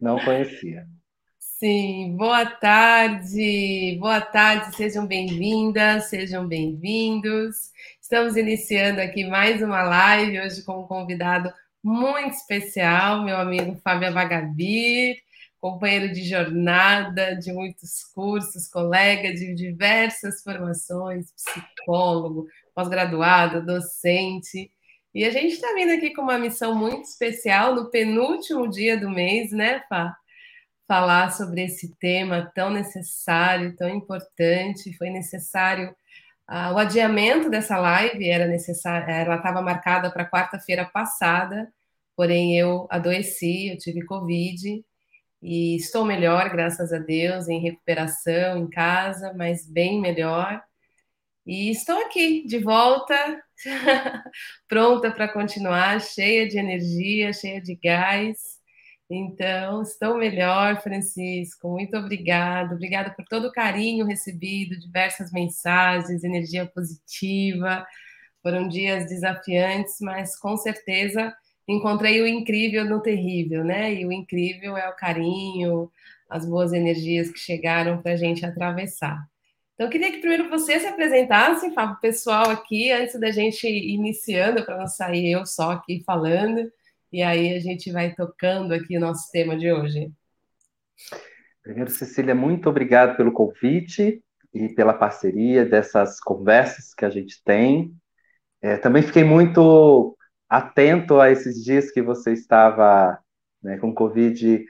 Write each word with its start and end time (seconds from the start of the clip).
Não 0.00 0.18
conhecia. 0.18 0.86
Sim, 1.38 2.14
boa 2.18 2.44
tarde, 2.44 3.96
boa 3.98 4.20
tarde, 4.20 4.76
sejam 4.76 5.06
bem-vindas, 5.06 6.10
sejam 6.10 6.46
bem-vindos. 6.46 7.70
Estamos 8.00 8.36
iniciando 8.36 9.00
aqui 9.00 9.24
mais 9.24 9.62
uma 9.62 9.82
live 9.82 10.38
hoje 10.38 10.62
com 10.64 10.80
um 10.80 10.86
convidado 10.86 11.50
muito 11.82 12.34
especial, 12.34 13.24
meu 13.24 13.38
amigo 13.38 13.74
Fábio 13.82 14.12
Vagabir, 14.12 15.16
companheiro 15.58 16.12
de 16.12 16.24
jornada, 16.28 17.34
de 17.34 17.50
muitos 17.50 18.04
cursos, 18.14 18.68
colega 18.68 19.32
de 19.32 19.54
diversas 19.54 20.42
formações, 20.42 21.32
psicólogo, 21.32 22.46
pós-graduado, 22.74 23.64
docente. 23.64 24.70
E 25.16 25.24
a 25.24 25.30
gente 25.30 25.54
está 25.54 25.72
vindo 25.72 25.92
aqui 25.92 26.12
com 26.12 26.20
uma 26.20 26.38
missão 26.38 26.74
muito 26.74 27.04
especial 27.04 27.74
no 27.74 27.90
penúltimo 27.90 28.68
dia 28.68 29.00
do 29.00 29.08
mês, 29.08 29.50
né, 29.50 29.82
Fá? 29.88 30.14
Falar 30.86 31.32
sobre 31.32 31.64
esse 31.64 31.96
tema 31.96 32.52
tão 32.54 32.68
necessário, 32.68 33.74
tão 33.76 33.88
importante. 33.88 34.94
Foi 34.98 35.08
necessário 35.08 35.88
uh, 36.50 36.74
o 36.74 36.76
adiamento 36.76 37.48
dessa 37.48 37.78
live, 37.78 38.28
era 38.28 38.46
necessário, 38.46 39.08
ela 39.08 39.36
estava 39.36 39.62
marcada 39.62 40.10
para 40.10 40.28
quarta-feira 40.30 40.84
passada, 40.84 41.66
porém 42.14 42.58
eu 42.58 42.86
adoeci, 42.90 43.68
eu 43.68 43.78
tive 43.78 44.04
Covid 44.04 44.84
e 45.40 45.76
estou 45.76 46.04
melhor, 46.04 46.50
graças 46.50 46.92
a 46.92 46.98
Deus, 46.98 47.48
em 47.48 47.58
recuperação 47.58 48.58
em 48.58 48.68
casa, 48.68 49.32
mas 49.32 49.66
bem 49.66 49.98
melhor. 49.98 50.62
E 51.46 51.70
estou 51.70 51.98
aqui, 52.04 52.46
de 52.46 52.58
volta, 52.58 53.42
pronta 54.68 55.10
para 55.10 55.28
continuar, 55.28 56.00
cheia 56.00 56.48
de 56.48 56.58
energia, 56.58 57.32
cheia 57.32 57.60
de 57.60 57.74
gás. 57.76 58.56
Então, 59.08 59.82
estou 59.82 60.18
melhor, 60.18 60.82
Francisco. 60.82 61.68
Muito 61.70 61.96
obrigado. 61.96 62.74
Obrigada 62.74 63.10
por 63.14 63.24
todo 63.26 63.48
o 63.48 63.52
carinho 63.52 64.04
recebido, 64.06 64.78
diversas 64.78 65.30
mensagens, 65.32 66.24
energia 66.24 66.66
positiva. 66.66 67.86
Foram 68.42 68.68
dias 68.68 69.06
desafiantes, 69.06 69.96
mas 70.00 70.38
com 70.38 70.56
certeza 70.56 71.34
encontrei 71.68 72.20
o 72.22 72.26
incrível 72.26 72.84
no 72.84 73.00
terrível, 73.02 73.64
né? 73.64 73.94
E 73.94 74.06
o 74.06 74.12
incrível 74.12 74.76
é 74.76 74.88
o 74.88 74.96
carinho, 74.96 75.90
as 76.28 76.46
boas 76.46 76.72
energias 76.72 77.30
que 77.30 77.38
chegaram 77.38 78.02
para 78.02 78.12
a 78.12 78.16
gente 78.16 78.44
atravessar. 78.44 79.18
Então, 79.76 79.88
eu 79.88 79.90
queria 79.90 80.10
que 80.10 80.20
primeiro 80.20 80.48
você 80.48 80.80
se 80.80 80.86
apresentasse, 80.86 81.70
Fábio, 81.74 82.00
pessoal 82.00 82.48
aqui, 82.48 82.90
antes 82.90 83.20
da 83.20 83.30
gente 83.30 83.68
iniciando, 83.68 84.64
para 84.64 84.78
não 84.78 84.86
sair 84.86 85.32
eu 85.32 85.44
só 85.44 85.72
aqui 85.72 86.02
falando, 86.02 86.72
e 87.12 87.22
aí 87.22 87.54
a 87.54 87.60
gente 87.60 87.92
vai 87.92 88.14
tocando 88.14 88.72
aqui 88.72 88.96
o 88.96 89.00
nosso 89.00 89.30
tema 89.30 89.54
de 89.54 89.70
hoje. 89.70 90.10
Primeiro, 91.62 91.90
Cecília, 91.90 92.34
muito 92.34 92.70
obrigado 92.70 93.18
pelo 93.18 93.30
convite 93.30 94.24
e 94.54 94.68
pela 94.70 94.94
parceria 94.94 95.62
dessas 95.62 96.20
conversas 96.20 96.94
que 96.94 97.04
a 97.04 97.10
gente 97.10 97.44
tem. 97.44 97.94
É, 98.62 98.78
também 98.78 99.02
fiquei 99.02 99.24
muito 99.24 100.16
atento 100.48 101.20
a 101.20 101.30
esses 101.30 101.62
dias 101.62 101.90
que 101.90 102.00
você 102.00 102.32
estava 102.32 103.18
né, 103.62 103.76
com 103.76 103.94
Covid 103.94 104.64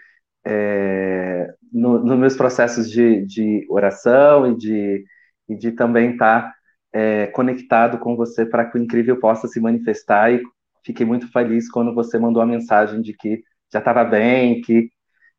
é, 0.47 1.53
nos 1.73 2.05
no 2.05 2.17
meus 2.17 2.37
processos 2.37 2.89
de, 2.89 3.27
de 3.27 3.67
oração 3.69 4.53
e 4.53 4.57
de, 4.57 5.05
e 5.49 5.57
de 5.57 5.73
também 5.73 6.13
estar 6.13 6.43
tá, 6.43 6.55
é, 6.93 7.27
conectado 7.27 7.99
com 7.99 8.15
você 8.17 8.47
para 8.47 8.65
que 8.65 8.79
o 8.79 8.83
incrível 8.83 9.19
possa 9.19 9.49
se 9.49 9.59
manifestar. 9.59 10.33
E 10.33 10.41
fiquei 10.85 11.05
muito 11.05 11.31
feliz 11.33 11.69
quando 11.69 11.93
você 11.93 12.17
mandou 12.17 12.41
a 12.41 12.47
mensagem 12.47 13.03
de 13.03 13.13
que 13.13 13.43
já 13.73 13.81
estava 13.81 14.05
bem, 14.05 14.61
que 14.61 14.89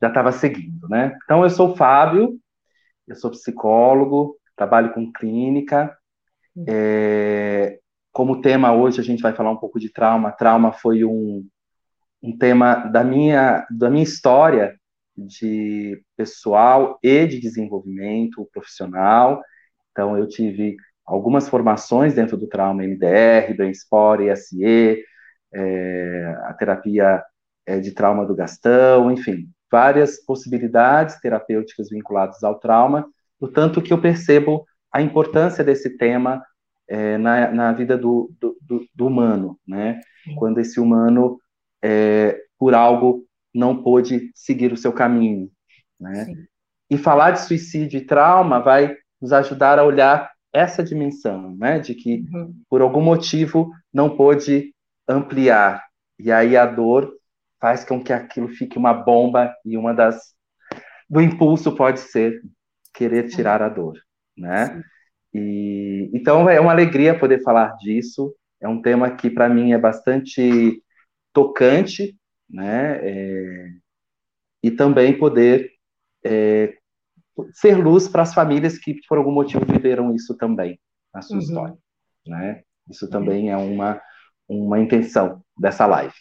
já 0.02 0.10
estava 0.10 0.32
seguindo, 0.34 0.90
né? 0.90 1.18
Então, 1.24 1.44
eu 1.44 1.50
sou 1.50 1.72
o 1.72 1.76
Fábio, 1.78 2.38
eu 3.08 3.16
sou 3.16 3.32
psicólogo, 3.32 4.36
trabalho 4.58 4.94
com 4.94 5.12
clínica. 5.12 5.98
É, 6.68 7.80
como 8.12 8.42
tema 8.42 8.74
hoje 8.74 9.00
a 9.00 9.04
gente 9.04 9.22
vai 9.22 9.34
falar 9.34 9.52
um 9.52 9.58
pouco 9.58 9.80
de 9.80 9.90
trauma. 9.90 10.34
Trauma 10.34 10.74
foi 10.74 11.06
um, 11.06 11.48
um 12.22 12.38
tema 12.38 12.76
da 12.76 13.06
minha, 13.06 13.66
da 13.72 13.90
minha 13.90 14.04
história 14.04 14.78
de 15.18 16.02
pessoal 16.16 17.00
e 17.02 17.26
de 17.26 17.40
desenvolvimento 17.40 18.48
profissional. 18.54 19.42
Então, 19.92 20.18
eu 20.18 20.28
tive 20.28 20.78
algumas 21.06 21.50
formações 21.50 22.14
dentro 22.14 22.38
do 22.38 22.48
trauma 22.48 22.84
MDR, 22.84 23.54
Brainsport, 23.56 24.22
ESE, 24.22 25.04
é, 25.54 26.36
a 26.44 26.54
terapia 26.54 27.24
é, 27.66 27.80
de 27.80 27.92
trauma 27.92 28.26
do 28.26 28.36
Gastão, 28.36 29.12
enfim, 29.12 29.50
várias 29.72 30.24
possibilidades 30.24 31.20
terapêuticas 31.20 31.90
vinculadas 31.90 32.44
ao 32.44 32.60
trauma, 32.60 33.08
portanto 33.40 33.82
que 33.82 33.92
eu 33.92 34.02
percebo 34.02 34.66
a 34.92 35.02
importância 35.02 35.64
desse 35.64 35.98
tema 35.98 36.44
é, 36.88 37.18
na, 37.18 37.52
na 37.52 37.74
vida 37.74 37.98
do, 37.98 38.32
do, 38.40 38.58
do, 38.96 39.08
humano, 39.08 39.60
né? 39.68 40.00
Quando 40.38 40.60
esse 40.60 40.80
humano, 40.80 41.38
é, 41.84 42.40
por 42.58 42.74
algo 42.74 43.27
não 43.54 43.82
pôde 43.82 44.32
seguir 44.34 44.72
o 44.72 44.78
seu 44.78 44.94
caminho. 44.94 45.50
Né? 46.00 46.26
Sim. 46.26 46.36
E 46.90 46.98
falar 46.98 47.32
de 47.32 47.42
suicídio 47.42 47.98
e 47.98 48.06
trauma 48.06 48.60
vai 48.60 48.96
nos 49.22 49.34
ajudar 49.34 49.80
a 49.80 49.84
olhar 49.84 50.32
essa 50.54 50.84
dimensão, 50.84 51.56
né? 51.58 51.80
de 51.80 51.94
que 51.94 52.24
uhum. 52.34 52.54
por 52.70 52.82
algum 52.82 53.02
motivo 53.02 53.72
não 53.94 54.16
pôde 54.16 54.74
ampliar. 55.08 55.84
E 56.20 56.32
aí 56.32 56.56
a 56.56 56.66
dor 56.66 57.14
faz 57.60 57.84
com 57.84 58.04
que 58.04 58.14
aquilo 58.14 58.48
fique 58.48 58.78
uma 58.78 58.94
bomba 58.94 59.54
e 59.66 59.78
uma 59.78 59.94
das 59.94 60.36
do 61.10 61.22
impulso 61.22 61.74
pode 61.76 62.00
ser 62.00 62.42
querer 62.94 63.30
tirar 63.30 63.62
a 63.62 63.70
dor, 63.70 63.98
né? 64.38 64.82
E 65.34 66.10
então 66.14 66.50
é 66.50 66.60
uma 66.60 66.72
alegria 66.72 67.18
poder 67.18 67.42
falar 67.44 67.76
disso. 67.78 68.36
É 68.60 68.68
um 68.68 68.82
tema 68.82 69.12
que 69.12 69.30
para 69.30 69.48
mim 69.48 69.72
é 69.72 69.78
bastante 69.78 70.82
tocante, 71.32 72.17
né? 72.50 73.00
É, 73.02 73.70
e 74.64 74.72
também 74.72 75.18
poder 75.18 75.72
é, 76.26 76.76
ser 77.54 77.76
luz 77.76 78.08
para 78.08 78.24
as 78.24 78.34
famílias 78.34 78.78
que, 78.78 79.00
por 79.08 79.18
algum 79.18 79.32
motivo, 79.32 79.66
viveram 79.66 80.16
isso 80.16 80.36
também 80.36 80.80
na 81.14 81.22
sua 81.22 81.38
uhum. 81.38 81.42
história, 81.42 81.78
né? 82.26 82.64
Isso 82.90 83.06
uhum. 83.06 83.12
também 83.12 83.50
é 83.52 83.58
uma, 83.58 84.02
uma 84.48 84.80
intenção 84.80 85.44
dessa 85.58 85.86
live. 85.86 86.14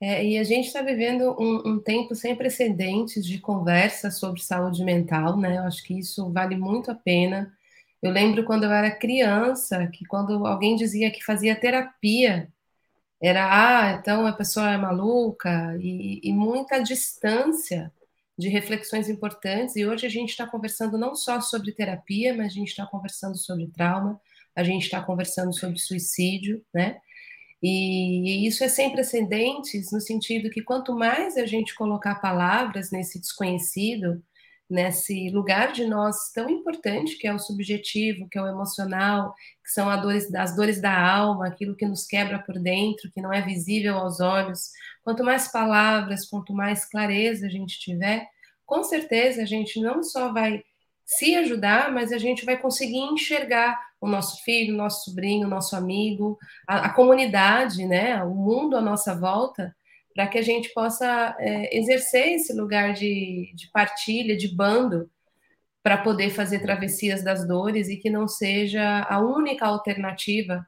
É, 0.00 0.22
e 0.24 0.36
a 0.36 0.44
gente 0.44 0.66
está 0.66 0.82
vivendo 0.82 1.34
um, 1.40 1.70
um, 1.70 1.78
tempo 1.80 2.14
sem 2.14 2.36
precedentes 2.36 3.24
de 3.24 3.38
conversa 3.38 4.10
sobre 4.10 4.42
saúde 4.42 4.84
mental, 4.84 5.38
né? 5.38 5.56
Eu 5.56 5.62
acho 5.62 5.82
que 5.82 5.98
isso 5.98 6.30
vale 6.30 6.54
muito 6.54 6.90
a 6.90 6.94
pena. 6.94 7.50
Eu 8.02 8.12
lembro 8.12 8.44
quando 8.44 8.64
eu 8.64 8.70
era 8.70 8.90
criança, 8.90 9.86
que 9.86 10.04
quando 10.04 10.46
alguém 10.46 10.76
dizia 10.76 11.10
que 11.10 11.24
fazia 11.24 11.58
terapia, 11.58 12.52
era, 13.20 13.48
ah, 13.50 13.92
então 13.92 14.26
a 14.26 14.32
pessoa 14.32 14.70
é 14.70 14.76
maluca, 14.76 15.76
e, 15.80 16.20
e 16.22 16.32
muita 16.32 16.78
distância 16.80 17.92
de 18.38 18.48
reflexões 18.48 19.08
importantes. 19.08 19.76
E 19.76 19.86
hoje 19.86 20.06
a 20.06 20.10
gente 20.10 20.30
está 20.30 20.46
conversando 20.46 20.98
não 20.98 21.14
só 21.14 21.40
sobre 21.40 21.72
terapia, 21.72 22.34
mas 22.34 22.48
a 22.48 22.54
gente 22.54 22.68
está 22.68 22.86
conversando 22.86 23.36
sobre 23.38 23.68
trauma, 23.68 24.20
a 24.54 24.62
gente 24.62 24.84
está 24.84 25.02
conversando 25.02 25.52
sobre 25.54 25.78
suicídio, 25.78 26.64
né? 26.72 26.98
E, 27.62 28.44
e 28.44 28.46
isso 28.46 28.62
é 28.62 28.68
sem 28.68 28.92
precedentes 28.92 29.90
no 29.90 30.00
sentido 30.00 30.50
que 30.50 30.62
quanto 30.62 30.94
mais 30.94 31.36
a 31.36 31.46
gente 31.46 31.74
colocar 31.74 32.16
palavras 32.16 32.90
nesse 32.90 33.18
desconhecido, 33.18 34.22
nesse 34.68 35.30
lugar 35.30 35.72
de 35.72 35.84
nós 35.86 36.30
tão 36.32 36.50
importante 36.50 37.16
que 37.16 37.26
é 37.26 37.32
o 37.32 37.38
subjetivo, 37.38 38.28
que 38.28 38.38
é 38.38 38.42
o 38.42 38.48
emocional, 38.48 39.34
que 39.64 39.70
são 39.70 39.88
as 39.88 40.02
dores, 40.02 40.34
as 40.34 40.56
dores 40.56 40.80
da 40.80 40.98
alma, 40.98 41.46
aquilo 41.46 41.76
que 41.76 41.86
nos 41.86 42.06
quebra 42.06 42.38
por 42.38 42.58
dentro, 42.58 43.10
que 43.12 43.22
não 43.22 43.32
é 43.32 43.40
visível 43.40 43.96
aos 43.96 44.20
olhos. 44.20 44.70
Quanto 45.04 45.24
mais 45.24 45.48
palavras, 45.50 46.26
quanto 46.26 46.52
mais 46.52 46.84
clareza 46.84 47.46
a 47.46 47.50
gente 47.50 47.78
tiver, 47.78 48.26
com 48.64 48.82
certeza 48.82 49.42
a 49.42 49.46
gente 49.46 49.80
não 49.80 50.02
só 50.02 50.32
vai 50.32 50.62
se 51.04 51.36
ajudar, 51.36 51.92
mas 51.92 52.12
a 52.12 52.18
gente 52.18 52.44
vai 52.44 52.56
conseguir 52.56 52.98
enxergar 52.98 53.80
o 54.00 54.08
nosso 54.08 54.42
filho, 54.42 54.74
o 54.74 54.76
nosso 54.76 55.04
sobrinho, 55.04 55.46
o 55.46 55.50
nosso 55.50 55.76
amigo, 55.76 56.36
a, 56.66 56.86
a 56.86 56.92
comunidade, 56.92 57.86
né, 57.86 58.22
o 58.24 58.34
mundo 58.34 58.76
à 58.76 58.80
nossa 58.80 59.14
volta, 59.14 59.74
para 60.16 60.26
que 60.28 60.38
a 60.38 60.42
gente 60.42 60.72
possa 60.72 61.36
é, 61.38 61.78
exercer 61.78 62.28
esse 62.32 62.54
lugar 62.54 62.94
de, 62.94 63.52
de 63.54 63.70
partilha, 63.70 64.34
de 64.34 64.48
bando, 64.48 65.10
para 65.82 65.98
poder 65.98 66.30
fazer 66.30 66.60
travessias 66.60 67.22
das 67.22 67.46
dores 67.46 67.88
e 67.88 67.98
que 67.98 68.08
não 68.08 68.26
seja 68.26 69.02
a 69.02 69.20
única 69.20 69.66
alternativa 69.66 70.66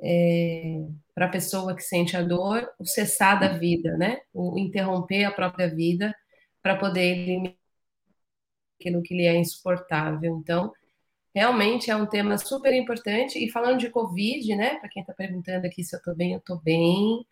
é, 0.00 0.86
para 1.14 1.26
a 1.26 1.28
pessoa 1.28 1.76
que 1.76 1.82
sente 1.82 2.16
a 2.16 2.22
dor, 2.22 2.66
o 2.78 2.86
cessar 2.86 3.38
da 3.38 3.48
vida, 3.58 3.94
né? 3.98 4.20
O 4.32 4.58
interromper 4.58 5.24
a 5.24 5.32
própria 5.32 5.68
vida 5.68 6.14
para 6.62 6.74
poder 6.74 7.02
eliminar 7.02 7.54
aquilo 8.80 9.02
que 9.02 9.14
lhe 9.14 9.26
é 9.26 9.36
insuportável. 9.36 10.38
Então, 10.38 10.72
realmente 11.34 11.90
é 11.90 11.96
um 11.96 12.06
tema 12.06 12.38
super 12.38 12.72
importante. 12.72 13.38
E 13.38 13.50
falando 13.50 13.78
de 13.80 13.90
Covid, 13.90 14.56
né? 14.56 14.76
Para 14.76 14.88
quem 14.88 15.02
está 15.02 15.12
perguntando 15.12 15.66
aqui 15.66 15.84
se 15.84 15.94
eu 15.94 15.98
estou 15.98 16.16
bem, 16.16 16.32
eu 16.32 16.38
estou 16.38 16.58
bem. 16.58 17.26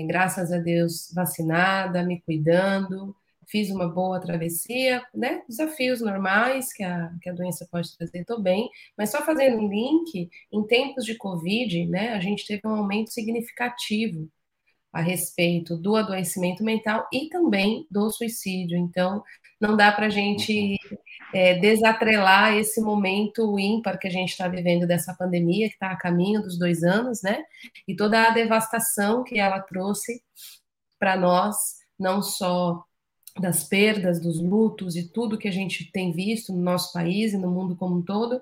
É, 0.00 0.06
graças 0.06 0.52
a 0.52 0.58
Deus, 0.58 1.12
vacinada, 1.14 2.02
me 2.02 2.20
cuidando, 2.22 3.14
fiz 3.46 3.70
uma 3.70 3.88
boa 3.88 4.20
travessia, 4.20 5.02
né? 5.14 5.42
Desafios 5.48 6.00
normais 6.00 6.72
que 6.72 6.82
a, 6.82 7.12
que 7.22 7.28
a 7.28 7.32
doença 7.32 7.66
pode 7.70 7.96
trazer, 7.96 8.20
estou 8.20 8.40
bem, 8.40 8.68
mas 8.96 9.10
só 9.10 9.24
fazendo 9.24 9.58
um 9.58 9.68
link, 9.68 10.28
em 10.52 10.66
tempos 10.66 11.04
de 11.04 11.14
Covid, 11.16 11.86
né, 11.86 12.10
a 12.10 12.20
gente 12.20 12.46
teve 12.46 12.62
um 12.64 12.70
aumento 12.70 13.10
significativo 13.12 14.28
a 14.92 15.00
respeito 15.00 15.76
do 15.76 15.94
adoecimento 15.94 16.64
mental 16.64 17.06
e 17.12 17.28
também 17.28 17.86
do 17.90 18.10
suicídio. 18.10 18.78
Então, 18.78 19.22
não 19.60 19.76
dá 19.76 19.90
para 19.90 20.06
a 20.06 20.10
gente 20.10 20.78
é, 21.32 21.54
desatrelar 21.54 22.54
esse 22.54 22.80
momento 22.80 23.58
ímpar 23.58 23.98
que 23.98 24.06
a 24.06 24.10
gente 24.10 24.30
está 24.30 24.48
vivendo 24.48 24.86
dessa 24.86 25.14
pandemia, 25.14 25.68
que 25.68 25.74
está 25.74 25.90
a 25.90 25.96
caminho 25.96 26.42
dos 26.42 26.58
dois 26.58 26.82
anos, 26.82 27.22
né? 27.22 27.42
E 27.86 27.94
toda 27.94 28.22
a 28.22 28.30
devastação 28.30 29.24
que 29.24 29.38
ela 29.38 29.60
trouxe 29.60 30.22
para 30.98 31.16
nós, 31.16 31.56
não 31.98 32.22
só 32.22 32.84
das 33.38 33.64
perdas, 33.64 34.20
dos 34.20 34.40
lutos 34.40 34.96
e 34.96 35.08
tudo 35.08 35.38
que 35.38 35.48
a 35.48 35.52
gente 35.52 35.90
tem 35.92 36.12
visto 36.12 36.52
no 36.52 36.62
nosso 36.62 36.92
país 36.92 37.32
e 37.32 37.38
no 37.38 37.50
mundo 37.50 37.76
como 37.76 37.96
um 37.96 38.02
todo, 38.02 38.40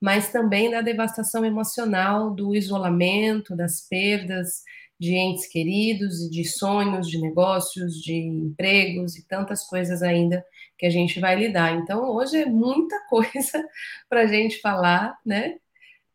mas 0.00 0.30
também 0.30 0.70
da 0.70 0.82
devastação 0.82 1.44
emocional, 1.44 2.30
do 2.30 2.54
isolamento, 2.54 3.56
das 3.56 3.88
perdas 3.88 4.62
de 4.98 5.14
entes 5.14 5.46
queridos, 5.46 6.30
de 6.30 6.44
sonhos, 6.44 7.08
de 7.08 7.20
negócios, 7.20 8.00
de 8.00 8.14
empregos 8.14 9.16
e 9.16 9.26
tantas 9.26 9.64
coisas 9.66 10.02
ainda 10.02 10.44
que 10.78 10.86
a 10.86 10.90
gente 10.90 11.20
vai 11.20 11.36
lidar. 11.36 11.74
Então, 11.76 12.10
hoje 12.10 12.42
é 12.42 12.46
muita 12.46 12.98
coisa 13.08 13.64
para 14.08 14.22
a 14.22 14.26
gente 14.26 14.60
falar, 14.60 15.16
né? 15.24 15.56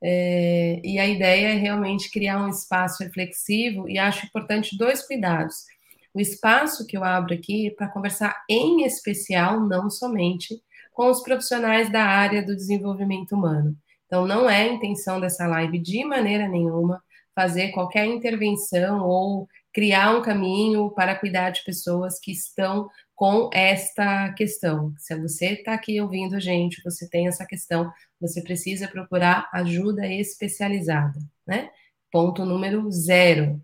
É, 0.01 0.79
e 0.83 0.97
a 0.97 1.05
ideia 1.05 1.49
é 1.49 1.55
realmente 1.55 2.09
criar 2.09 2.41
um 2.41 2.49
espaço 2.49 3.03
reflexivo 3.03 3.89
e 3.89 3.97
acho 3.99 4.25
importante 4.25 4.77
dois 4.77 5.05
cuidados. 5.05 5.65
O 6.13 6.21
espaço 6.21 6.87
que 6.87 6.97
eu 6.97 7.03
abro 7.03 7.33
aqui 7.33 7.67
é 7.67 7.71
para 7.71 7.89
conversar 7.89 8.35
em 8.49 8.83
especial, 8.85 9.59
não 9.59 9.89
somente, 9.89 10.61
com 10.93 11.09
os 11.09 11.21
profissionais 11.21 11.91
da 11.91 12.03
área 12.03 12.41
do 12.41 12.55
desenvolvimento 12.55 13.35
humano. 13.35 13.75
Então, 14.05 14.25
não 14.25 14.49
é 14.49 14.63
a 14.63 14.73
intenção 14.73 15.19
dessa 15.19 15.45
live 15.45 15.77
de 15.77 16.03
maneira 16.03 16.47
nenhuma 16.47 17.03
fazer 17.39 17.71
qualquer 17.71 18.05
intervenção 18.05 19.07
ou 19.07 19.47
criar 19.73 20.13
um 20.13 20.21
caminho 20.21 20.91
para 20.91 21.15
cuidar 21.15 21.51
de 21.51 21.63
pessoas 21.63 22.19
que 22.19 22.33
estão 22.33 22.89
com 23.15 23.49
esta 23.53 24.33
questão. 24.33 24.93
Se 24.97 25.17
você 25.17 25.53
está 25.53 25.73
aqui 25.73 26.01
ouvindo 26.01 26.35
a 26.35 26.39
gente, 26.41 26.81
você 26.83 27.09
tem 27.09 27.29
essa 27.29 27.45
questão, 27.45 27.89
você 28.19 28.41
precisa 28.41 28.89
procurar 28.89 29.49
ajuda 29.53 30.05
especializada, 30.05 31.17
né? 31.47 31.69
Ponto 32.11 32.43
número 32.43 32.91
zero. 32.91 33.61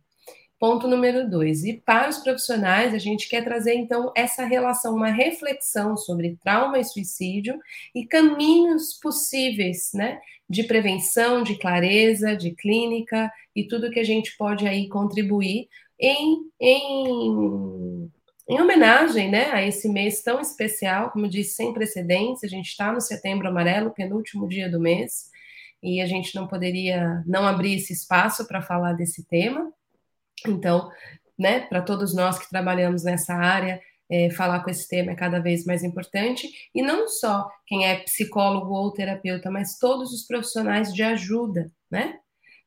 Ponto 0.57 0.88
número 0.88 1.30
dois. 1.30 1.63
E 1.66 1.74
para 1.74 2.10
os 2.10 2.19
profissionais, 2.19 2.94
a 2.94 2.98
gente 2.98 3.28
quer 3.28 3.44
trazer 3.44 3.74
então 3.74 4.12
essa 4.16 4.46
relação, 4.46 4.96
uma 4.96 5.10
reflexão 5.12 5.98
sobre 5.98 6.38
trauma 6.42 6.80
e 6.80 6.84
suicídio 6.84 7.60
e 7.94 8.06
caminhos 8.06 8.94
possíveis, 8.94 9.92
né? 9.94 10.19
De 10.50 10.63
prevenção, 10.63 11.44
de 11.44 11.57
clareza, 11.57 12.36
de 12.36 12.52
clínica 12.52 13.31
e 13.56 13.68
tudo 13.68 13.92
que 13.92 14.00
a 14.00 14.04
gente 14.04 14.38
pode 14.38 14.68
aí 14.68 14.88
contribuir 14.88 15.68
em, 16.00 16.50
em, 16.60 18.12
em 18.50 18.62
homenagem 18.62 19.30
né, 19.30 19.52
a 19.52 19.66
esse 19.66 19.90
mês 19.90 20.22
tão 20.22 20.40
especial, 20.40 21.12
como 21.12 21.28
disse, 21.28 21.56
sem 21.56 21.74
precedentes. 21.74 22.44
A 22.44 22.48
gente 22.48 22.69
está 22.69 22.92
no 22.92 23.02
Setembro 23.02 23.48
Amarelo, 23.48 23.92
penúltimo 23.92 24.48
dia 24.48 24.69
do 24.69 24.80
mês, 24.80 25.31
e 25.81 26.02
a 26.02 26.06
gente 26.06 26.36
não 26.36 26.48
poderia 26.48 27.24
não 27.25 27.46
abrir 27.46 27.75
esse 27.75 27.94
espaço 27.94 28.48
para 28.48 28.62
falar 28.62 28.94
desse 28.94 29.25
tema. 29.25 29.72
Então, 30.48 30.90
né, 31.38 31.62
para 31.62 31.82
todos 31.82 32.14
nós 32.16 32.40
que 32.40 32.50
trabalhamos 32.50 33.04
nessa 33.04 33.34
área, 33.34 33.82
é, 34.10 34.30
falar 34.30 34.64
com 34.64 34.70
esse 34.70 34.88
tema 34.88 35.12
é 35.12 35.16
cada 35.16 35.40
vez 35.40 35.66
mais 35.66 35.84
importante, 35.84 36.50
e 36.74 36.82
não 36.82 37.08
só 37.08 37.50
quem 37.66 37.88
é 37.88 38.00
psicólogo 38.04 38.74
ou 38.74 38.92
terapeuta, 38.92 39.50
mas 39.50 39.78
todos 39.80 40.14
os 40.14 40.26
profissionais 40.26 40.94
de 40.94 41.02
ajuda, 41.02 41.72
né? 41.90 42.20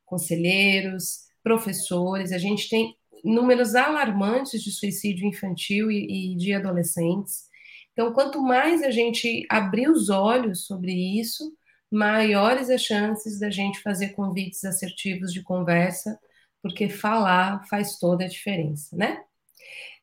Conselheiros, 0.04 1.28
professores, 1.42 2.32
a 2.32 2.38
gente 2.38 2.68
tem 2.68 2.96
números 3.24 3.74
alarmantes 3.74 4.62
de 4.62 4.72
suicídio 4.72 5.26
infantil 5.26 5.90
e, 5.90 6.32
e 6.32 6.36
de 6.36 6.52
adolescentes. 6.52 7.48
Então, 7.92 8.12
quanto 8.12 8.40
mais 8.40 8.82
a 8.82 8.90
gente 8.90 9.44
abrir 9.50 9.88
os 9.88 10.08
olhos 10.08 10.66
sobre 10.66 10.92
isso, 10.92 11.52
maiores 11.90 12.70
as 12.70 12.82
chances 12.82 13.40
da 13.40 13.50
gente 13.50 13.80
fazer 13.80 14.10
convites 14.10 14.64
assertivos 14.64 15.32
de 15.32 15.42
conversa 15.42 16.18
porque 16.62 16.88
falar 16.88 17.64
faz 17.68 17.98
toda 17.98 18.24
a 18.24 18.28
diferença, 18.28 18.96
né? 18.96 19.22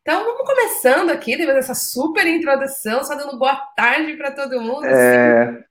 Então, 0.01 0.23
vamos 0.23 0.47
começando 0.47 1.09
aqui, 1.09 1.35
depois 1.35 1.55
dessa 1.57 1.73
super 1.73 2.27
introdução, 2.27 3.03
só 3.03 3.15
dando 3.15 3.39
boa 3.39 3.55
tarde 3.75 4.15
para 4.15 4.31
todo 4.31 4.61
mundo. 4.61 4.85
É... 4.85 5.63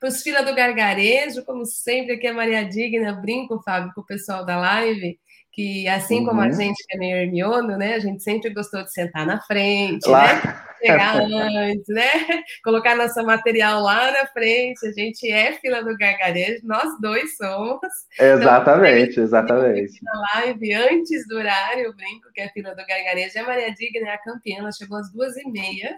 Para 0.00 0.08
os 0.08 0.22
Fila 0.22 0.42
do 0.42 0.54
Gargarejo, 0.54 1.44
como 1.44 1.66
sempre, 1.66 2.14
aqui 2.14 2.26
é 2.26 2.32
Maria 2.32 2.64
Digna, 2.64 3.12
brinco, 3.12 3.62
Fábio, 3.62 3.92
com 3.94 4.00
o 4.00 4.06
pessoal 4.06 4.42
da 4.46 4.56
live, 4.56 5.20
que 5.52 5.88
assim 5.88 6.20
uhum. 6.20 6.26
como 6.26 6.40
a 6.40 6.46
uhum. 6.46 6.52
gente 6.52 6.84
que 6.86 6.96
é 6.96 6.98
meio 6.98 7.16
hermiono, 7.16 7.76
né, 7.76 7.94
a 7.94 7.98
gente 7.98 8.22
sempre 8.22 8.50
gostou 8.50 8.82
de 8.84 8.92
sentar 8.92 9.26
na 9.26 9.40
frente, 9.40 10.08
lá. 10.08 10.34
né? 10.34 10.70
Chegar 10.80 11.20
antes, 11.20 11.88
né? 11.88 12.08
Colocar 12.64 12.96
nosso 12.96 13.22
material 13.22 13.82
lá 13.82 14.10
na 14.12 14.26
frente. 14.28 14.86
A 14.86 14.92
gente 14.92 15.30
é 15.30 15.52
fila 15.52 15.84
do 15.84 15.94
gargarejo, 15.96 16.66
nós 16.66 16.98
dois 17.00 17.36
somos. 17.36 17.80
Exatamente, 18.18 19.12
então, 19.12 19.24
exatamente. 19.24 20.00
Na 20.02 20.40
live 20.40 20.72
antes 20.72 21.28
do 21.28 21.36
horário, 21.36 21.84
eu 21.84 21.94
brinco 21.94 22.32
que 22.32 22.40
é 22.40 22.48
fila 22.48 22.70
do 22.70 22.86
gargarejo. 22.86 23.38
A 23.38 23.42
Maria 23.42 23.74
Digna 23.74 24.08
é 24.08 24.14
a 24.14 24.22
campeã, 24.22 24.60
ela 24.60 24.72
chegou 24.72 24.96
às 24.96 25.12
duas 25.12 25.36
e 25.36 25.46
meia. 25.50 25.96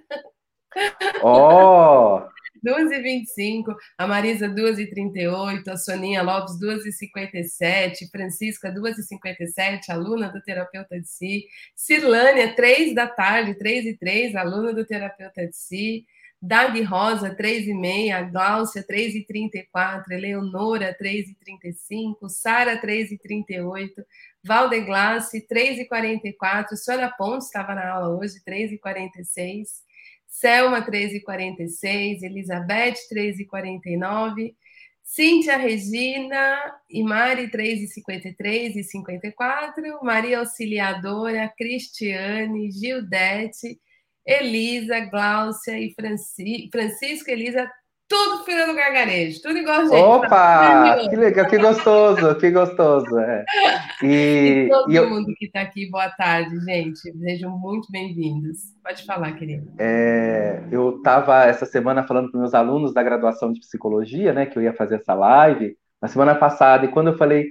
Oh! 1.23 2.23
2h25, 2.65 3.75
a 3.99 4.07
Marisa 4.07 4.49
2h38, 4.49 5.69
a 5.69 5.77
Soninha 5.77 6.23
Lopes 6.23 6.59
2h57, 6.61 8.11
Francisca 8.11 8.73
2h57, 8.73 9.91
aluna 9.91 10.29
do 10.29 10.41
terapeuta 10.43 11.01
de 11.01 11.09
si, 11.09 11.47
Cirlânia 11.75 12.55
3 12.55 12.95
da 12.95 13.07
tarde, 13.07 13.55
3 13.55 13.89
e 13.89 13.97
3, 13.97 14.37
aluna 14.37 14.73
do 14.73 14.85
terapeuta 14.85 15.47
de 15.47 15.57
si, 15.57 16.05
Dag 16.45 16.83
Rosa 16.83 17.33
3 17.33 17.69
e 17.69 17.73
meia, 17.73 18.21
Gláucia 18.23 18.83
3 18.83 19.19
e 19.19 19.25
34, 19.25 20.13
Eleonora 20.13 20.93
3 20.93 21.31
e 21.31 21.35
35, 21.37 22.29
Sara 22.29 22.77
3 22.77 23.15
e 23.15 23.19
38, 23.19 24.05
Valdeglace 24.43 25.47
3 25.47 25.83
e 25.83 25.85
44, 25.87 26.77
Sônia 26.77 27.15
Pontes 27.17 27.47
estava 27.47 27.77
na 27.77 27.89
aula 27.89 28.09
hoje 28.17 28.43
3 28.45 28.73
e 28.73 28.79
46, 28.79 29.85
Selma 30.33 30.83
13,46, 30.83 32.23
Elizabeth 32.23 32.97
13,49, 33.13 34.55
Cíntia 35.03 35.59
Regina 35.59 36.81
e 36.89 37.03
Mari 37.03 37.51
3,53 37.51 38.77
e 38.77 38.83
54, 38.83 40.03
Maria 40.03 40.39
Auxiliadora, 40.39 41.53
Cristiane, 41.55 42.71
Gildete, 42.71 43.79
Elisa, 44.25 45.01
Gláucia 45.01 45.79
e 45.79 45.93
Franci, 45.95 46.67
Francisco, 46.73 47.31
Elisa, 47.31 47.71
tudo 48.09 48.45
filando 48.45 48.75
gargarejo, 48.75 49.41
tudo 49.41 49.59
igual 49.59 49.81
a 49.81 49.85
gente. 49.85 49.95
Opa, 49.95 51.09
que 51.09 51.17
legal, 51.17 51.49
que 51.49 51.59
gostoso, 51.59 52.35
que 52.39 52.51
gostoso. 52.51 53.19
É. 53.19 53.45
E, 54.03 54.65
e 54.65 54.69
todo 54.69 54.91
e 54.91 54.97
eu, 54.97 55.09
mundo 55.09 55.33
que 55.39 55.47
está 55.47 55.61
aqui, 55.61 55.89
boa 55.89 56.11
tarde, 56.11 56.59
gente. 56.65 56.99
Sejam 56.99 57.57
muito 57.57 57.87
bem-vindos. 57.93 58.59
Pode 58.83 59.05
falar, 59.05 59.33
querido. 59.33 59.73
É, 59.79 60.61
eu 60.73 60.97
estava 60.97 61.45
essa 61.45 61.65
semana 61.65 62.03
falando 62.03 62.31
com 62.33 62.39
meus 62.39 62.53
alunos 62.53 62.93
da 62.93 63.01
graduação 63.01 63.53
de 63.53 63.61
psicologia, 63.61 64.33
né, 64.33 64.47
que 64.47 64.59
eu 64.59 64.63
ia 64.63 64.75
fazer 64.75 64.97
essa 64.97 65.15
live 65.15 65.77
na 66.01 66.09
semana 66.09 66.35
passada, 66.35 66.85
e 66.85 66.89
quando 66.89 67.13
eu 67.13 67.17
falei, 67.17 67.47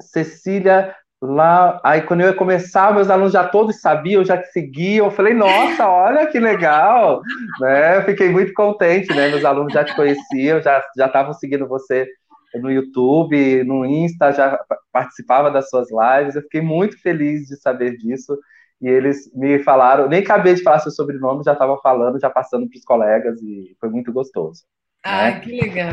Cecília, 0.00 0.92
lá, 1.26 1.80
aí 1.84 2.02
quando 2.02 2.22
eu 2.22 2.28
ia 2.28 2.34
começar, 2.34 2.92
meus 2.92 3.08
alunos 3.08 3.32
já 3.32 3.46
todos 3.46 3.80
sabiam, 3.80 4.24
já 4.24 4.42
seguiam, 4.44 5.06
eu 5.06 5.10
falei, 5.12 5.32
nossa, 5.32 5.88
olha 5.88 6.26
que 6.26 6.40
legal, 6.40 7.22
né, 7.60 8.02
fiquei 8.02 8.28
muito 8.28 8.52
contente, 8.52 9.14
né, 9.14 9.28
meus 9.28 9.44
alunos 9.44 9.72
já 9.72 9.84
te 9.84 9.94
conheciam, 9.94 10.60
já 10.60 10.82
já 10.96 11.06
estavam 11.06 11.32
seguindo 11.32 11.68
você 11.68 12.08
no 12.54 12.70
YouTube, 12.70 13.64
no 13.64 13.86
Insta, 13.86 14.32
já 14.32 14.58
participava 14.92 15.50
das 15.50 15.70
suas 15.70 15.88
lives, 15.90 16.34
eu 16.34 16.42
fiquei 16.42 16.60
muito 16.60 17.00
feliz 17.00 17.46
de 17.46 17.56
saber 17.56 17.96
disso, 17.96 18.36
e 18.80 18.88
eles 18.88 19.32
me 19.32 19.60
falaram, 19.60 20.08
nem 20.08 20.20
acabei 20.20 20.54
de 20.54 20.62
falar 20.62 20.80
seu 20.80 20.90
sobrenome, 20.90 21.44
já 21.44 21.52
estava 21.52 21.78
falando, 21.78 22.20
já 22.20 22.28
passando 22.28 22.68
para 22.68 22.76
os 22.76 22.84
colegas, 22.84 23.40
e 23.40 23.76
foi 23.78 23.88
muito 23.88 24.12
gostoso. 24.12 24.64
Ah, 25.04 25.30
né? 25.30 25.40
que 25.40 25.52
legal, 25.52 25.92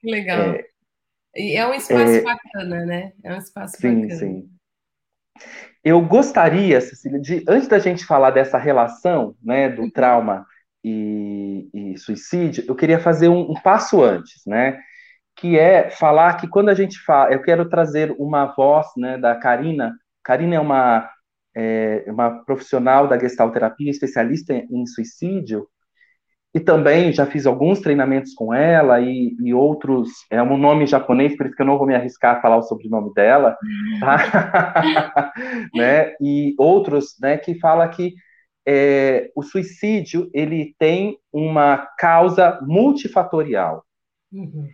que 0.00 0.10
legal. 0.10 0.40
É, 0.40 0.64
e 1.36 1.56
é 1.56 1.66
um 1.66 1.74
espaço 1.74 2.12
é, 2.12 2.20
bacana, 2.22 2.84
né? 2.84 3.12
É 3.22 3.32
um 3.32 3.38
espaço 3.38 3.76
sim, 3.76 4.02
bacana. 4.02 4.18
Sim, 4.18 4.18
sim. 4.18 4.55
Eu 5.84 6.00
gostaria, 6.00 6.80
Cecília, 6.80 7.20
de 7.20 7.44
antes 7.48 7.68
da 7.68 7.78
gente 7.78 8.04
falar 8.04 8.30
dessa 8.30 8.58
relação, 8.58 9.34
né, 9.42 9.68
do 9.68 9.82
uhum. 9.82 9.90
trauma 9.90 10.46
e, 10.82 11.68
e 11.72 11.98
suicídio, 11.98 12.64
eu 12.66 12.74
queria 12.74 12.98
fazer 12.98 13.28
um, 13.28 13.52
um, 13.52 13.54
passo 13.54 14.02
antes, 14.02 14.42
né, 14.46 14.78
que 15.36 15.58
é 15.58 15.90
falar 15.90 16.34
que 16.34 16.48
quando 16.48 16.70
a 16.70 16.74
gente 16.74 16.98
fala, 17.00 17.32
eu 17.32 17.42
quero 17.42 17.68
trazer 17.68 18.14
uma 18.18 18.46
voz, 18.46 18.86
né, 18.96 19.18
da 19.18 19.36
Karina 19.36 19.94
Karina 20.26 20.56
é 20.56 20.60
uma, 20.60 21.08
é, 21.54 22.04
uma 22.08 22.44
profissional 22.44 23.06
da 23.06 23.16
gestalterapia, 23.16 23.88
especialista 23.88 24.52
em, 24.52 24.66
em 24.68 24.84
suicídio, 24.84 25.68
e 26.56 26.60
também 26.60 27.12
já 27.12 27.26
fiz 27.26 27.44
alguns 27.44 27.80
treinamentos 27.80 28.32
com 28.32 28.54
ela 28.54 28.98
e, 28.98 29.36
e, 29.44 29.52
outros. 29.52 30.08
É 30.30 30.42
um 30.42 30.56
nome 30.56 30.86
japonês, 30.86 31.36
por 31.36 31.44
isso 31.44 31.54
que 31.54 31.60
eu 31.60 31.66
não 31.66 31.76
vou 31.76 31.86
me 31.86 31.94
arriscar 31.94 32.36
a 32.36 32.40
falar 32.40 32.56
o 32.56 32.62
sobrenome 32.62 33.12
dela, 33.12 33.58
tá? 34.00 35.34
né? 35.76 36.14
E 36.18 36.54
outros, 36.56 37.14
né, 37.20 37.36
que 37.36 37.58
fala 37.58 37.86
que 37.88 38.14
é, 38.66 39.30
o 39.36 39.42
suicídio 39.42 40.30
ele 40.32 40.74
tem 40.78 41.18
uma 41.30 41.88
causa 41.98 42.58
multifatorial 42.62 43.84
uhum. 44.32 44.66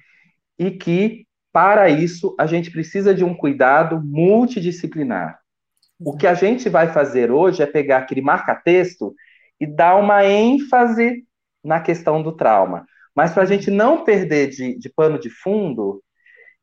e 0.57 0.71
que 0.71 1.27
para 1.53 1.89
isso 1.89 2.37
a 2.39 2.47
gente 2.47 2.71
precisa 2.71 3.13
de 3.13 3.25
um 3.25 3.35
cuidado 3.35 4.01
multidisciplinar. 4.05 5.37
Uhum. 5.99 6.13
O 6.13 6.17
que 6.17 6.29
a 6.29 6.35
gente 6.35 6.69
vai 6.69 6.93
fazer 6.93 7.33
hoje 7.33 7.61
é 7.61 7.67
pegar 7.67 7.99
aquele 7.99 8.23
marca-texto 8.23 9.13
e 9.61 9.67
dar 9.67 9.97
uma 9.97 10.25
ênfase 10.25 11.25
na 11.65 11.81
questão 11.81 12.23
do 12.23 12.33
trauma. 12.33 12.85
Mas 13.15 13.33
para 13.33 13.43
a 13.43 13.47
gente 13.47 13.71
não 13.71 14.05
perder 14.05 14.49
de, 14.49 14.79
de 14.79 14.91
pano 14.91 15.19
de 15.19 15.31
fundo 15.31 16.03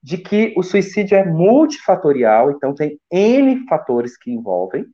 de 0.01 0.18
que 0.18 0.53
o 0.58 0.63
suicídio 0.63 1.18
é 1.18 1.25
multifatorial, 1.25 2.51
então 2.51 2.74
tem 2.74 2.98
N 3.12 3.65
fatores 3.68 4.18
que 4.18 4.32
envolvem, 4.32 4.86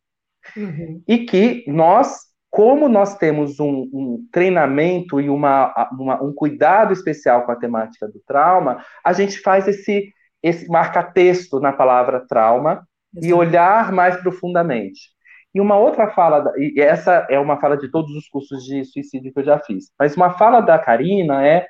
uhum. 0.57 1.01
e 1.07 1.25
que 1.25 1.63
nós, 1.67 2.21
como 2.49 2.89
nós 2.89 3.15
temos 3.17 3.59
um, 3.59 3.87
um 3.93 4.27
treinamento 4.31 5.21
e 5.21 5.29
uma, 5.29 5.89
uma, 5.91 6.23
um 6.23 6.33
cuidado 6.33 6.91
especial 6.91 7.45
com 7.45 7.51
a 7.51 7.55
temática 7.55 8.07
do 8.07 8.19
trauma, 8.25 8.83
a 9.03 9.13
gente 9.13 9.39
faz 9.39 9.67
esse, 9.67 10.11
esse 10.41 10.67
marca-texto 10.67 11.59
na 11.59 11.71
palavra 11.71 12.25
trauma 12.27 12.85
Exato. 13.13 13.27
e 13.27 13.33
olhar 13.33 13.91
mais 13.91 14.17
profundamente. 14.17 15.14
E 15.55 15.61
uma 15.61 15.77
outra 15.77 16.11
fala, 16.11 16.51
e 16.57 16.81
essa 16.81 17.25
é 17.29 17.39
uma 17.39 17.57
fala 17.61 17.77
de 17.77 17.89
todos 17.89 18.13
os 18.13 18.27
cursos 18.27 18.61
de 18.65 18.83
suicídio 18.83 19.31
que 19.31 19.39
eu 19.39 19.45
já 19.45 19.57
fiz, 19.57 19.89
mas 19.97 20.13
uma 20.17 20.31
fala 20.37 20.59
da 20.59 20.77
Karina 20.77 21.47
é 21.47 21.65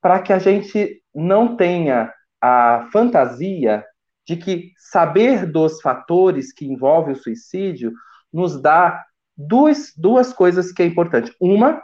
para 0.00 0.20
que 0.20 0.32
a 0.32 0.40
gente 0.40 1.00
não 1.14 1.56
tenha 1.56 2.12
a 2.42 2.88
fantasia 2.92 3.84
de 4.26 4.36
que 4.36 4.72
saber 4.76 5.46
dos 5.46 5.80
fatores 5.80 6.52
que 6.52 6.66
envolvem 6.66 7.14
o 7.14 7.16
suicídio 7.16 7.92
nos 8.32 8.60
dá 8.60 9.04
duas, 9.36 9.92
duas 9.96 10.32
coisas 10.32 10.72
que 10.72 10.82
é 10.82 10.86
importante. 10.86 11.32
Uma, 11.40 11.80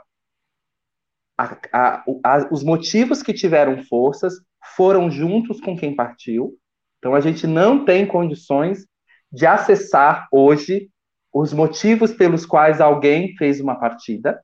a, 1.38 1.56
a, 1.72 2.04
a, 2.24 2.48
os 2.50 2.64
motivos 2.64 3.22
que 3.22 3.32
tiveram 3.32 3.80
forças 3.84 4.34
foram 4.76 5.08
juntos 5.08 5.60
com 5.60 5.76
quem 5.76 5.94
partiu. 5.94 6.58
Então 6.98 7.14
a 7.14 7.20
gente 7.20 7.46
não 7.46 7.84
tem 7.84 8.06
condições 8.06 8.88
de 9.30 9.46
acessar 9.46 10.26
hoje 10.32 10.91
os 11.32 11.52
motivos 11.52 12.12
pelos 12.12 12.44
quais 12.44 12.80
alguém 12.80 13.34
fez 13.36 13.60
uma 13.60 13.78
partida. 13.78 14.42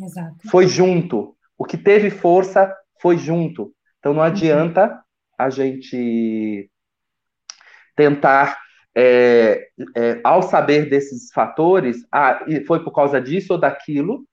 Exato. 0.00 0.36
Foi 0.50 0.66
junto. 0.66 1.34
O 1.56 1.64
que 1.64 1.78
teve 1.78 2.10
força 2.10 2.74
foi 3.00 3.16
junto. 3.16 3.72
Então 3.98 4.12
não 4.12 4.22
adianta 4.22 4.86
uhum. 4.86 4.98
a 5.38 5.50
gente 5.50 6.70
tentar, 7.96 8.58
é, 8.94 9.68
é, 9.96 10.20
ao 10.22 10.42
saber 10.42 10.90
desses 10.90 11.32
fatores, 11.32 12.06
ah, 12.12 12.44
foi 12.66 12.84
por 12.84 12.92
causa 12.92 13.20
disso 13.20 13.54
ou 13.54 13.58
daquilo, 13.58 14.26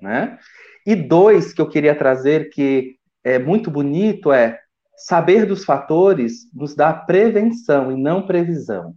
né? 0.00 0.38
E 0.86 0.94
dois 0.94 1.52
que 1.52 1.60
eu 1.60 1.68
queria 1.68 1.94
trazer 1.94 2.50
que 2.50 2.96
é 3.24 3.38
muito 3.38 3.70
bonito 3.70 4.32
é 4.32 4.60
saber 4.96 5.44
dos 5.44 5.64
fatores 5.64 6.52
nos 6.54 6.74
dá 6.74 6.92
prevenção 6.92 7.90
e 7.90 7.96
não 7.96 8.26
previsão 8.26 8.94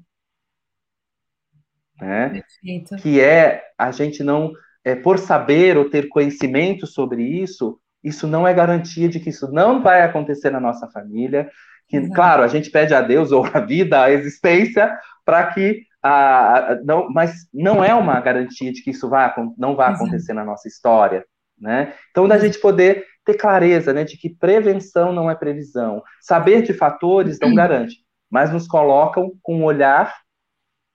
né? 2.02 2.30
Perfeito. 2.30 2.96
Que 2.98 3.22
é 3.22 3.64
a 3.78 3.92
gente 3.92 4.24
não, 4.24 4.52
é, 4.84 4.96
por 4.96 5.20
saber 5.20 5.78
ou 5.78 5.90
ter 5.90 6.10
conhecimento 6.10 6.88
sobre 6.88 7.24
isso, 7.24 7.80
isso 8.04 8.28
não 8.28 8.48
é 8.48 8.54
garantia 8.54 9.08
de 9.08 9.20
que 9.20 9.30
isso 9.30 9.52
não 9.52 9.82
vai 9.82 10.02
acontecer 10.02 10.50
na 10.50 10.60
nossa 10.60 10.88
família. 10.90 11.50
Que, 11.88 11.98
Exato. 11.98 12.14
claro, 12.14 12.44
a 12.44 12.48
gente 12.48 12.72
pede 12.72 12.94
a 12.94 13.02
Deus 13.02 13.32
ou 13.32 13.46
a 13.46 13.60
vida, 13.60 14.02
a 14.02 14.12
existência, 14.12 14.92
para 15.24 15.46
que 15.48 15.84
a, 16.02 16.72
a, 16.72 16.76
não, 16.84 17.10
mas 17.12 17.48
não 17.54 17.84
é 17.84 17.94
uma 17.94 18.20
garantia 18.20 18.72
de 18.72 18.82
que 18.82 18.90
isso 18.90 19.08
vai, 19.08 19.32
não 19.58 19.76
vai 19.76 19.94
acontecer 19.94 20.34
na 20.34 20.44
nossa 20.44 20.68
história, 20.68 21.24
né? 21.60 21.94
Então, 22.10 22.28
da 22.28 22.40
gente 22.40 22.60
poder 22.60 23.06
ter 23.24 23.36
clareza, 23.36 23.94
né, 23.94 24.04
de 24.04 24.18
que 24.18 24.30
prevenção 24.30 25.14
não 25.14 25.30
é 25.30 25.36
previsão, 25.36 26.02
saber 26.20 26.64
de 26.64 26.74
fatores 26.74 27.38
não 27.40 27.54
garante, 27.56 27.98
mas 28.32 28.52
nos 28.52 28.68
colocam 28.68 29.32
com 29.44 29.58
um 29.58 29.64
olhar 29.64 30.12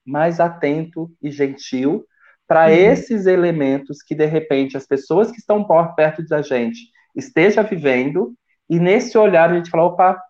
mais 0.07 0.41
atento 0.41 1.11
e 1.21 1.31
gentil 1.31 2.07
para 2.47 2.67
uhum. 2.67 2.73
esses 2.73 3.27
elementos 3.27 4.03
que, 4.03 4.15
de 4.15 4.27
repente, 4.27 4.77
as 4.77 4.87
pessoas 4.87 5.31
que 5.31 5.39
estão 5.39 5.65
por 5.65 5.95
perto 5.95 6.25
da 6.27 6.43
gente 6.43 6.79
esteja 7.15 7.63
vivendo, 7.63 8.35
e 8.69 8.79
nesse 8.79 9.17
olhar 9.17 9.51
a 9.51 9.55
gente 9.55 9.71
fala, 9.71 9.85
opa, 9.85 10.21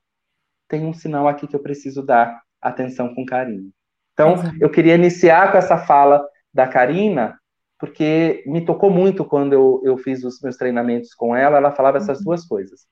tem 0.68 0.84
um 0.84 0.94
sinal 0.94 1.28
aqui 1.28 1.46
que 1.46 1.54
eu 1.54 1.62
preciso 1.62 2.02
dar 2.02 2.40
atenção 2.60 3.14
com 3.14 3.24
carinho. 3.24 3.70
Então, 4.12 4.36
eu 4.60 4.70
queria 4.70 4.94
iniciar 4.94 5.52
com 5.52 5.58
essa 5.58 5.76
fala 5.76 6.26
da 6.52 6.66
Karina, 6.66 7.38
porque 7.78 8.42
me 8.46 8.64
tocou 8.64 8.90
muito 8.90 9.24
quando 9.24 9.52
eu, 9.52 9.82
eu 9.84 9.98
fiz 9.98 10.24
os 10.24 10.40
meus 10.40 10.56
treinamentos 10.56 11.12
com 11.12 11.36
ela, 11.36 11.58
ela 11.58 11.72
falava 11.72 11.98
essas 11.98 12.18
uhum. 12.18 12.24
duas 12.24 12.46
coisas, 12.46 12.86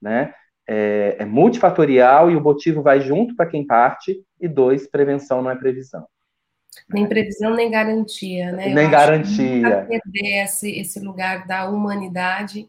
né? 0.00 0.32
É, 0.66 1.16
é 1.18 1.24
multifatorial 1.24 2.30
e 2.30 2.36
o 2.36 2.40
motivo 2.40 2.82
vai 2.82 3.00
junto 3.00 3.34
para 3.34 3.46
quem 3.46 3.66
parte, 3.66 4.24
e 4.40 4.48
dois, 4.48 4.88
prevenção 4.88 5.42
não 5.42 5.50
é 5.50 5.56
previsão. 5.56 6.06
Nem 6.88 7.06
previsão, 7.06 7.54
nem 7.54 7.70
garantia, 7.70 8.52
né? 8.52 8.68
Nem 8.68 8.90
garantia. 8.90 9.86
perder 9.86 10.44
esse, 10.44 10.70
esse 10.70 11.00
lugar 11.00 11.46
da 11.46 11.68
humanidade 11.68 12.68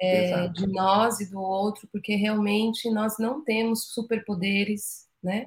é, 0.00 0.48
de 0.48 0.66
nós 0.68 1.20
e 1.20 1.30
do 1.30 1.40
outro, 1.40 1.88
porque 1.92 2.14
realmente 2.14 2.90
nós 2.90 3.18
não 3.18 3.42
temos 3.42 3.92
superpoderes, 3.92 5.06
né? 5.22 5.46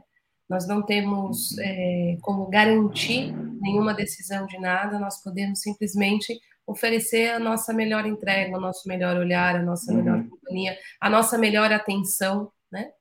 Nós 0.49 0.67
não 0.67 0.81
temos 0.81 1.51
uhum. 1.51 1.63
é, 1.63 2.17
como 2.21 2.49
garantir 2.49 3.33
nenhuma 3.61 3.93
decisão 3.93 4.45
de 4.45 4.59
nada, 4.59 4.99
nós 4.99 5.23
podemos 5.23 5.61
simplesmente 5.61 6.37
oferecer 6.67 7.31
a 7.31 7.39
nossa 7.39 7.73
melhor 7.73 8.05
entrega, 8.05 8.57
o 8.57 8.59
nosso 8.59 8.87
melhor 8.87 9.15
olhar, 9.15 9.55
a 9.55 9.63
nossa 9.63 9.93
melhor 9.93 10.17
uhum. 10.17 10.29
companhia, 10.29 10.77
a 10.99 11.09
nossa 11.09 11.37
melhor 11.37 11.71
atenção, 11.71 12.51
né? 12.69 12.91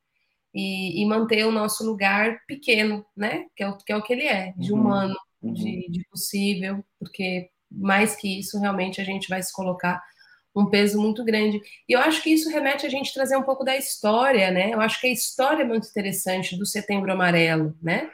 E, 0.55 1.03
e, 1.03 1.07
manter 1.07 1.47
o 1.47 1.53
nosso 1.53 1.85
lugar 1.85 2.41
pequeno, 2.47 3.05
né? 3.17 3.47
Que 3.55 3.63
é 3.63 3.69
o 3.69 3.77
que, 3.77 3.93
é 3.93 3.97
o 3.97 4.03
que 4.03 4.13
ele 4.13 4.27
é, 4.27 4.53
de 4.57 4.73
uhum. 4.73 4.81
humano, 4.81 5.17
uhum. 5.43 5.53
De, 5.53 5.89
de 5.91 6.05
possível, 6.11 6.85
porque 6.99 7.49
mais 7.71 8.17
que 8.17 8.41
isso, 8.41 8.59
realmente 8.59 9.01
a 9.01 9.05
gente 9.05 9.29
vai 9.29 9.43
se 9.43 9.53
colocar 9.53 10.03
um 10.55 10.67
peso 10.67 11.01
muito 11.01 11.25
grande. 11.25 11.61
E 11.89 11.93
eu 11.93 12.01
acho 12.01 12.23
que 12.23 12.31
isso 12.31 12.51
remete 12.51 12.85
a 12.85 12.89
gente 12.89 13.15
trazer 13.15 13.37
um 13.37 13.43
pouco 13.43 13.65
da 13.65 13.77
história, 13.77 14.51
né? 14.51 14.75
Eu 14.75 14.81
acho 14.81 15.01
que 15.01 15.07
a 15.07 15.13
história 15.13 15.63
é 15.63 15.67
muito 15.67 15.89
interessante 15.89 16.57
do 16.57 16.67
Setembro 16.67 17.13
Amarelo, 17.13 17.77
né? 17.81 18.11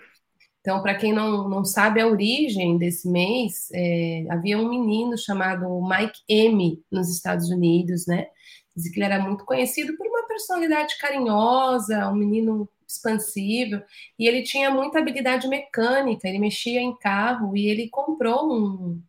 Então, 0.61 0.83
para 0.83 0.97
quem 0.97 1.13
não, 1.13 1.49
não 1.49 1.65
sabe 1.65 2.01
a 2.01 2.07
origem 2.07 2.77
desse 2.77 3.09
mês, 3.09 3.69
é, 3.73 4.27
havia 4.29 4.59
um 4.59 4.69
menino 4.69 5.17
chamado 5.17 5.65
Mike 5.81 6.19
M 6.29 6.83
nos 6.91 7.09
Estados 7.09 7.49
Unidos, 7.49 8.05
né? 8.07 8.27
Diz 8.75 8.91
que 8.91 8.99
ele 8.99 9.07
era 9.07 9.23
muito 9.23 9.45
conhecido 9.45 9.97
por 9.97 10.07
personalidade 10.37 10.99
carinhosa, 10.99 12.09
um 12.09 12.15
menino 12.15 12.69
expansível, 12.87 13.83
e 14.19 14.29
ele 14.29 14.43
tinha 14.43 14.71
muita 14.71 14.99
habilidade 14.99 15.49
mecânica, 15.49 16.29
ele 16.29 16.39
mexia 16.39 16.81
em 16.81 16.95
carro 16.97 17.57
e 17.57 17.67
ele 17.67 17.89
comprou 17.89 18.53
um, 18.53 19.03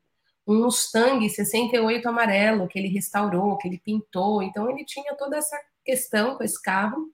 um 0.47 0.63
Mustang 0.63 1.29
68 1.29 2.07
amarelo 2.07 2.67
que 2.67 2.79
ele 2.79 2.87
restaurou, 2.87 3.57
que 3.57 3.67
ele 3.67 3.77
pintou, 3.77 4.41
então 4.41 4.69
ele 4.69 4.83
tinha 4.83 5.13
toda 5.15 5.37
essa 5.37 5.59
questão 5.85 6.35
com 6.35 6.43
esse 6.43 6.59
carro. 6.61 7.11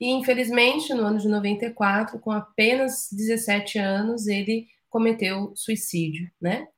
E 0.00 0.10
infelizmente, 0.10 0.94
no 0.94 1.02
ano 1.02 1.18
de 1.18 1.28
94, 1.28 2.18
com 2.20 2.30
apenas 2.30 3.08
17 3.12 3.78
anos, 3.78 4.26
ele 4.26 4.68
cometeu 4.88 5.52
suicídio, 5.54 6.30
né? 6.40 6.68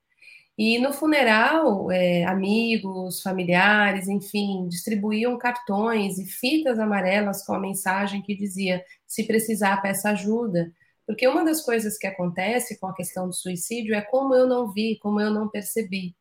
E 0.59 0.79
no 0.79 0.93
funeral, 0.93 1.91
é, 1.91 2.25
amigos, 2.25 3.23
familiares, 3.23 4.09
enfim, 4.09 4.69
distribuíam 4.69 5.39
cartões 5.39 6.19
e 6.19 6.27
fitas 6.27 6.79
amarelas 6.79 7.45
com 7.45 7.55
a 7.55 7.61
mensagem 7.61 8.23
que 8.23 8.37
dizia: 8.37 8.85
se 9.07 9.27
precisar, 9.27 9.81
peça 9.81 10.11
ajuda. 10.11 10.73
Porque 11.07 11.27
uma 11.27 11.45
das 11.45 11.63
coisas 11.63 11.99
que 11.99 12.07
acontece 12.07 12.79
com 12.79 12.87
a 12.87 12.95
questão 12.95 13.27
do 13.27 13.35
suicídio 13.35 13.95
é 13.95 14.01
como 14.03 14.35
eu 14.35 14.47
não 14.47 14.71
vi, 14.73 14.99
como 15.01 15.21
eu 15.21 15.31
não 15.31 15.49
percebi. 15.49 16.15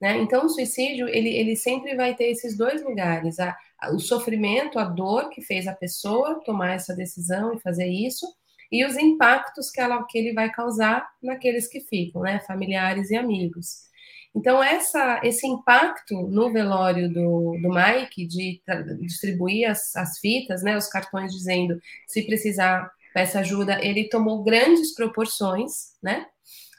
Né? 0.00 0.18
Então, 0.18 0.44
o 0.46 0.48
suicídio, 0.50 1.08
ele, 1.08 1.30
ele 1.30 1.56
sempre 1.56 1.94
vai 1.96 2.14
ter 2.14 2.26
esses 2.26 2.56
dois 2.56 2.82
lugares: 2.82 3.38
a, 3.38 3.56
a, 3.80 3.90
o 3.94 3.98
sofrimento, 3.98 4.78
a 4.78 4.84
dor 4.84 5.30
que 5.30 5.40
fez 5.40 5.66
a 5.66 5.74
pessoa 5.74 6.42
tomar 6.44 6.74
essa 6.74 6.94
decisão 6.94 7.54
e 7.54 7.60
fazer 7.60 7.86
isso, 7.86 8.26
e 8.74 8.84
os 8.84 8.96
impactos 8.96 9.70
que, 9.70 9.80
ela, 9.80 10.04
que 10.04 10.18
ele 10.18 10.32
vai 10.32 10.50
causar 10.50 11.08
naqueles 11.22 11.68
que 11.68 11.78
ficam, 11.78 12.22
né, 12.22 12.40
familiares 12.40 13.08
e 13.08 13.16
amigos. 13.16 13.84
Então, 14.34 14.60
essa, 14.60 15.20
esse 15.22 15.46
impacto 15.46 16.26
no 16.26 16.52
velório 16.52 17.08
do, 17.08 17.56
do 17.62 17.70
Mike, 17.70 18.26
de 18.26 18.60
distribuir 19.00 19.70
as, 19.70 19.94
as 19.94 20.18
fitas, 20.18 20.64
né, 20.64 20.76
os 20.76 20.88
cartões 20.88 21.32
dizendo, 21.32 21.80
se 22.08 22.22
precisar, 22.22 22.90
peça 23.14 23.38
ajuda, 23.38 23.78
ele 23.80 24.08
tomou 24.08 24.42
grandes 24.42 24.92
proporções, 24.92 25.92
né? 26.02 26.26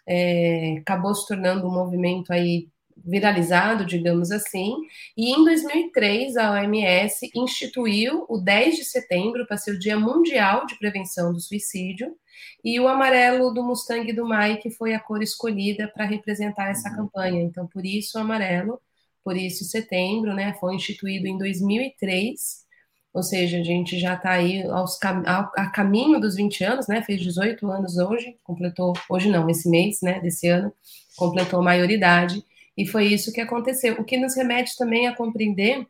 É, 0.06 0.80
acabou 0.80 1.16
se 1.16 1.26
tornando 1.26 1.66
um 1.66 1.74
movimento 1.74 2.34
aí 2.34 2.68
viralizado, 3.06 3.86
digamos 3.86 4.32
assim, 4.32 4.74
e 5.16 5.32
em 5.32 5.44
2003 5.46 6.36
a 6.38 6.54
OMS 6.54 7.30
instituiu 7.36 8.26
o 8.28 8.40
10 8.40 8.78
de 8.78 8.86
setembro 8.86 9.46
para 9.46 9.58
ser 9.58 9.72
o 9.72 9.80
Dia 9.80 9.98
Mundial 9.98 10.66
de 10.66 10.78
Prevenção 10.80 11.32
do 11.32 11.40
Suicídio, 11.40 12.16
e 12.64 12.80
o 12.80 12.88
amarelo 12.88 13.54
do 13.54 13.64
Mustang 13.64 14.12
do 14.12 14.28
Mike 14.28 14.72
foi 14.72 14.94
a 14.94 15.00
cor 15.00 15.22
escolhida 15.22 15.88
para 15.88 16.06
representar 16.06 16.70
essa 16.70 16.90
uhum. 16.90 16.96
campanha. 16.96 17.42
Então, 17.44 17.68
por 17.68 17.86
isso 17.86 18.18
o 18.18 18.22
amarelo, 18.22 18.82
por 19.24 19.38
isso 19.38 19.64
setembro, 19.64 20.34
né? 20.34 20.56
Foi 20.60 20.76
instituído 20.76 21.28
em 21.28 21.38
2003. 21.38 22.66
Ou 23.14 23.24
seja, 23.24 23.60
a 23.60 23.64
gente 23.64 23.98
já 24.00 24.16
está 24.16 24.32
aí 24.32 24.64
aos, 24.64 25.00
a, 25.04 25.40
a, 25.56 25.70
caminho 25.70 26.20
dos 26.20 26.36
20 26.36 26.64
anos, 26.64 26.88
né? 26.88 27.02
Fez 27.02 27.22
18 27.22 27.66
anos 27.72 27.98
hoje, 27.98 28.36
completou, 28.44 28.94
hoje 29.10 29.30
não, 29.30 29.50
esse 29.50 29.70
mês, 29.70 30.02
né? 30.02 30.20
Desse 30.20 30.48
ano, 30.48 30.74
completou 31.16 31.60
a 31.60 31.64
maioridade. 31.64 32.44
E 32.78 32.86
foi 32.86 33.06
isso 33.06 33.32
que 33.32 33.42
aconteceu. 33.42 33.96
O 34.00 34.04
que 34.04 34.18
nos 34.18 34.36
remete 34.36 34.76
também 34.78 35.08
a 35.08 35.16
compreender 35.16 35.86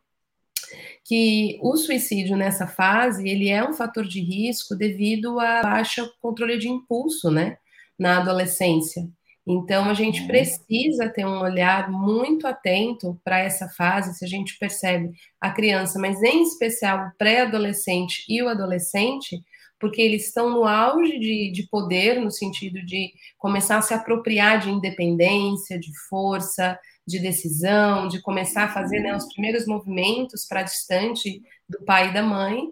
que 1.03 1.59
o 1.61 1.77
suicídio 1.77 2.35
nessa 2.35 2.65
fase 2.67 3.27
ele 3.27 3.49
é 3.49 3.67
um 3.67 3.73
fator 3.73 4.05
de 4.05 4.19
risco 4.19 4.75
devido 4.75 5.39
a 5.39 5.61
baixa 5.61 6.09
controle 6.19 6.57
de 6.57 6.67
impulso, 6.67 7.29
né, 7.29 7.57
na 7.97 8.19
adolescência. 8.19 9.07
Então 9.47 9.87
a 9.87 9.93
gente 9.93 10.21
uhum. 10.21 10.27
precisa 10.27 11.07
ter 11.07 11.25
um 11.25 11.39
olhar 11.39 11.91
muito 11.91 12.47
atento 12.47 13.19
para 13.23 13.39
essa 13.39 13.69
fase, 13.69 14.17
se 14.17 14.25
a 14.25 14.27
gente 14.27 14.57
percebe 14.57 15.11
a 15.39 15.51
criança, 15.51 15.99
mas 15.99 16.21
em 16.23 16.41
especial 16.41 17.07
o 17.07 17.11
pré-adolescente 17.17 18.25
e 18.27 18.41
o 18.41 18.49
adolescente, 18.49 19.43
porque 19.79 20.01
eles 20.01 20.27
estão 20.27 20.49
no 20.49 20.63
auge 20.63 21.19
de, 21.19 21.51
de 21.51 21.67
poder, 21.69 22.19
no 22.19 22.31
sentido 22.31 22.83
de 22.85 23.11
começar 23.37 23.77
a 23.77 23.81
se 23.81 23.93
apropriar 23.93 24.59
de 24.59 24.69
independência, 24.69 25.79
de 25.79 25.91
força, 26.09 26.79
de 27.07 27.19
decisão, 27.19 28.07
de 28.07 28.21
começar 28.21 28.65
a 28.65 28.73
fazer 28.73 28.99
né, 28.99 29.15
os 29.15 29.31
primeiros 29.33 29.67
movimentos 29.67 30.45
para 30.45 30.63
distante 30.63 31.41
do 31.69 31.83
pai 31.83 32.09
e 32.09 32.13
da 32.13 32.23
mãe. 32.23 32.69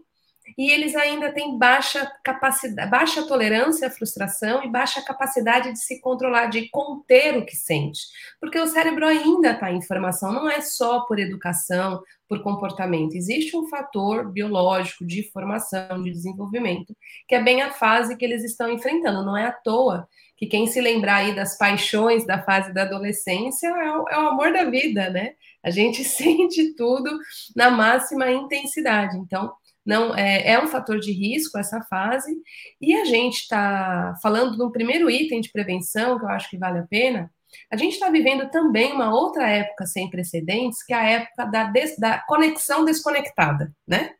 E 0.58 0.72
eles 0.72 0.96
ainda 0.96 1.32
têm 1.32 1.58
baixa 1.58 2.12
capacidade, 2.24 2.90
baixa 2.90 3.28
tolerância 3.28 3.88
à 3.88 3.92
frustração 3.92 4.64
e 4.64 4.70
baixa 4.70 5.02
capacidade 5.02 5.72
de 5.72 5.80
se 5.80 6.02
controlar, 6.02 6.48
de 6.48 6.70
conter 6.70 7.38
o 7.38 7.46
que 7.46 7.56
sente. 7.56 8.02
Porque 8.40 8.60
o 8.60 8.68
cérebro 8.68 9.06
ainda 9.06 9.52
está 9.52 9.72
em 9.72 9.82
formação, 9.82 10.32
não 10.32 10.50
é 10.50 10.62
só 10.62 11.02
por 11.02 11.20
educação, 11.20 12.02
por 12.28 12.42
comportamento. 12.42 13.16
Existe 13.16 13.56
um 13.56 13.68
fator 13.68 14.32
biológico 14.32 15.06
de 15.06 15.30
formação, 15.32 16.02
de 16.02 16.12
desenvolvimento, 16.12 16.96
que 17.28 17.36
é 17.36 17.42
bem 17.42 17.62
a 17.62 17.72
fase 17.72 18.18
que 18.18 18.26
eles 18.26 18.44
estão 18.44 18.72
enfrentando. 18.72 19.24
Não 19.26 19.38
é 19.38 19.46
à 19.46 19.52
toa 19.52 20.08
que 20.36 20.48
quem 20.48 20.68
se 20.68 20.82
lembrar 20.82 21.18
aí 21.18 21.36
das 21.36 21.58
paixões 21.58 22.26
da 22.26 22.42
fase 22.42 22.74
da 22.74 22.84
adolescência 22.84 23.68
é 23.68 23.98
o, 23.98 24.10
é 24.10 24.18
o 24.18 24.28
amor 24.28 24.52
da 24.52 24.66
vida, 24.66 25.10
né? 25.10 25.34
A 25.64 25.70
gente 25.70 26.04
sente 26.06 26.76
tudo 26.76 27.18
na 27.56 27.70
máxima 27.70 28.32
intensidade. 28.32 29.18
Então, 29.18 29.54
não 29.86 30.16
é, 30.16 30.54
é 30.54 30.64
um 30.64 30.68
fator 30.68 31.00
de 31.00 31.12
risco 31.12 31.58
essa 31.58 31.82
fase. 31.84 32.34
E 32.80 32.94
a 32.96 33.06
gente 33.06 33.42
está 33.42 34.16
falando 34.22 34.66
um 34.66 34.72
primeiro 34.72 35.10
item 35.10 35.42
de 35.42 35.52
prevenção 35.52 36.18
que 36.18 36.26
eu 36.26 36.30
acho 36.30 36.50
que 36.50 36.58
vale 36.58 36.80
a 36.80 36.88
pena. 36.88 37.32
A 37.72 37.78
gente 37.78 37.94
está 37.94 38.10
vivendo 38.10 38.50
também 38.50 38.94
uma 38.94 39.14
outra 39.14 39.48
época 39.48 39.86
sem 39.86 40.10
precedentes, 40.10 40.84
que 40.84 40.94
é 40.94 40.98
a 40.98 41.10
época 41.10 41.46
da, 41.46 41.64
des, 41.66 41.98
da 41.98 42.20
conexão 42.26 42.84
desconectada, 42.84 43.72
né? 43.88 44.14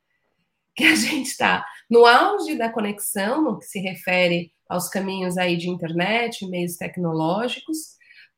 Que 0.76 0.86
a 0.86 0.96
gente 0.96 1.28
está 1.28 1.66
no 1.90 2.06
auge 2.06 2.56
da 2.56 2.70
conexão, 2.70 3.42
no 3.42 3.60
que 3.60 3.66
se 3.66 3.80
refere 3.80 4.52
aos 4.68 4.90
caminhos 4.90 5.38
aí 5.38 5.56
de 5.56 5.70
internet, 5.70 6.48
meios 6.48 6.78
tecnológicos, 6.78 7.98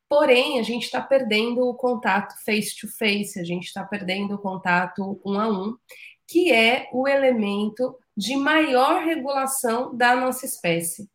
porém 0.09 0.59
a 0.59 0.63
gente 0.63 0.83
está 0.83 1.01
perdendo 1.01 1.61
o 1.61 1.73
contato 1.73 2.33
face 2.43 2.75
to 2.75 2.87
face, 2.87 3.39
a 3.39 3.43
gente 3.43 3.65
está 3.65 3.83
perdendo 3.83 4.35
o 4.35 4.39
contato 4.39 5.19
um 5.25 5.39
a 5.39 5.47
um, 5.47 5.75
que 6.27 6.51
é 6.51 6.89
o 6.91 7.07
elemento 7.07 7.97
de 8.15 8.35
maior 8.35 9.03
regulação 9.03 9.95
da 9.95 10.15
nossa 10.15 10.45
espécie. 10.45 11.09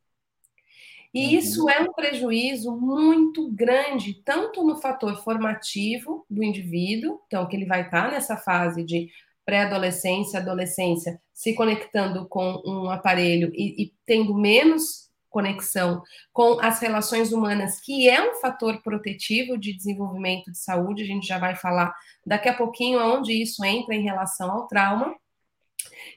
E 1.13 1.27
uhum. 1.27 1.39
isso 1.39 1.69
é 1.69 1.81
um 1.81 1.93
prejuízo 1.93 2.77
muito 2.77 3.51
grande, 3.51 4.23
tanto 4.25 4.63
no 4.63 4.77
fator 4.77 5.23
formativo 5.23 6.25
do 6.31 6.43
indivíduo, 6.43 7.21
então 7.27 7.47
que 7.49 7.57
ele 7.57 7.67
vai 7.67 7.83
estar 7.83 8.11
nessa 8.11 8.37
fase 8.37 8.85
de 8.85 9.11
pré-adolescência, 9.45 10.39
adolescência, 10.39 11.21
se 11.33 11.55
conectando 11.55 12.29
com 12.29 12.63
um 12.65 12.89
aparelho 12.89 13.51
e, 13.55 13.83
e 13.83 13.95
tendo 14.07 14.35
menos 14.35 15.10
conexão 15.31 16.03
com 16.33 16.61
as 16.61 16.81
relações 16.81 17.33
humanas, 17.33 17.81
que 17.81 18.09
é 18.09 18.31
um 18.31 18.35
fator 18.41 18.83
protetivo 18.83 19.57
de 19.57 19.73
desenvolvimento 19.73 20.51
de 20.51 20.59
saúde, 20.59 21.05
a 21.05 21.07
gente 21.07 21.27
já 21.27 21.39
vai 21.39 21.57
falar 21.57 21.95
daqui 22.27 22.49
a 22.49 22.55
pouquinho 22.55 23.01
onde 23.01 23.33
isso 23.33 23.65
entra 23.65 23.95
em 23.95 24.03
relação 24.03 24.51
ao 24.51 24.67
trauma, 24.67 25.15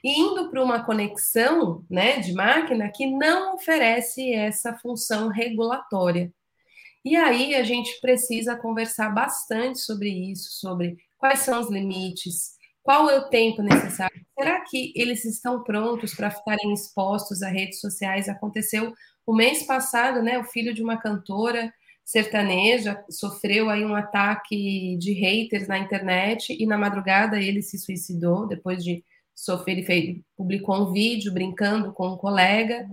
e 0.02 0.20
indo 0.20 0.50
para 0.50 0.62
uma 0.62 0.84
conexão 0.84 1.84
né, 1.88 2.18
de 2.18 2.34
máquina 2.34 2.90
que 2.94 3.06
não 3.06 3.54
oferece 3.54 4.32
essa 4.34 4.74
função 4.74 5.28
regulatória. 5.28 6.30
E 7.04 7.16
aí 7.16 7.54
a 7.54 7.62
gente 7.62 8.00
precisa 8.00 8.56
conversar 8.56 9.10
bastante 9.10 9.78
sobre 9.78 10.08
isso, 10.08 10.58
sobre 10.60 10.96
quais 11.18 11.40
são 11.40 11.60
os 11.60 11.70
limites, 11.70 12.54
qual 12.84 13.08
é 13.08 13.16
o 13.18 13.28
tempo 13.30 13.62
necessário? 13.62 14.14
Será 14.38 14.60
que 14.60 14.92
eles 14.94 15.24
estão 15.24 15.64
prontos 15.64 16.14
para 16.14 16.30
ficarem 16.30 16.72
expostos 16.74 17.42
a 17.42 17.48
redes 17.48 17.80
sociais? 17.80 18.28
Aconteceu 18.28 18.92
o 19.26 19.34
mês 19.34 19.62
passado, 19.64 20.22
né? 20.22 20.38
O 20.38 20.44
filho 20.44 20.74
de 20.74 20.82
uma 20.82 20.98
cantora 20.98 21.72
sertaneja 22.04 23.02
sofreu 23.08 23.70
aí 23.70 23.82
um 23.86 23.94
ataque 23.94 24.98
de 24.98 25.14
haters 25.14 25.66
na 25.66 25.78
internet 25.78 26.54
e 26.60 26.66
na 26.66 26.76
madrugada 26.76 27.40
ele 27.40 27.62
se 27.62 27.78
suicidou 27.78 28.46
depois 28.46 28.84
de 28.84 29.02
sofrer. 29.34 29.90
Ele 29.90 30.22
publicou 30.36 30.82
um 30.82 30.92
vídeo 30.92 31.32
brincando 31.32 31.90
com 31.90 32.08
um 32.08 32.18
colega 32.18 32.86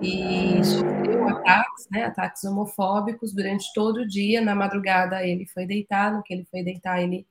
e 0.00 0.64
sofreu 0.64 1.28
ataques, 1.28 1.86
né? 1.90 2.04
Ataques 2.04 2.42
homofóbicos 2.44 3.34
durante 3.34 3.66
todo 3.74 3.98
o 3.98 4.08
dia. 4.08 4.40
Na 4.40 4.54
madrugada 4.54 5.22
ele 5.26 5.46
foi 5.46 5.66
deitado, 5.66 6.22
que 6.24 6.32
ele 6.32 6.46
foi 6.50 6.62
deitar 6.62 7.02
ele 7.02 7.26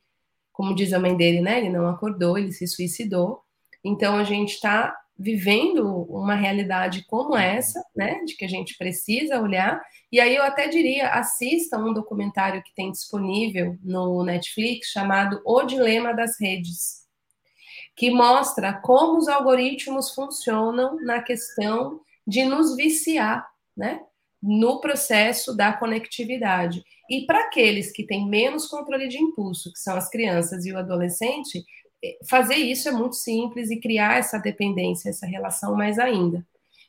como 0.56 0.74
diz 0.74 0.94
a 0.94 1.00
mãe 1.00 1.16
dele, 1.16 1.42
né? 1.42 1.60
Ele 1.60 1.70
não 1.70 1.88
acordou, 1.88 2.38
ele 2.38 2.52
se 2.54 2.66
suicidou. 2.66 3.42
Então 3.84 4.18
a 4.18 4.24
gente 4.24 4.54
está 4.54 4.96
vivendo 5.18 6.04
uma 6.10 6.34
realidade 6.34 7.06
como 7.08 7.36
essa, 7.36 7.84
né? 7.94 8.24
De 8.24 8.36
que 8.36 8.46
a 8.46 8.48
gente 8.48 8.78
precisa 8.78 9.42
olhar. 9.42 9.82
E 10.10 10.20
aí 10.20 10.34
eu 10.34 10.44
até 10.44 10.70
diria, 10.70 11.10
assista 11.10 11.78
um 11.78 11.94
documentário 11.94 12.64
que 12.64 12.74
tem 12.74 12.90
disponível 12.90 13.78
no 13.84 14.24
Netflix 14.24 14.92
chamado 14.92 15.42
O 15.46 15.64
Dilema 15.64 16.14
das 16.14 16.40
Redes, 16.40 17.06
que 17.96 18.10
mostra 18.10 18.74
como 18.74 19.18
os 19.18 19.28
algoritmos 19.28 20.14
funcionam 20.14 20.96
na 21.02 21.22
questão 21.22 22.00
de 22.26 22.46
nos 22.46 22.78
viciar, 22.78 23.46
né? 23.76 24.00
No 24.42 24.80
processo 24.80 25.56
da 25.56 25.74
conectividade. 25.74 26.82
E 27.10 27.26
para 27.26 27.42
aqueles 27.42 27.92
que 27.92 28.06
têm 28.06 28.28
menos 28.28 28.68
controle 28.68 29.08
de 29.08 29.18
impulso, 29.18 29.72
que 29.72 29.80
são 29.80 29.96
as 29.96 30.10
crianças 30.10 30.66
e 30.66 30.72
o 30.72 30.78
adolescente, 30.78 31.64
eh, 32.04 32.18
fazer 32.28 32.56
isso 32.56 32.90
é 32.90 32.92
muito 32.92 33.16
simples 33.16 33.70
e 33.70 33.80
criar 33.80 34.18
essa 34.18 34.40
dependência, 34.40 35.10
essa 35.10 35.26
relação 35.26 35.76
mais 35.76 36.00
ainda. 36.00 36.46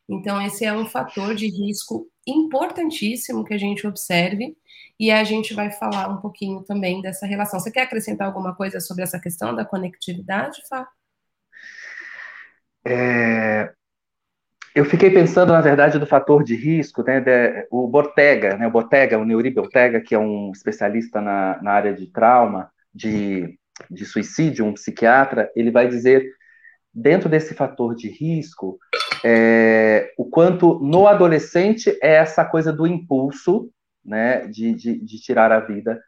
Então, 0.08 0.40
esse 0.40 0.64
é 0.64 0.72
um 0.72 0.86
fator 0.86 1.34
de 1.34 1.48
risco 1.48 2.08
importantíssimo 2.26 3.44
que 3.44 3.54
a 3.54 3.58
gente 3.58 3.86
observe 3.86 4.56
e 4.98 5.10
a 5.10 5.22
gente 5.24 5.52
vai 5.54 5.70
falar 5.70 6.08
um 6.08 6.20
pouquinho 6.20 6.62
também 6.62 7.02
dessa 7.02 7.26
relação. 7.26 7.60
Você 7.60 7.70
quer 7.70 7.82
acrescentar 7.82 8.26
alguma 8.28 8.54
coisa 8.54 8.80
sobre 8.80 9.02
essa 9.02 9.20
questão 9.20 9.54
da 9.54 9.64
conectividade, 9.64 10.62
Fá? 10.68 10.88
É, 12.86 13.72
eu 14.76 14.84
fiquei 14.84 15.10
pensando, 15.10 15.54
na 15.54 15.62
verdade, 15.62 15.98
do 15.98 16.06
fator 16.06 16.44
de 16.44 16.54
risco, 16.54 17.02
né, 17.02 17.18
de, 17.18 17.66
o 17.70 17.88
Bortega, 17.88 18.58
né, 18.58 18.66
o 18.66 18.70
Bortega, 18.70 19.18
o 19.18 19.24
Neuri 19.24 19.50
Bortega, 19.50 20.02
que 20.02 20.14
é 20.14 20.18
um 20.18 20.52
especialista 20.52 21.18
na, 21.18 21.58
na 21.62 21.72
área 21.72 21.94
de 21.94 22.06
trauma, 22.12 22.70
de, 22.94 23.58
de 23.90 24.04
suicídio, 24.04 24.66
um 24.66 24.74
psiquiatra, 24.74 25.50
ele 25.56 25.70
vai 25.70 25.88
dizer, 25.88 26.30
dentro 26.92 27.26
desse 27.26 27.54
fator 27.54 27.94
de 27.94 28.10
risco, 28.10 28.78
é, 29.24 30.12
o 30.18 30.26
quanto 30.26 30.78
no 30.80 31.08
adolescente 31.08 31.98
é 32.02 32.16
essa 32.16 32.44
coisa 32.44 32.70
do 32.70 32.86
impulso, 32.86 33.70
né, 34.04 34.46
de, 34.46 34.74
de, 34.74 35.02
de 35.02 35.20
tirar 35.22 35.52
a 35.52 35.60
vida, 35.60 35.98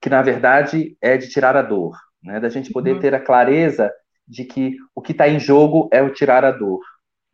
que 0.00 0.08
na 0.08 0.22
verdade 0.22 0.96
é 1.02 1.18
de 1.18 1.28
tirar 1.28 1.54
a 1.54 1.60
dor, 1.60 1.98
né, 2.22 2.40
da 2.40 2.48
gente 2.48 2.72
poder 2.72 2.94
uhum. 2.94 3.00
ter 3.00 3.14
a 3.14 3.20
clareza 3.20 3.92
de 4.26 4.46
que 4.46 4.78
o 4.94 5.02
que 5.02 5.12
está 5.12 5.28
em 5.28 5.38
jogo 5.38 5.90
é 5.92 6.00
o 6.00 6.14
tirar 6.14 6.46
a 6.46 6.50
dor. 6.50 6.80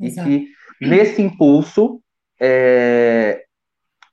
Exato. 0.01 0.29
E 0.29 0.41
que 0.41 0.56
nesse 0.81 1.23
impulso 1.23 2.01
é, 2.41 3.45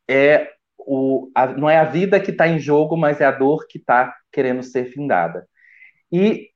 é 0.09 0.49
o, 0.77 1.29
a, 1.35 1.47
não 1.47 1.69
é 1.69 1.77
a 1.77 1.85
vida 1.85 2.19
que 2.19 2.31
está 2.31 2.47
em 2.47 2.59
jogo, 2.59 2.97
mas 2.97 3.21
é 3.21 3.25
a 3.25 3.31
dor 3.31 3.65
que 3.67 3.77
está 3.77 4.13
querendo 4.31 4.63
ser 4.63 4.85
findada. 4.85 5.47
E 6.11 6.49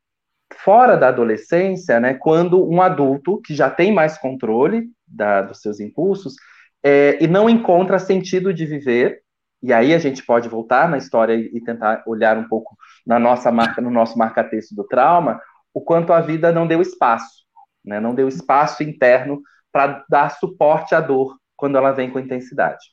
fora 0.63 0.95
da 0.95 1.09
adolescência, 1.09 1.99
né, 1.99 2.13
quando 2.13 2.69
um 2.69 2.81
adulto 2.81 3.41
que 3.41 3.53
já 3.53 3.69
tem 3.69 3.91
mais 3.91 4.17
controle, 4.17 4.89
da, 5.07 5.41
dos 5.41 5.61
seus 5.61 5.79
impulsos 5.79 6.35
é, 6.83 7.17
e 7.21 7.27
não 7.27 7.49
encontra 7.49 7.99
sentido 7.99 8.53
de 8.53 8.65
viver. 8.65 9.21
E 9.61 9.73
aí 9.73 9.93
a 9.93 9.99
gente 9.99 10.23
pode 10.23 10.47
voltar 10.47 10.87
na 10.89 10.97
história 10.97 11.33
e, 11.33 11.61
tentar 11.61 12.03
olhar 12.05 12.37
um 12.37 12.47
pouco 12.47 12.75
na 13.05 13.17
nossa 13.17 13.51
marca, 13.51 13.81
no 13.81 13.89
nosso 13.89 14.17
marca-texto 14.17 14.75
do 14.75 14.83
trauma, 14.83 15.41
o 15.73 15.81
quanto 15.81 16.13
a 16.13 16.21
vida 16.21 16.51
não 16.51 16.67
deu 16.67 16.81
espaço, 16.81 17.45
né? 17.83 17.99
não 17.99 18.13
deu 18.13 18.27
espaço 18.27 18.83
interno 18.83 19.41
para 19.71 20.05
dar 20.09 20.29
suporte 20.31 20.95
à 20.95 20.99
dor 20.99 21.35
quando 21.55 21.77
ela 21.77 21.91
vem 21.91 22.09
com 22.09 22.19
intensidade. 22.19 22.85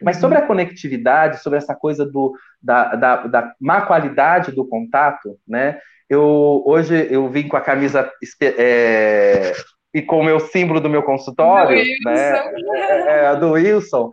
Mas 0.00 0.16
sobre 0.16 0.38
a 0.38 0.46
conectividade, 0.46 1.42
sobre 1.42 1.58
essa 1.58 1.74
coisa 1.74 2.04
do, 2.04 2.34
da, 2.60 2.94
da, 2.94 3.16
da 3.26 3.54
má 3.60 3.82
qualidade 3.82 4.52
do 4.52 4.66
contato, 4.66 5.38
né? 5.46 5.78
Eu, 6.08 6.62
hoje 6.66 7.08
eu 7.10 7.28
vim 7.28 7.48
com 7.48 7.56
a 7.56 7.60
camisa 7.60 8.10
é, 8.40 9.52
e 9.94 10.02
com 10.02 10.20
o 10.20 10.24
meu 10.24 10.40
símbolo 10.40 10.80
do 10.80 10.90
meu 10.90 11.02
consultório, 11.02 11.76
do 11.76 12.10
né? 12.10 12.38
É, 12.74 13.24
é, 13.24 13.36
do 13.36 13.52
Wilson, 13.52 14.10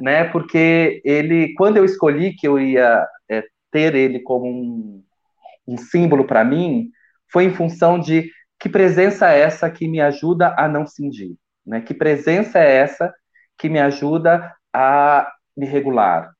né? 0.00 0.24
Porque 0.24 1.00
ele, 1.04 1.54
quando 1.54 1.78
eu 1.78 1.84
escolhi 1.84 2.34
que 2.34 2.46
eu 2.46 2.60
ia 2.60 3.06
é, 3.30 3.42
ter 3.70 3.94
ele 3.94 4.20
como 4.20 4.46
um, 4.46 5.02
um 5.66 5.76
símbolo 5.76 6.24
para 6.24 6.44
mim, 6.44 6.90
foi 7.30 7.44
em 7.44 7.54
função 7.54 7.98
de 7.98 8.30
que 8.60 8.68
presença 8.68 9.32
é 9.32 9.40
essa 9.40 9.68
que 9.70 9.88
me 9.88 10.00
ajuda 10.00 10.54
a 10.56 10.68
não 10.68 10.86
cingir, 10.86 11.34
né? 11.64 11.80
Que 11.80 11.94
presença 11.94 12.58
é 12.58 12.76
essa 12.76 13.12
que 13.58 13.68
me 13.68 13.80
ajuda 13.80 14.54
a 14.72 15.30
me 15.56 15.66
regular, 15.66 16.32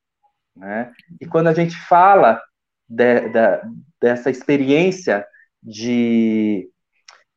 né? 0.56 0.92
E 1.20 1.26
quando 1.26 1.48
a 1.48 1.54
gente 1.54 1.76
fala 1.76 2.40
de, 2.88 3.28
de, 3.28 3.60
dessa 4.00 4.30
experiência 4.30 5.26
de, 5.62 6.68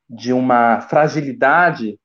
de 0.08 0.32
uma 0.32 0.80
fragilidade, 0.82 1.98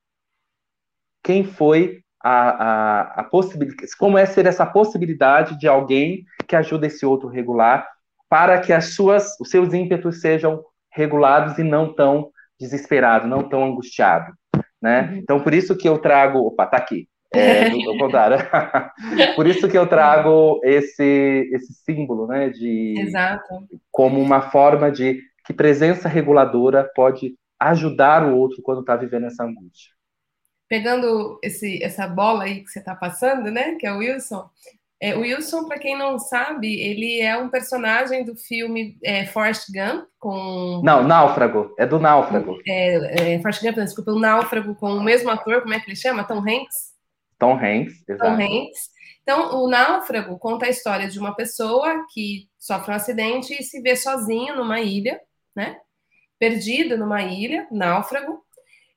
quem 1.24 1.44
foi 1.44 2.04
a, 2.24 2.32
a, 2.32 3.02
a 3.22 3.24
possibilidade, 3.24 3.96
como 3.98 4.18
é 4.18 4.26
ser 4.26 4.46
essa 4.46 4.66
possibilidade 4.66 5.58
de 5.58 5.68
alguém 5.68 6.24
que 6.48 6.56
ajuda 6.56 6.88
esse 6.88 7.06
outro 7.06 7.28
regular 7.28 7.88
para 8.30 8.60
que 8.60 8.72
as 8.72 8.94
suas, 8.94 9.40
os 9.40 9.50
seus 9.50 9.74
ímpetos 9.74 10.22
sejam 10.22 10.64
regulados 10.92 11.58
e 11.58 11.64
não 11.64 11.94
tão 11.94 12.32
desesperados, 12.60 13.28
não 13.28 13.48
tão 13.48 13.64
angustiados, 13.64 14.36
né? 14.82 15.10
Uhum. 15.12 15.18
Então, 15.18 15.40
por 15.40 15.54
isso 15.54 15.78
que 15.78 15.88
eu 15.88 15.98
trago, 15.98 16.40
opa, 16.40 16.66
tá 16.66 16.78
aqui, 16.78 17.08
é, 17.34 17.70
do, 17.72 17.98
contrário. 17.98 18.38
Por 19.36 19.48
isso 19.48 19.70
que 19.70 19.78
eu 19.78 19.88
trago 19.88 20.60
esse, 20.64 21.50
esse 21.54 21.74
símbolo, 21.86 22.28
né, 22.28 22.50
de 22.50 22.96
Exato. 23.00 23.68
como 23.90 24.20
uma 24.20 24.52
forma 24.52 24.92
de 24.92 25.22
que 25.46 25.54
presença 25.54 26.10
reguladora 26.10 26.90
pode 26.94 27.36
ajudar 27.60 28.26
o 28.26 28.36
outro 28.36 28.62
quando 28.62 28.82
está 28.82 28.96
vivendo 28.96 29.28
essa 29.28 29.44
angústia. 29.44 29.94
Pegando 30.68 31.40
esse, 31.44 31.84
essa 31.84 32.08
bola 32.08 32.44
aí 32.44 32.64
que 32.64 32.70
você 32.70 32.80
está 32.80 32.96
passando, 32.96 33.50
né, 33.50 33.76
que 33.76 33.86
é 33.86 33.94
o 33.94 33.98
Wilson. 33.98 34.50
É, 35.04 35.16
o 35.16 35.22
Wilson, 35.22 35.68
para 35.68 35.80
quem 35.80 35.98
não 35.98 36.20
sabe, 36.20 36.80
ele 36.80 37.20
é 37.22 37.36
um 37.36 37.50
personagem 37.50 38.24
do 38.24 38.36
filme 38.36 39.00
é, 39.04 39.26
Forrest 39.26 39.66
Gump 39.74 40.06
com. 40.20 40.80
Não, 40.84 41.04
Náufrago. 41.04 41.74
É 41.80 41.88
do 41.88 42.00
Náufrago. 42.00 42.60
É, 42.68 43.34
é, 43.34 43.40
Forrest 43.40 43.64
Gump, 43.64 43.78
desculpa, 43.78 44.12
o 44.12 44.20
Náufrago 44.20 44.76
com 44.76 44.92
o 44.92 45.04
mesmo 45.04 45.32
ator, 45.32 45.62
como 45.62 45.74
é 45.74 45.80
que 45.80 45.90
ele 45.90 45.96
chama? 45.96 46.24
Tom 46.24 46.38
Hanks? 46.38 46.92
Tom 47.40 47.54
Hanks, 47.54 48.08
exato. 48.08 48.30
Tom 48.30 48.44
Hanks. 48.44 48.92
Então, 49.24 49.64
o 49.64 49.68
Náufrago 49.68 50.38
conta 50.38 50.68
a 50.68 50.70
história 50.70 51.08
de 51.08 51.18
uma 51.18 51.36
pessoa 51.36 52.06
que 52.14 52.48
sofre 52.60 52.92
um 52.92 52.96
acidente 52.96 53.60
e 53.60 53.64
se 53.64 53.82
vê 53.82 53.96
sozinho 53.96 54.56
numa 54.56 54.82
ilha, 54.82 55.20
né? 55.56 55.78
Perdido 56.38 56.96
numa 56.96 57.24
ilha, 57.24 57.68
náufrago. 57.72 58.44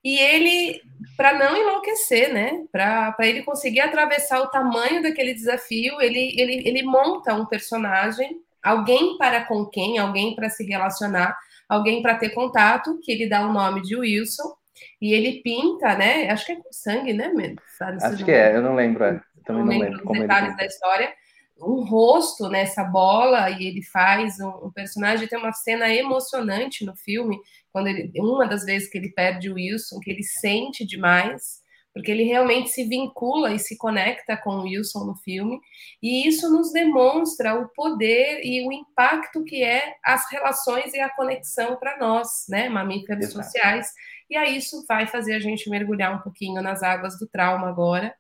E 0.05 0.19
ele, 0.19 0.83
para 1.17 1.33
não 1.33 1.57
enlouquecer, 1.57 2.33
né? 2.33 2.65
Para 2.71 3.17
ele 3.21 3.43
conseguir 3.43 3.81
atravessar 3.81 4.41
o 4.43 4.49
tamanho 4.49 5.03
daquele 5.03 5.33
desafio, 5.33 5.99
ele, 6.01 6.39
ele, 6.39 6.69
ele 6.69 6.83
monta 6.83 7.35
um 7.35 7.47
personagem, 7.47 8.37
alguém 8.63 9.17
para 9.17 9.45
com 9.47 9.65
quem, 9.65 9.99
alguém 9.99 10.35
para 10.35 10.51
se 10.51 10.63
relacionar, 10.63 11.35
alguém 11.67 12.03
para 12.03 12.17
ter 12.17 12.31
contato, 12.31 13.01
que 13.03 13.11
ele 13.11 13.29
dá 13.29 13.47
o 13.47 13.53
nome 13.53 13.81
de 13.81 13.97
Wilson. 13.97 14.55
E 15.01 15.15
ele 15.15 15.41
pinta, 15.43 15.95
né? 15.97 16.29
Acho 16.31 16.47
que 16.47 16.53
é 16.53 16.57
com 16.57 16.73
sangue, 16.73 17.13
né, 17.13 17.29
mesmo? 17.29 17.57
Acho 18.03 18.25
que 18.25 18.31
é, 18.31 18.57
eu 18.57 18.63
não 18.63 18.75
lembro. 18.75 19.05
É. 19.05 19.21
Também 19.45 19.63
não, 19.63 19.65
não 19.65 19.67
lembro, 19.67 19.89
lembro 19.89 20.05
como 20.05 20.21
detalhes 20.21 20.57
da 20.57 20.67
história. 20.67 21.13
Um 21.59 21.85
rosto 21.85 22.49
nessa 22.49 22.83
bola 22.83 23.49
e 23.51 23.67
ele 23.67 23.83
faz 23.83 24.41
um, 24.41 24.67
um, 24.67 24.73
personagem. 24.73 25.29
Tem 25.29 25.39
uma 25.39 25.53
cena 25.53 25.89
emocionante 25.89 26.85
no 26.85 26.97
filme, 26.97 27.39
quando 27.75 27.89
ele, 27.89 28.11
uma 28.17 28.47
das 28.47 28.65
vezes 28.65 28.89
que 28.89 28.97
ele 28.97 29.11
perde 29.11 29.51
o 29.51 29.57
Wilson, 29.57 30.01
que 30.01 30.11
ele 30.11 30.23
sente 30.23 30.87
demais, 30.87 31.63
porque 31.93 32.11
ele 32.11 32.23
realmente 32.23 32.71
se 32.71 32.89
vincula 32.89 33.53
e 33.53 33.59
se 33.59 33.77
conecta 33.77 34.37
com 34.37 34.51
o 34.51 34.63
Wilson 34.63 35.05
no 35.05 35.17
filme, 35.17 35.61
e 36.03 36.27
isso 36.27 36.51
nos 36.51 36.73
demonstra 36.73 37.55
o 37.55 37.69
poder 37.69 38.41
e 38.43 38.67
o 38.67 38.73
impacto 38.73 39.45
que 39.45 39.63
é 39.63 39.97
as 40.05 40.31
relações 40.31 40.95
e 40.95 41.01
a 41.01 41.11
conexão 41.11 41.77
para 41.77 41.99
nós, 41.99 42.47
né, 42.49 42.69
mamíferos 42.69 43.27
Exato. 43.27 43.45
sociais 43.45 43.89
e 44.31 44.37
aí 44.37 44.57
isso 44.57 44.85
vai 44.87 45.07
fazer 45.07 45.35
a 45.35 45.41
gente 45.41 45.69
mergulhar 45.69 46.15
um 46.15 46.23
pouquinho 46.23 46.63
nas 46.63 46.83
águas 46.83 47.19
do 47.19 47.27
trauma 47.27 47.69
agora, 47.69 48.15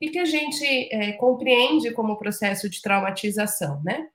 e 0.00 0.08
que 0.08 0.18
a 0.18 0.24
gente 0.24 0.64
é, 0.92 1.12
compreende 1.12 1.92
como 1.92 2.18
processo 2.18 2.68
de 2.68 2.80
traumatização, 2.80 3.82
né? 3.82 4.08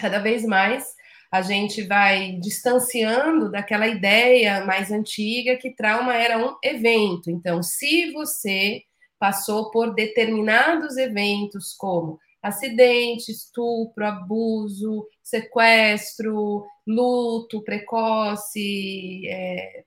Cada 0.00 0.20
vez 0.20 0.44
mais 0.44 0.94
a 1.30 1.42
gente 1.42 1.82
vai 1.82 2.32
distanciando 2.40 3.50
daquela 3.50 3.86
ideia 3.86 4.64
mais 4.64 4.90
antiga 4.90 5.56
que 5.56 5.74
trauma 5.74 6.14
era 6.14 6.38
um 6.38 6.56
evento. 6.62 7.30
Então, 7.30 7.62
se 7.62 8.12
você 8.12 8.82
passou 9.18 9.70
por 9.70 9.94
determinados 9.94 10.96
eventos 10.96 11.74
como 11.74 12.18
acidente, 12.42 13.32
estupro, 13.32 14.06
abuso, 14.06 15.06
sequestro, 15.22 16.64
luto 16.86 17.62
precoce, 17.62 19.26
é, 19.28 19.84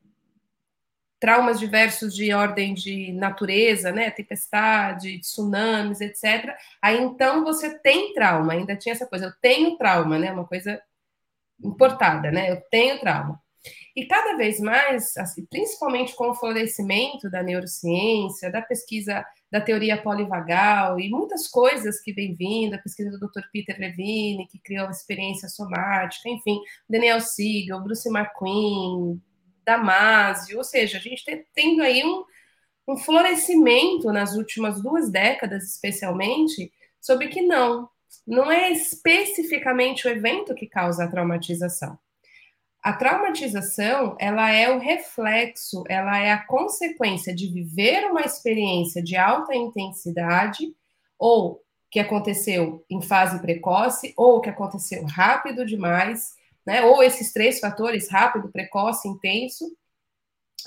traumas 1.19 1.60
diversos 1.60 2.13
de 2.15 2.34
ordem 2.34 2.73
de 2.73 3.13
natureza, 3.13 3.91
né, 3.91 4.10
tempestade, 4.12 5.19
tsunamis, 5.19 6.01
etc. 6.01 6.56
Aí 6.82 6.99
então 6.99 7.43
você 7.43 7.77
tem 7.80 8.13
trauma, 8.13 8.54
ainda 8.54 8.75
tinha 8.75 8.93
essa 8.93 9.06
coisa, 9.06 9.25
eu 9.25 9.34
tenho 9.41 9.77
trauma, 9.77 10.19
né, 10.19 10.32
uma 10.32 10.45
coisa 10.45 10.82
importada, 11.63 12.32
né, 12.32 12.52
eu 12.52 12.62
tenho 12.69 13.00
trauma. 13.00 13.39
E 13.95 14.06
cada 14.06 14.38
vez 14.38 14.60
mais, 14.60 15.15
assim, 15.17 15.45
principalmente 15.45 16.15
com 16.15 16.30
o 16.30 16.36
florescimento 16.36 17.30
da 17.30 17.43
neurociência, 17.43 18.52
da 18.52 18.62
pesquisa 18.62 19.26
da 19.52 19.60
teoria 19.60 20.02
polivagal 20.02 20.97
e 20.97 21.10
muitas 21.10 21.47
coisas 21.47 22.00
que 22.00 22.13
vem 22.13 22.34
vindo, 22.34 22.74
a 22.74 22.78
pesquisa 22.78 23.12
do 23.12 23.19
Dr. 23.19 23.41
Peter 23.52 23.78
Levine, 23.78 24.47
que 24.47 24.60
criou 24.60 24.88
a 24.88 24.91
experiência 24.91 25.50
somática, 25.50 26.30
enfim, 26.30 26.58
Daniel 26.89 27.19
Siegel, 27.19 27.82
Bruce 27.82 28.08
McQueen, 28.10 29.21
Damásio, 29.65 30.58
ou 30.58 30.63
seja, 30.63 30.97
a 30.97 31.02
gente 31.02 31.19
está 31.19 31.34
tendo 31.54 31.84
aí 31.84 32.02
um, 32.04 32.24
um 32.88 32.97
florescimento 32.97 34.12
nas 34.12 34.36
últimas 34.36 34.82
duas 34.82 35.12
décadas, 35.12 35.65
especialmente, 35.65 36.71
sobre 37.02 37.28
que 37.28 37.41
não, 37.41 37.89
não 38.26 38.52
é 38.52 38.71
especificamente 38.71 40.08
o 40.08 40.10
evento 40.12 40.56
que 40.56 40.67
causa 40.67 41.04
a 41.04 41.08
traumatização. 41.08 41.97
A 42.84 42.93
traumatização, 42.93 44.15
ela 44.19 44.52
é 44.52 44.69
o 44.69 44.80
reflexo, 44.80 45.84
ela 45.88 46.17
é 46.17 46.32
a 46.32 46.45
consequência 46.45 47.34
de 47.34 47.47
viver 47.47 48.06
uma 48.06 48.21
experiência 48.21 49.04
de 49.04 49.15
alta 49.15 49.56
intensidade 49.56 50.74
ou 51.17 51.62
que 51.91 52.00
aconteceu 52.00 52.84
em 52.89 53.02
fase 53.02 53.39
precoce 53.39 54.13
ou 54.17 54.41
que 54.41 54.50
aconteceu 54.50 55.04
rápido 55.06 55.65
demais 55.65 56.36
né? 56.65 56.84
Ou 56.84 57.02
esses 57.02 57.32
três 57.32 57.60
fatores, 57.60 58.10
rápido, 58.10 58.52
precoce, 58.52 59.08
intenso, 59.08 59.76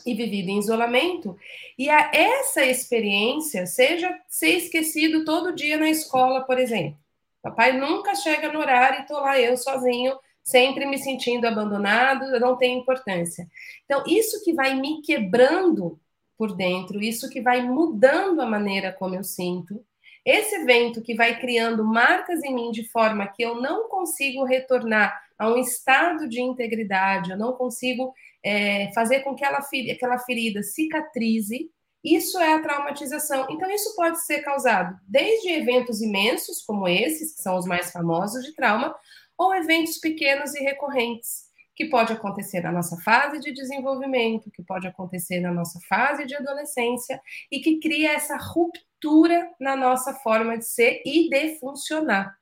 e 0.04 0.12
vivido 0.12 0.48
em 0.48 0.58
isolamento. 0.58 1.36
E 1.78 1.88
a 1.88 2.10
essa 2.12 2.64
experiência, 2.64 3.64
seja 3.64 4.12
ser 4.26 4.56
esquecido 4.56 5.24
todo 5.24 5.54
dia 5.54 5.78
na 5.78 5.88
escola, 5.88 6.42
por 6.42 6.58
exemplo. 6.58 6.98
Papai 7.44 7.78
nunca 7.78 8.14
chega 8.14 8.50
no 8.50 8.58
horário 8.58 9.02
e 9.02 9.06
tô 9.06 9.20
lá 9.20 9.38
eu 9.38 9.54
sozinho, 9.58 10.18
sempre 10.42 10.86
me 10.86 10.96
sentindo 10.96 11.46
abandonado, 11.46 12.40
não 12.40 12.56
tem 12.56 12.78
importância. 12.78 13.46
Então, 13.84 14.02
isso 14.06 14.42
que 14.42 14.54
vai 14.54 14.74
me 14.74 15.02
quebrando 15.02 16.00
por 16.38 16.56
dentro, 16.56 17.02
isso 17.02 17.28
que 17.28 17.42
vai 17.42 17.62
mudando 17.62 18.40
a 18.40 18.46
maneira 18.46 18.90
como 18.92 19.14
eu 19.14 19.22
sinto, 19.22 19.84
esse 20.24 20.54
evento 20.54 21.02
que 21.02 21.14
vai 21.14 21.38
criando 21.38 21.84
marcas 21.84 22.42
em 22.42 22.54
mim 22.54 22.70
de 22.70 22.88
forma 22.88 23.26
que 23.26 23.42
eu 23.42 23.60
não 23.60 23.90
consigo 23.90 24.42
retornar 24.44 25.14
a 25.38 25.46
um 25.46 25.58
estado 25.58 26.26
de 26.26 26.40
integridade, 26.40 27.30
eu 27.30 27.36
não 27.36 27.52
consigo 27.52 28.14
é, 28.42 28.90
fazer 28.94 29.20
com 29.20 29.34
que 29.34 29.44
ela, 29.44 29.58
aquela 29.92 30.18
ferida 30.18 30.62
cicatrize, 30.62 31.70
isso 32.04 32.38
é 32.38 32.52
a 32.52 32.60
traumatização. 32.62 33.46
Então, 33.50 33.70
isso 33.70 33.96
pode 33.96 34.22
ser 34.24 34.42
causado 34.42 34.94
desde 35.08 35.50
eventos 35.50 36.02
imensos, 36.02 36.62
como 36.62 36.86
esses, 36.86 37.34
que 37.34 37.42
são 37.42 37.56
os 37.56 37.64
mais 37.66 37.90
famosos 37.90 38.44
de 38.44 38.54
trauma, 38.54 38.94
ou 39.38 39.54
eventos 39.54 39.98
pequenos 39.98 40.54
e 40.54 40.60
recorrentes. 40.62 41.44
que 41.74 41.86
pode 41.86 42.12
acontecer 42.12 42.60
na 42.60 42.70
nossa 42.70 42.96
fase 42.98 43.40
de 43.40 43.52
desenvolvimento, 43.52 44.50
que 44.50 44.62
pode 44.62 44.86
acontecer 44.86 45.40
na 45.40 45.52
nossa 45.52 45.80
fase 45.88 46.24
de 46.24 46.34
adolescência 46.36 47.20
e 47.50 47.60
que 47.60 47.80
cria 47.80 48.12
essa 48.12 48.36
ruptura 48.36 49.50
na 49.58 49.74
nossa 49.74 50.14
forma 50.14 50.56
de 50.56 50.66
ser 50.66 51.02
e 51.04 51.28
de 51.28 51.58
funcionar. 51.58 52.36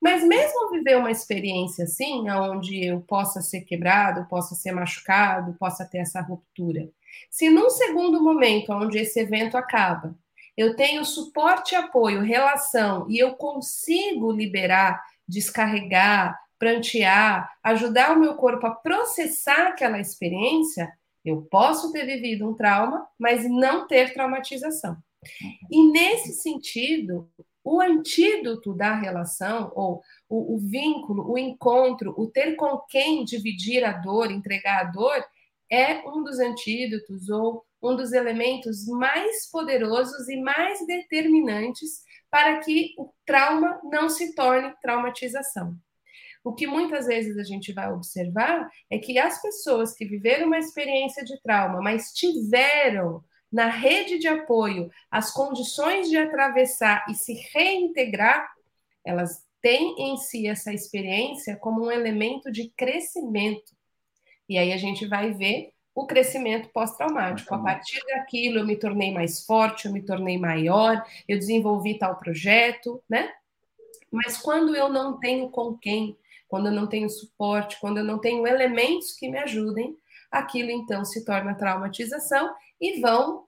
Mas 0.00 0.22
mesmo 0.22 0.70
viver 0.70 0.96
uma 0.96 1.10
experiência 1.10 1.84
assim, 1.84 2.30
onde 2.30 2.86
eu 2.86 3.00
possa 3.00 3.40
ser 3.42 3.62
quebrado, 3.62 4.28
possa 4.28 4.54
ser 4.54 4.70
machucado, 4.70 5.56
possa 5.58 5.84
ter 5.84 5.98
essa 5.98 6.20
ruptura, 6.20 6.88
se 7.30 7.50
num 7.50 7.70
segundo 7.70 8.22
momento, 8.22 8.72
onde 8.72 8.98
esse 8.98 9.20
evento 9.20 9.56
acaba, 9.56 10.16
eu 10.56 10.74
tenho 10.74 11.04
suporte, 11.04 11.74
apoio, 11.74 12.22
relação 12.22 13.06
e 13.08 13.18
eu 13.18 13.34
consigo 13.34 14.32
liberar, 14.32 15.00
descarregar, 15.26 16.38
prantear, 16.58 17.48
ajudar 17.62 18.16
o 18.16 18.20
meu 18.20 18.34
corpo 18.34 18.66
a 18.66 18.74
processar 18.74 19.68
aquela 19.68 20.00
experiência, 20.00 20.92
eu 21.24 21.42
posso 21.42 21.92
ter 21.92 22.04
vivido 22.04 22.48
um 22.48 22.54
trauma, 22.54 23.06
mas 23.18 23.48
não 23.48 23.86
ter 23.86 24.12
traumatização. 24.12 24.96
E 25.70 25.92
nesse 25.92 26.32
sentido, 26.32 27.30
o 27.62 27.80
antídoto 27.80 28.72
da 28.72 28.94
relação, 28.94 29.70
ou 29.74 30.02
o, 30.28 30.54
o, 30.54 30.58
vínculo, 30.58 31.30
o 31.30 31.38
encontro, 31.38 32.14
o 32.16 32.26
ter 32.26 32.56
com 32.56 32.78
quem 32.88 33.24
dividir 33.24 33.84
a 33.84 33.92
dor, 33.92 34.30
entregar 34.30 34.80
a 34.80 34.90
dor, 34.90 35.24
é 35.70 36.06
um 36.08 36.22
dos 36.22 36.38
antídotos 36.38 37.28
ou 37.28 37.64
um 37.82 37.94
dos 37.94 38.12
elementos 38.12 38.86
mais 38.86 39.50
poderosos 39.50 40.28
e 40.28 40.36
mais 40.40 40.84
determinantes 40.86 42.02
para 42.30 42.58
que 42.60 42.94
o 42.98 43.12
trauma 43.24 43.80
não 43.84 44.08
se 44.08 44.34
torne 44.34 44.74
traumatização. 44.82 45.76
O 46.44 46.54
que 46.54 46.66
muitas 46.66 47.06
vezes 47.06 47.36
a 47.36 47.42
gente 47.42 47.72
vai 47.72 47.92
observar 47.92 48.68
é 48.90 48.98
que 48.98 49.18
as 49.18 49.40
pessoas 49.40 49.92
que 49.94 50.06
viveram 50.06 50.46
uma 50.46 50.58
experiência 50.58 51.24
de 51.24 51.40
trauma, 51.42 51.80
mas 51.80 52.12
tiveram 52.12 53.22
na 53.50 53.68
rede 53.68 54.18
de 54.18 54.28
apoio 54.28 54.90
as 55.10 55.32
condições 55.32 56.08
de 56.08 56.16
atravessar 56.16 57.04
e 57.08 57.14
se 57.14 57.34
reintegrar, 57.52 58.48
elas 59.04 59.42
têm 59.60 59.94
em 59.98 60.16
si 60.16 60.46
essa 60.46 60.72
experiência 60.72 61.56
como 61.56 61.86
um 61.86 61.90
elemento 61.90 62.50
de 62.50 62.70
crescimento. 62.76 63.76
E 64.48 64.56
aí 64.56 64.72
a 64.72 64.76
gente 64.76 65.06
vai 65.06 65.32
ver 65.32 65.72
o 65.94 66.06
crescimento 66.06 66.68
pós-traumático. 66.68 67.52
A 67.54 67.58
partir 67.58 68.00
daquilo, 68.06 68.60
eu 68.60 68.66
me 68.66 68.76
tornei 68.76 69.12
mais 69.12 69.44
forte, 69.44 69.86
eu 69.86 69.92
me 69.92 70.00
tornei 70.00 70.38
maior, 70.38 71.04
eu 71.26 71.38
desenvolvi 71.38 71.98
tal 71.98 72.16
projeto, 72.16 73.02
né? 73.08 73.32
Mas 74.10 74.38
quando 74.38 74.74
eu 74.76 74.88
não 74.88 75.18
tenho 75.18 75.50
com 75.50 75.76
quem, 75.76 76.16
quando 76.46 76.66
eu 76.66 76.72
não 76.72 76.86
tenho 76.86 77.10
suporte, 77.10 77.78
quando 77.80 77.98
eu 77.98 78.04
não 78.04 78.18
tenho 78.18 78.46
elementos 78.46 79.12
que 79.12 79.28
me 79.28 79.38
ajudem, 79.38 79.96
aquilo 80.30 80.70
então 80.70 81.04
se 81.04 81.24
torna 81.24 81.54
traumatização 81.54 82.54
e 82.80 83.00
vão 83.00 83.44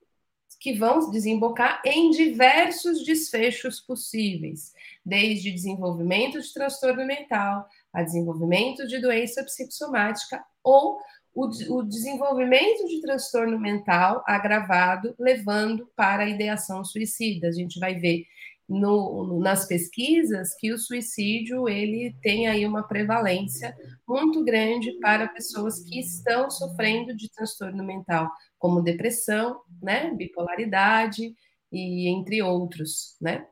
que 0.59 0.75
vão 0.75 1.11
desembocar 1.11 1.81
em 1.87 2.11
diversos 2.11 3.03
desfechos 3.03 3.81
possíveis, 3.81 4.75
desde 5.05 5.51
desenvolvimento 5.51 6.39
de 6.39 6.53
transtorno 6.53 7.07
mental, 7.07 7.67
a 7.93 8.03
desenvolvimento 8.03 8.87
de 8.87 9.01
doença 9.01 9.43
psicossomática 9.45 10.43
ou 10.63 10.99
o, 11.35 11.47
o 11.75 11.83
desenvolvimento 11.83 12.87
de 12.87 13.01
transtorno 13.01 13.59
mental 13.59 14.23
agravado, 14.27 15.15
levando 15.19 15.89
para 15.97 16.25
a 16.25 16.29
ideação 16.29 16.85
suicida. 16.85 17.49
A 17.49 17.53
gente 17.53 17.79
vai 17.79 17.95
ver 17.95 18.25
no, 18.69 19.41
nas 19.41 19.67
pesquisas 19.67 20.55
que 20.55 20.73
o 20.73 20.79
suicídio 20.79 21.69
ele 21.69 22.15
tem 22.23 22.47
aí 22.47 22.65
uma 22.65 22.85
prevalência 22.85 23.77
muito 24.07 24.45
grande 24.45 24.93
para 25.01 25.29
pessoas 25.29 25.83
que 25.83 25.99
estão 25.99 26.49
sofrendo 26.49 27.15
de 27.17 27.29
transtorno 27.33 27.83
mental, 27.83 28.31
como 28.59 28.83
depressão, 28.83 29.61
né, 29.83 30.15
bipolaridade 30.15 31.35
e 31.73 32.09
entre 32.09 32.43
outros, 32.43 33.17
né? 33.21 33.47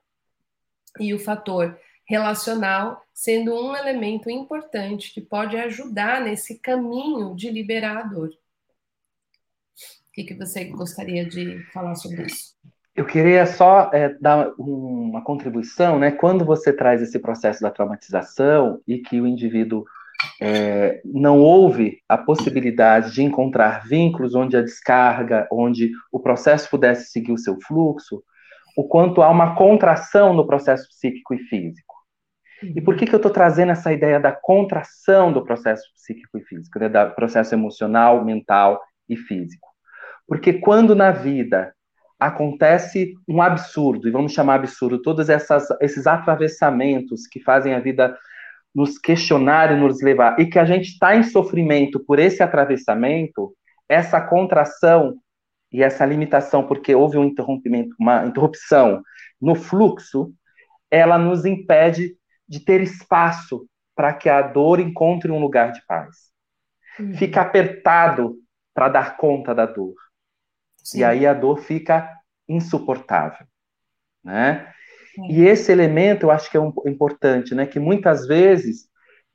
E 1.00 1.12
o 1.12 1.18
fator 1.18 1.78
relacional 2.08 3.02
sendo 3.12 3.54
um 3.54 3.76
elemento 3.76 4.30
importante 4.30 5.12
que 5.12 5.20
pode 5.20 5.56
ajudar 5.56 6.22
nesse 6.22 6.58
caminho 6.58 7.34
de 7.34 7.50
liberar 7.50 7.98
a 7.98 8.02
dor. 8.02 8.28
O 8.28 10.12
que, 10.12 10.24
que 10.24 10.34
você 10.34 10.64
gostaria 10.64 11.24
de 11.24 11.62
falar 11.72 11.94
sobre 11.94 12.22
isso? 12.22 12.56
Eu 12.96 13.04
queria 13.04 13.46
só 13.46 13.90
é, 13.92 14.08
dar 14.20 14.52
uma 14.58 15.22
contribuição, 15.22 16.00
né? 16.00 16.10
Quando 16.10 16.44
você 16.44 16.72
traz 16.72 17.00
esse 17.00 17.18
processo 17.20 17.60
da 17.60 17.70
traumatização 17.70 18.80
e 18.88 18.98
que 18.98 19.20
o 19.20 19.26
indivíduo 19.26 19.84
é, 20.40 21.00
não 21.04 21.38
houve 21.38 22.02
a 22.08 22.18
possibilidade 22.18 23.12
de 23.12 23.22
encontrar 23.22 23.86
vínculos 23.86 24.34
onde 24.34 24.56
a 24.56 24.62
descarga, 24.62 25.46
onde 25.52 25.92
o 26.10 26.18
processo 26.18 26.68
pudesse 26.68 27.12
seguir 27.12 27.30
o 27.30 27.38
seu 27.38 27.56
fluxo, 27.60 28.22
o 28.76 28.84
quanto 28.84 29.22
há 29.22 29.30
uma 29.30 29.54
contração 29.54 30.32
no 30.32 30.46
processo 30.46 30.88
psíquico 30.88 31.34
e 31.34 31.38
físico. 31.38 31.87
E 32.62 32.80
por 32.80 32.96
que, 32.96 33.06
que 33.06 33.14
eu 33.14 33.18
estou 33.18 33.30
trazendo 33.30 33.72
essa 33.72 33.92
ideia 33.92 34.18
da 34.18 34.32
contração 34.32 35.32
do 35.32 35.44
processo 35.44 35.84
psíquico 35.94 36.38
e 36.38 36.42
físico, 36.42 36.78
né? 36.78 36.88
do 36.88 37.14
processo 37.14 37.54
emocional, 37.54 38.24
mental 38.24 38.80
e 39.08 39.16
físico? 39.16 39.68
Porque 40.26 40.54
quando 40.54 40.94
na 40.94 41.10
vida 41.10 41.72
acontece 42.18 43.14
um 43.28 43.40
absurdo, 43.40 44.08
e 44.08 44.10
vamos 44.10 44.32
chamar 44.32 44.56
absurdo, 44.56 45.00
todos 45.00 45.28
essas, 45.28 45.68
esses 45.80 46.06
atravessamentos 46.06 47.26
que 47.26 47.40
fazem 47.40 47.74
a 47.74 47.80
vida 47.80 48.16
nos 48.74 48.98
questionar 48.98 49.72
e 49.72 49.76
nos 49.76 50.02
levar, 50.02 50.38
e 50.38 50.46
que 50.46 50.58
a 50.58 50.64
gente 50.64 50.88
está 50.88 51.16
em 51.16 51.22
sofrimento 51.22 52.00
por 52.00 52.18
esse 52.18 52.42
atravessamento, 52.42 53.54
essa 53.88 54.20
contração 54.20 55.16
e 55.72 55.82
essa 55.82 56.04
limitação, 56.04 56.66
porque 56.66 56.94
houve 56.94 57.16
um 57.16 57.24
interrompimento, 57.24 57.94
uma 57.98 58.26
interrupção 58.26 59.02
no 59.40 59.54
fluxo, 59.54 60.32
ela 60.90 61.18
nos 61.18 61.44
impede 61.44 62.17
de 62.48 62.60
ter 62.60 62.80
espaço 62.80 63.68
para 63.94 64.12
que 64.12 64.28
a 64.28 64.40
dor 64.40 64.80
encontre 64.80 65.30
um 65.30 65.40
lugar 65.40 65.72
de 65.72 65.84
paz. 65.86 66.30
Uhum. 66.98 67.14
Fica 67.14 67.42
apertado 67.42 68.36
para 68.74 68.88
dar 68.88 69.16
conta 69.16 69.54
da 69.54 69.66
dor. 69.66 69.94
Sim. 70.76 71.00
E 71.00 71.04
aí 71.04 71.26
a 71.26 71.34
dor 71.34 71.58
fica 71.58 72.16
insuportável, 72.48 73.46
né? 74.24 74.72
Sim. 75.14 75.26
E 75.30 75.44
esse 75.44 75.70
elemento 75.70 76.26
eu 76.26 76.30
acho 76.30 76.50
que 76.50 76.56
é 76.56 76.60
um, 76.60 76.72
importante, 76.86 77.54
né? 77.54 77.66
Que 77.66 77.78
muitas 77.78 78.26
vezes 78.26 78.88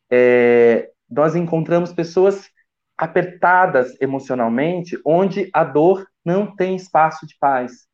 é, 0.10 0.90
nós 1.10 1.36
encontramos 1.36 1.94
pessoas 1.94 2.50
apertadas 2.98 4.00
emocionalmente, 4.02 5.00
onde 5.06 5.50
a 5.54 5.64
dor 5.64 6.08
não 6.24 6.56
tem 6.56 6.76
espaço 6.76 7.28
de 7.28 7.36
paz, 7.38 7.88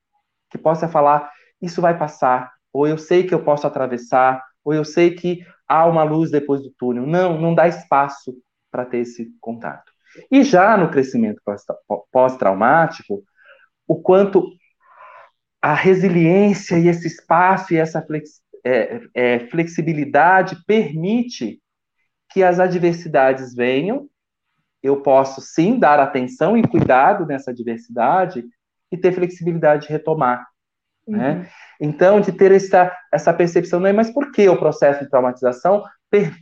que 0.49 0.57
possa 0.57 0.87
falar 0.87 1.31
isso 1.61 1.81
vai 1.81 1.97
passar, 1.97 2.51
ou 2.71 2.87
eu 2.87 2.97
sei 2.97 3.25
que 3.25 3.33
eu 3.33 3.43
posso 3.43 3.67
atravessar, 3.67 4.43
ou 4.63 4.73
eu 4.73 4.85
sei 4.85 5.11
que 5.11 5.45
há 5.67 5.85
uma 5.85 6.03
luz 6.03 6.31
depois 6.31 6.61
do 6.61 6.71
túnel. 6.77 7.05
Não, 7.05 7.39
não 7.39 7.53
dá 7.53 7.67
espaço 7.67 8.35
para 8.71 8.85
ter 8.85 8.99
esse 8.99 9.31
contato. 9.39 9.91
E 10.31 10.43
já 10.43 10.75
no 10.75 10.89
crescimento 10.89 11.41
pós-traumático, 12.11 13.23
o 13.87 14.01
quanto 14.01 14.49
a 15.61 15.73
resiliência 15.73 16.77
e 16.77 16.87
esse 16.87 17.07
espaço 17.07 17.73
e 17.73 17.77
essa 17.77 18.05
é, 18.63 19.01
é, 19.13 19.39
flexibilidade 19.47 20.57
permite 20.65 21.61
que 22.31 22.43
as 22.43 22.59
adversidades 22.59 23.53
venham. 23.53 24.07
Eu 24.81 25.01
posso 25.01 25.41
sim 25.41 25.77
dar 25.77 25.99
atenção 25.99 26.57
e 26.57 26.65
cuidado 26.65 27.25
nessa 27.25 27.51
adversidade 27.51 28.45
e 28.91 28.97
ter 28.97 29.11
flexibilidade 29.11 29.87
de 29.87 29.93
retomar. 29.93 30.47
Né? 31.07 31.31
Uhum. 31.31 31.39
Né? 31.39 31.49
Então, 31.79 32.19
de 32.19 32.31
ter 32.31 32.51
essa, 32.51 32.93
essa 33.11 33.33
percepção, 33.33 33.79
não 33.79 33.87
é 33.87 33.93
mas 33.93 34.11
por 34.11 34.31
que 34.31 34.49
o 34.49 34.57
processo 34.57 35.03
de 35.03 35.09
traumatização 35.09 35.83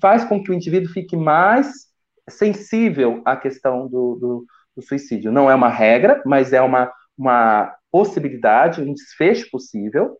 faz 0.01 0.23
com 0.23 0.41
que 0.41 0.49
o 0.49 0.53
indivíduo 0.53 0.91
fique 0.91 1.15
mais 1.15 1.87
sensível 2.29 3.21
à 3.23 3.35
questão 3.35 3.87
do, 3.87 4.15
do, 4.15 4.45
do 4.75 4.81
suicídio? 4.81 5.31
Não 5.31 5.49
é 5.49 5.53
uma 5.53 5.69
regra, 5.69 6.21
mas 6.25 6.53
é 6.53 6.61
uma, 6.61 6.91
uma 7.17 7.75
possibilidade, 7.91 8.81
um 8.81 8.93
desfecho 8.93 9.49
possível, 9.51 10.17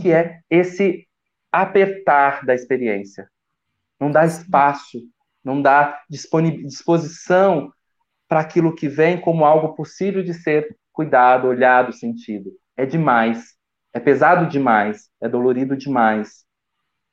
que 0.00 0.12
é 0.12 0.40
esse 0.48 1.06
apertar 1.50 2.44
da 2.46 2.54
experiência. 2.54 3.28
Não 4.00 4.10
dá 4.10 4.24
espaço, 4.24 4.98
não 5.44 5.60
dá 5.60 6.00
disposição 6.08 7.70
para 8.28 8.40
aquilo 8.40 8.74
que 8.74 8.88
vem 8.88 9.20
como 9.20 9.44
algo 9.44 9.74
possível 9.74 10.22
de 10.22 10.32
ser 10.32 10.74
cuidado, 10.92 11.48
olhado, 11.48 11.92
sentido. 11.92 12.50
É 12.76 12.86
demais. 12.86 13.54
É 13.92 14.00
pesado 14.00 14.48
demais, 14.48 15.10
é 15.20 15.28
dolorido 15.28 15.76
demais, 15.76 16.44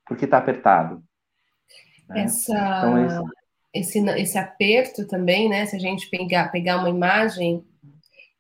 porque 0.06 0.26
está 0.26 0.38
apertado. 0.38 1.04
Né? 2.08 2.24
Essa, 2.24 2.54
então, 2.54 3.32
esse... 3.74 4.00
esse, 4.00 4.10
esse 4.22 4.38
aperto 4.38 5.06
também, 5.08 5.50
né? 5.50 5.66
Se 5.66 5.76
a 5.76 5.80
gente 5.80 6.10
pegar, 6.10 6.50
pegar 6.50 6.78
uma 6.78 6.90
imagem, 6.90 7.64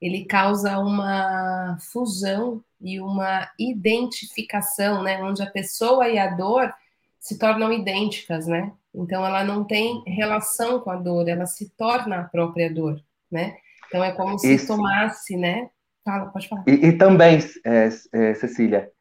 ele 0.02 0.25
causa 0.25 0.80
uma 0.80 1.78
fusão 1.91 2.63
e 2.82 2.99
uma 2.99 3.49
identificação, 3.60 5.04
né? 5.04 5.21
Onde 5.21 5.43
a 5.43 5.49
pessoa 5.49 6.08
e 6.08 6.17
a 6.17 6.28
dor 6.28 6.73
se 7.19 7.38
tornam 7.38 7.71
idênticas, 7.71 8.47
né? 8.47 8.71
Então 8.95 9.25
ela 9.25 9.43
não 9.43 9.63
tem 9.63 10.02
relação 10.08 10.80
com 10.80 10.89
a 10.89 10.95
dor, 10.95 11.28
ela 11.28 11.45
se 11.45 11.69
torna 11.71 12.21
a 12.21 12.23
própria 12.23 12.73
dor, 12.73 13.04
né? 13.30 13.58
Então 13.88 14.04
é 14.04 14.12
como 14.12 14.39
se 14.39 14.54
Isso. 14.54 14.67
tomasse, 14.67 15.36
né? 15.36 15.69
Fala, 16.10 16.26
pode 16.32 16.48
falar. 16.48 16.63
E, 16.65 16.88
e 16.88 16.98
também, 16.98 17.38
é, 17.63 17.89
é, 18.13 18.34
Cecília, 18.34 18.91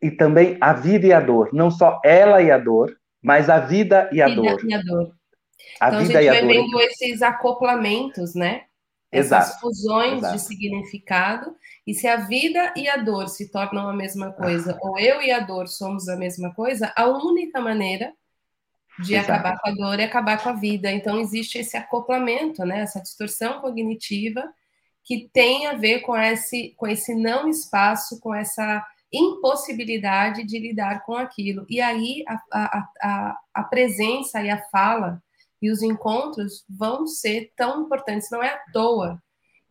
e 0.00 0.10
também 0.10 0.56
a 0.60 0.72
vida 0.72 1.06
e 1.06 1.12
a 1.12 1.20
dor, 1.20 1.50
não 1.52 1.70
só 1.70 2.00
ela 2.02 2.40
e 2.40 2.50
a 2.50 2.56
dor, 2.56 2.96
mas 3.22 3.50
a 3.50 3.60
vida 3.60 4.08
e 4.12 4.22
a 4.22 4.28
vida 4.28 4.40
dor. 4.40 4.64
E 4.64 4.74
a 4.74 4.82
dor. 4.82 5.14
A 5.78 5.88
então 5.88 6.00
vida 6.00 6.18
a 6.18 6.22
gente 6.22 6.30
vai 6.30 6.46
vendo 6.46 6.70
dor. 6.70 6.80
esses 6.82 7.20
acoplamentos, 7.20 8.34
né? 8.34 8.62
Essas 9.12 9.48
exato, 9.48 9.60
fusões 9.60 10.18
exato. 10.18 10.36
de 10.36 10.42
significado, 10.42 11.56
e 11.86 11.92
se 11.92 12.06
a 12.06 12.16
vida 12.16 12.72
e 12.76 12.88
a 12.88 12.96
dor 12.96 13.28
se 13.28 13.50
tornam 13.50 13.88
a 13.88 13.92
mesma 13.92 14.32
coisa, 14.32 14.72
ah. 14.72 14.78
ou 14.80 14.98
eu 14.98 15.20
e 15.20 15.30
a 15.30 15.40
dor 15.40 15.66
somos 15.66 16.08
a 16.08 16.16
mesma 16.16 16.54
coisa, 16.54 16.92
a 16.96 17.06
única 17.06 17.60
maneira 17.60 18.12
de 19.00 19.14
exato. 19.14 19.32
acabar 19.32 19.58
com 19.58 19.68
a 19.68 19.72
dor 19.72 20.00
é 20.00 20.04
acabar 20.04 20.42
com 20.42 20.48
a 20.48 20.52
vida. 20.52 20.90
Então 20.90 21.20
existe 21.20 21.58
esse 21.58 21.76
acoplamento, 21.76 22.64
né? 22.64 22.80
Essa 22.80 23.00
distorção 23.00 23.60
cognitiva 23.60 24.44
que 25.08 25.26
tem 25.32 25.66
a 25.66 25.72
ver 25.72 26.00
com 26.00 26.14
esse, 26.14 26.74
com 26.76 26.86
esse 26.86 27.14
não 27.14 27.48
espaço, 27.48 28.20
com 28.20 28.34
essa 28.34 28.86
impossibilidade 29.10 30.44
de 30.44 30.58
lidar 30.58 31.02
com 31.06 31.16
aquilo. 31.16 31.64
E 31.66 31.80
aí 31.80 32.22
a, 32.28 32.42
a, 32.52 32.88
a, 33.00 33.40
a 33.54 33.62
presença 33.64 34.42
e 34.42 34.50
a 34.50 34.60
fala 34.68 35.22
e 35.62 35.70
os 35.70 35.80
encontros 35.80 36.62
vão 36.68 37.06
ser 37.06 37.50
tão 37.56 37.84
importantes. 37.84 38.28
Não 38.30 38.42
é 38.42 38.50
à 38.50 38.58
toa 38.70 39.18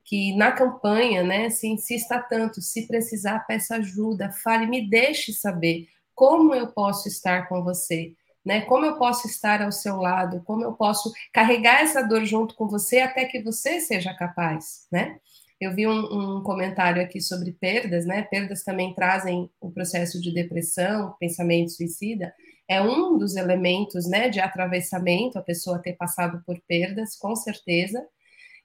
que 0.04 0.36
na 0.36 0.52
campanha 0.52 1.22
né, 1.22 1.52
se 1.52 1.68
insista 1.68 2.20
tanto, 2.20 2.60
se 2.60 2.88
precisar, 2.88 3.46
peça 3.46 3.76
ajuda, 3.76 4.32
fale, 4.32 4.66
me 4.66 4.90
deixe 4.90 5.34
saber 5.34 5.88
como 6.16 6.56
eu 6.56 6.72
posso 6.72 7.08
estar 7.08 7.48
com 7.48 7.64
você, 7.64 8.12
né? 8.48 8.62
Como 8.62 8.86
eu 8.86 8.96
posso 8.98 9.28
estar 9.28 9.62
ao 9.62 9.74
seu 9.74 9.98
lado, 9.98 10.42
como 10.46 10.64
eu 10.64 10.72
posso 10.72 11.12
carregar 11.34 11.82
essa 11.82 12.02
dor 12.02 12.24
junto 12.24 12.56
com 12.56 12.66
você 12.66 13.00
até 13.00 13.26
que 13.26 13.44
você 13.44 13.82
seja 13.82 14.14
capaz, 14.14 14.88
né? 14.90 15.20
Eu 15.60 15.76
vi 15.76 15.86
um, 15.86 16.38
um, 16.38 16.44
comentário 16.44 17.02
aqui 17.04 17.20
sobre 17.20 17.52
perdas, 17.52 18.06
né? 18.06 18.22
Perdas 18.22 18.64
também 18.64 18.94
trazem 18.94 19.50
o 19.60 19.70
processo 19.70 20.22
de 20.22 20.34
depressão, 20.34 21.14
pensamento 21.20 21.72
suicida. 21.72 22.34
É 22.70 22.82
um 22.82 23.18
dos 23.18 23.36
elementos, 23.36 24.08
né, 24.08 24.30
de 24.30 24.40
atravessamento, 24.40 25.38
a 25.38 25.42
pessoa 25.42 25.80
ter 25.80 25.94
passado 25.94 26.42
por 26.46 26.58
perdas, 26.68 27.18
com 27.18 27.36
certeza. 27.36 28.02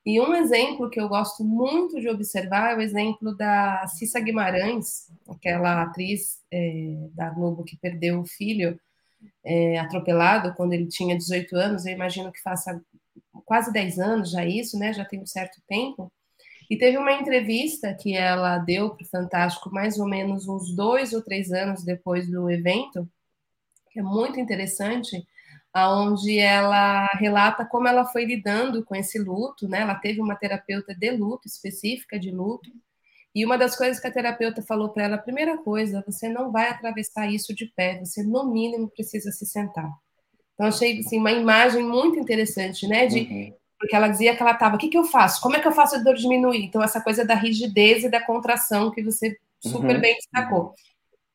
E 0.06 0.20
um 0.20 0.32
exemplo 0.32 0.90
que 0.90 1.00
eu 1.00 1.08
gosto 1.08 1.42
muito 1.42 2.00
de 2.00 2.08
observar 2.08 2.72
é 2.72 2.76
o 2.76 2.80
exemplo 2.80 3.36
da 3.36 3.84
Cissa 3.88 4.20
Guimarães, 4.20 5.10
aquela 5.28 5.82
atriz 5.82 6.40
é, 6.52 6.94
da 7.14 7.30
Globo 7.30 7.64
que 7.64 7.76
perdeu 7.76 8.20
o 8.20 8.26
filho 8.26 8.78
é, 9.44 9.78
atropelado 9.78 10.54
quando 10.54 10.72
ele 10.72 10.86
tinha 10.86 11.16
18 11.16 11.56
anos. 11.56 11.86
Eu 11.86 11.92
imagino 11.92 12.32
que 12.32 12.42
faça 12.42 12.80
quase 13.44 13.72
10 13.72 13.98
anos 13.98 14.30
já 14.30 14.44
isso, 14.44 14.78
né? 14.78 14.92
Já 14.92 15.04
tem 15.04 15.20
um 15.20 15.26
certo 15.26 15.60
tempo. 15.68 16.12
E 16.70 16.76
teve 16.78 16.96
uma 16.96 17.12
entrevista 17.12 17.92
que 17.94 18.16
ela 18.16 18.58
deu 18.58 18.90
para 18.94 19.04
o 19.04 19.08
Fantástico 19.08 19.70
mais 19.70 19.98
ou 19.98 20.08
menos 20.08 20.48
uns 20.48 20.74
dois 20.74 21.12
ou 21.12 21.22
três 21.22 21.52
anos 21.52 21.84
depois 21.84 22.26
do 22.30 22.50
evento, 22.50 23.06
que 23.90 24.00
é 24.00 24.02
muito 24.02 24.40
interessante, 24.40 25.22
aonde 25.72 26.38
ela 26.38 27.06
relata 27.18 27.64
como 27.64 27.88
ela 27.88 28.04
foi 28.06 28.24
lidando 28.24 28.84
com 28.84 28.94
esse 28.94 29.18
luto, 29.18 29.68
né? 29.68 29.80
Ela 29.80 29.96
teve 29.96 30.20
uma 30.20 30.36
terapeuta 30.36 30.94
de 30.94 31.10
luto 31.10 31.46
específica 31.46 32.18
de 32.18 32.30
luto. 32.30 32.70
E 33.34 33.44
uma 33.44 33.56
das 33.56 33.76
coisas 33.76 33.98
que 33.98 34.06
a 34.06 34.12
terapeuta 34.12 34.62
falou 34.62 34.90
para 34.90 35.04
ela, 35.04 35.16
a 35.16 35.22
primeira 35.22 35.56
coisa, 35.58 36.04
você 36.06 36.28
não 36.28 36.52
vai 36.52 36.68
atravessar 36.68 37.30
isso 37.30 37.54
de 37.54 37.66
pé, 37.66 37.98
você 37.98 38.22
no 38.22 38.52
mínimo 38.52 38.90
precisa 38.90 39.32
se 39.32 39.46
sentar. 39.46 39.90
Então 40.54 40.66
achei 40.66 41.00
assim 41.00 41.18
uma 41.18 41.32
imagem 41.32 41.82
muito 41.82 42.18
interessante, 42.18 42.86
né, 42.86 43.06
de 43.06 43.20
uhum 43.20 43.62
porque 43.82 43.96
ela 43.96 44.06
dizia 44.06 44.36
que 44.36 44.40
ela 44.40 44.52
estava, 44.52 44.76
o 44.76 44.78
que, 44.78 44.88
que 44.88 44.96
eu 44.96 45.02
faço? 45.02 45.40
Como 45.40 45.56
é 45.56 45.60
que 45.60 45.66
eu 45.66 45.72
faço 45.72 45.96
a 45.96 45.98
dor 45.98 46.14
diminuir? 46.14 46.64
Então, 46.64 46.80
essa 46.80 47.00
coisa 47.00 47.24
da 47.24 47.34
rigidez 47.34 48.04
e 48.04 48.08
da 48.08 48.24
contração 48.24 48.92
que 48.92 49.02
você 49.02 49.36
super 49.58 49.96
uhum. 49.96 50.00
bem 50.00 50.14
destacou. 50.14 50.72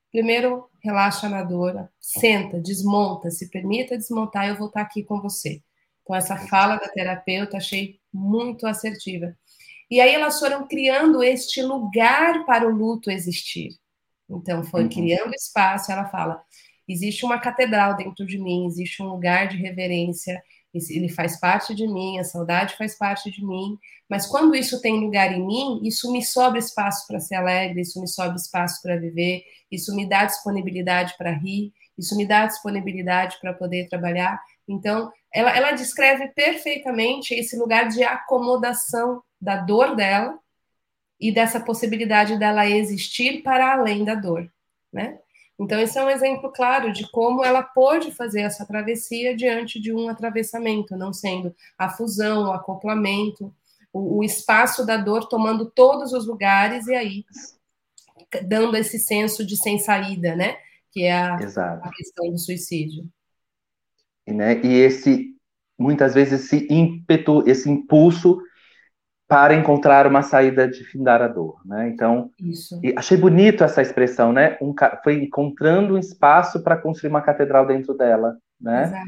Primeiro, 0.09 0.69
relaxa 0.81 1.27
na 1.27 1.43
dor, 1.43 1.89
senta, 1.99 2.57
desmonta, 2.57 3.29
se 3.29 3.49
permita 3.49 3.97
desmontar, 3.97 4.47
eu 4.47 4.55
vou 4.55 4.67
estar 4.67 4.79
aqui 4.79 5.03
com 5.03 5.19
você. 5.19 5.61
Então, 6.03 6.15
essa 6.15 6.37
fala 6.37 6.77
da 6.77 6.87
terapeuta 6.87 7.57
achei 7.57 7.99
muito 8.13 8.65
assertiva. 8.65 9.35
E 9.89 10.01
aí 10.01 10.13
elas 10.13 10.39
foram 10.39 10.67
criando 10.67 11.23
este 11.23 11.61
lugar 11.61 12.45
para 12.45 12.67
o 12.67 12.71
luto 12.75 13.09
existir. 13.09 13.69
Então, 14.29 14.63
foi 14.63 14.83
uhum. 14.83 14.89
criando 14.89 15.33
espaço, 15.33 15.91
ela 15.91 16.05
fala, 16.09 16.41
existe 16.87 17.25
uma 17.25 17.39
catedral 17.39 17.95
dentro 17.95 18.25
de 18.25 18.37
mim, 18.37 18.65
existe 18.65 19.01
um 19.01 19.07
lugar 19.07 19.47
de 19.47 19.57
reverência, 19.57 20.41
ele 20.89 21.09
faz 21.09 21.39
parte 21.39 21.73
de 21.73 21.87
mim, 21.87 22.19
a 22.19 22.23
saudade 22.23 22.75
faz 22.75 22.97
parte 22.97 23.31
de 23.31 23.43
mim, 23.43 23.77
mas 24.09 24.27
quando 24.27 24.53
isso 24.55 24.81
tem 24.81 24.99
lugar 24.99 25.31
em 25.31 25.45
mim, 25.45 25.81
isso 25.83 26.11
me 26.11 26.23
sobra 26.23 26.59
espaço 26.59 27.07
para 27.07 27.19
ser 27.19 27.35
alegre, 27.35 27.81
isso 27.81 27.99
me 27.99 28.07
sobra 28.07 28.35
espaço 28.35 28.81
para 28.81 28.97
viver, 28.97 29.43
isso 29.71 29.95
me 29.95 30.07
dá 30.07 30.25
disponibilidade 30.25 31.15
para 31.17 31.31
rir, 31.31 31.73
isso 31.97 32.15
me 32.15 32.25
dá 32.25 32.45
disponibilidade 32.45 33.37
para 33.41 33.53
poder 33.53 33.87
trabalhar. 33.89 34.39
Então, 34.67 35.11
ela, 35.37 35.55
ela 35.55 35.71
descreve 35.71 36.29
perfeitamente 36.29 37.35
esse 37.35 37.55
lugar 37.55 37.89
de 37.89 38.03
acomodação 38.03 39.21
da 39.39 39.57
dor 39.57 39.95
dela 39.95 40.39
e 41.19 41.31
dessa 41.31 41.59
possibilidade 41.59 42.39
dela 42.39 42.67
existir 42.67 43.43
para 43.43 43.71
além 43.73 44.03
da 44.03 44.15
dor, 44.15 44.51
né? 44.91 45.19
Então, 45.59 45.79
esse 45.79 45.95
é 45.97 46.03
um 46.03 46.09
exemplo 46.09 46.51
claro 46.51 46.91
de 46.91 47.07
como 47.11 47.45
ela 47.45 47.61
pôde 47.61 48.11
fazer 48.11 48.41
essa 48.41 48.65
travessia 48.65 49.35
diante 49.35 49.79
de 49.79 49.93
um 49.93 50.09
atravessamento, 50.09 50.97
não 50.97 51.13
sendo 51.13 51.55
a 51.77 51.87
fusão, 51.87 52.47
o 52.47 52.51
acoplamento, 52.51 53.53
o, 53.93 54.17
o 54.17 54.23
espaço 54.23 54.87
da 54.87 54.97
dor 54.97 55.27
tomando 55.27 55.69
todos 55.69 56.13
os 56.13 56.25
lugares 56.25 56.87
e 56.87 56.95
aí 56.95 57.25
dando 58.43 58.75
esse 58.75 58.97
senso 58.97 59.45
de 59.45 59.55
sem 59.55 59.77
saída, 59.77 60.35
né? 60.35 60.57
Que 60.91 61.03
é 61.03 61.13
a, 61.13 61.35
a 61.35 61.91
questão 61.91 62.31
do 62.31 62.39
suicídio. 62.39 63.07
E, 64.27 64.33
né, 64.33 64.59
e 64.61 64.75
esse, 64.75 65.33
muitas 65.79 66.13
vezes, 66.13 66.45
esse 66.45 66.67
ímpeto, 66.69 67.43
esse 67.47 67.69
impulso 67.69 68.41
para 69.27 69.53
encontrar 69.53 70.07
uma 70.07 70.21
saída 70.21 70.67
de 70.67 70.83
findar 70.85 71.21
a 71.21 71.27
dor, 71.27 71.59
né? 71.65 71.89
Então, 71.89 72.31
achei 72.95 73.17
bonito 73.17 73.61
essa 73.63 73.81
expressão, 73.81 74.31
né? 74.31 74.57
Um, 74.61 74.73
foi 75.03 75.15
encontrando 75.21 75.95
um 75.95 75.97
espaço 75.97 76.63
para 76.63 76.77
construir 76.77 77.09
uma 77.09 77.21
catedral 77.21 77.65
dentro 77.65 77.93
dela, 77.93 78.37
né? 78.59 78.83
Exato. 78.83 79.07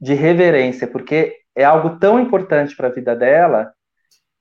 De 0.00 0.14
reverência, 0.14 0.86
porque 0.86 1.34
é 1.54 1.64
algo 1.64 1.98
tão 1.98 2.20
importante 2.20 2.76
para 2.76 2.86
a 2.86 2.92
vida 2.92 3.16
dela 3.16 3.72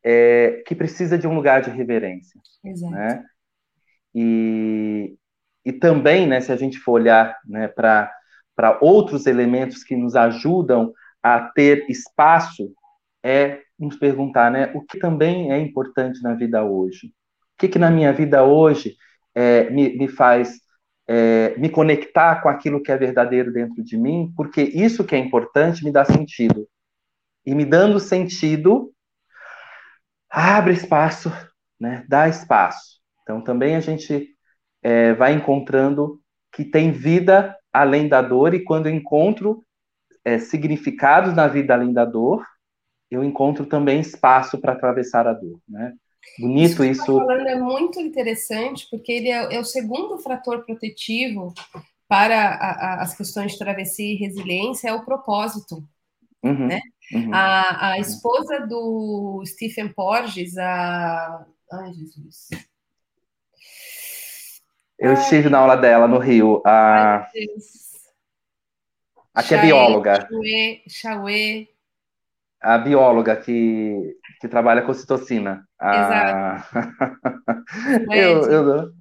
é, 0.04 0.64
que 0.68 0.76
precisa 0.76 1.18
de 1.18 1.28
um 1.28 1.34
lugar 1.34 1.62
de 1.62 1.72
reverência, 1.72 2.40
Exato. 2.64 2.94
né? 2.94 3.24
E, 4.14 5.18
e 5.66 5.74
também, 5.74 6.28
né? 6.28 6.40
Se 6.40 6.52
a 6.52 6.56
gente 6.56 6.78
for 6.78 6.94
olhar, 6.94 7.36
né? 7.48 7.68
Para 7.68 8.15
para 8.56 8.78
outros 8.82 9.26
elementos 9.26 9.84
que 9.84 9.96
nos 9.96 10.16
ajudam 10.16 10.94
a 11.22 11.40
ter 11.40 11.90
espaço 11.90 12.72
é 13.24 13.62
nos 13.78 13.98
perguntar, 13.98 14.52
né, 14.52 14.72
o 14.74 14.82
que 14.82 14.98
também 15.00 15.52
é 15.52 15.60
importante 15.60 16.22
na 16.22 16.34
vida 16.34 16.64
hoje? 16.64 17.08
O 17.08 17.58
que, 17.58 17.68
que 17.68 17.80
na 17.80 17.90
minha 17.90 18.14
vida 18.14 18.44
hoje 18.44 18.96
é, 19.34 19.70
me, 19.70 19.98
me 19.98 20.08
faz 20.08 20.60
é, 21.08 21.56
me 21.58 21.70
conectar 21.70 22.42
com 22.42 22.50
aquilo 22.50 22.82
que 22.82 22.92
é 22.92 22.98
verdadeiro 22.98 23.52
dentro 23.52 23.84
de 23.84 23.98
mim? 23.98 24.32
Porque 24.36 24.62
isso 24.62 25.04
que 25.04 25.16
é 25.16 25.18
importante 25.18 25.84
me 25.84 25.92
dá 25.92 26.06
sentido. 26.06 26.68
E 27.46 27.54
me 27.54 27.66
dando 27.66 28.00
sentido, 28.00 28.92
abre 30.30 30.74
espaço, 30.74 31.32
né, 31.80 32.06
dá 32.08 32.28
espaço. 32.30 33.00
Então 33.24 33.42
também 33.42 33.76
a 33.76 33.80
gente 33.80 34.30
é, 34.82 35.14
vai 35.14 35.34
encontrando 35.34 36.22
que 36.52 36.64
tem 36.64 36.92
vida 36.92 37.56
além 37.76 38.08
da 38.08 38.22
dor, 38.22 38.54
e 38.54 38.64
quando 38.64 38.88
eu 38.88 38.94
encontro 38.94 39.64
é, 40.24 40.40
significados 40.40 41.34
na 41.34 41.48
vida 41.48 41.74
além 41.74 41.94
da 41.94 42.06
dor, 42.06 42.46
eu 43.12 43.24
encontro 43.24 43.66
também 43.66 44.00
espaço 44.00 44.58
para 44.58 44.74
atravessar 44.74 45.28
a 45.28 45.34
dor, 45.34 45.60
né? 45.68 45.94
Bonito 46.40 46.84
isso. 46.84 47.04
isso. 47.04 47.20
Tá 47.20 47.26
falando 47.26 47.48
é 47.48 47.56
muito 47.56 48.00
interessante, 48.00 48.88
porque 48.90 49.12
ele 49.12 49.30
é, 49.30 49.56
é 49.56 49.60
o 49.60 49.66
segundo 49.66 50.18
fator 50.18 50.66
protetivo 50.66 51.54
para 52.08 52.36
a, 52.36 52.72
a, 52.72 53.02
as 53.04 53.16
questões 53.16 53.52
de 53.52 53.60
travessia 53.60 54.14
e 54.14 54.18
resiliência, 54.18 54.90
é 54.90 54.94
o 54.94 55.06
propósito. 55.06 55.84
Uhum, 56.44 56.68
né? 56.68 56.80
Uhum, 57.14 57.34
a, 57.34 57.92
a 57.92 58.00
esposa 58.00 58.66
do 58.68 59.44
Stephen 59.46 59.94
Porges, 59.94 60.58
a. 60.58 61.46
Ai, 61.72 61.94
Jesus. 61.94 62.50
Eu 64.98 65.12
Ai, 65.12 65.18
estive 65.18 65.50
na 65.50 65.60
aula 65.60 65.76
dela 65.76 66.08
no 66.08 66.20
Rio. 66.20 66.62
A... 66.66 67.18
Ai, 67.18 67.46
Aqui 69.34 69.54
é 69.54 69.62
bióloga. 69.62 70.28
Chauê, 70.88 71.68
a 72.66 72.80
bióloga 72.80 73.36
que, 73.36 74.18
que 74.42 74.48
trabalha 74.48 74.82
com 74.82 74.94
citocina. 74.94 75.68
A... 75.80 76.66
Exato. 76.66 76.96
eu, 78.12 78.42
eu, 78.50 78.94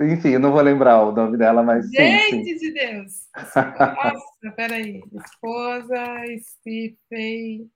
Enfim, 0.00 0.30
eu 0.30 0.40
não 0.40 0.50
vou 0.50 0.62
lembrar 0.62 1.02
o 1.02 1.12
nome 1.12 1.36
dela, 1.36 1.62
mas 1.62 1.90
Gente 1.90 2.30
sim, 2.30 2.44
sim. 2.44 2.56
de 2.56 2.72
Deus! 2.72 3.28
Nossa, 3.36 4.56
peraí. 4.56 5.02
Esposa 5.12 6.04
Stephen 6.40 7.70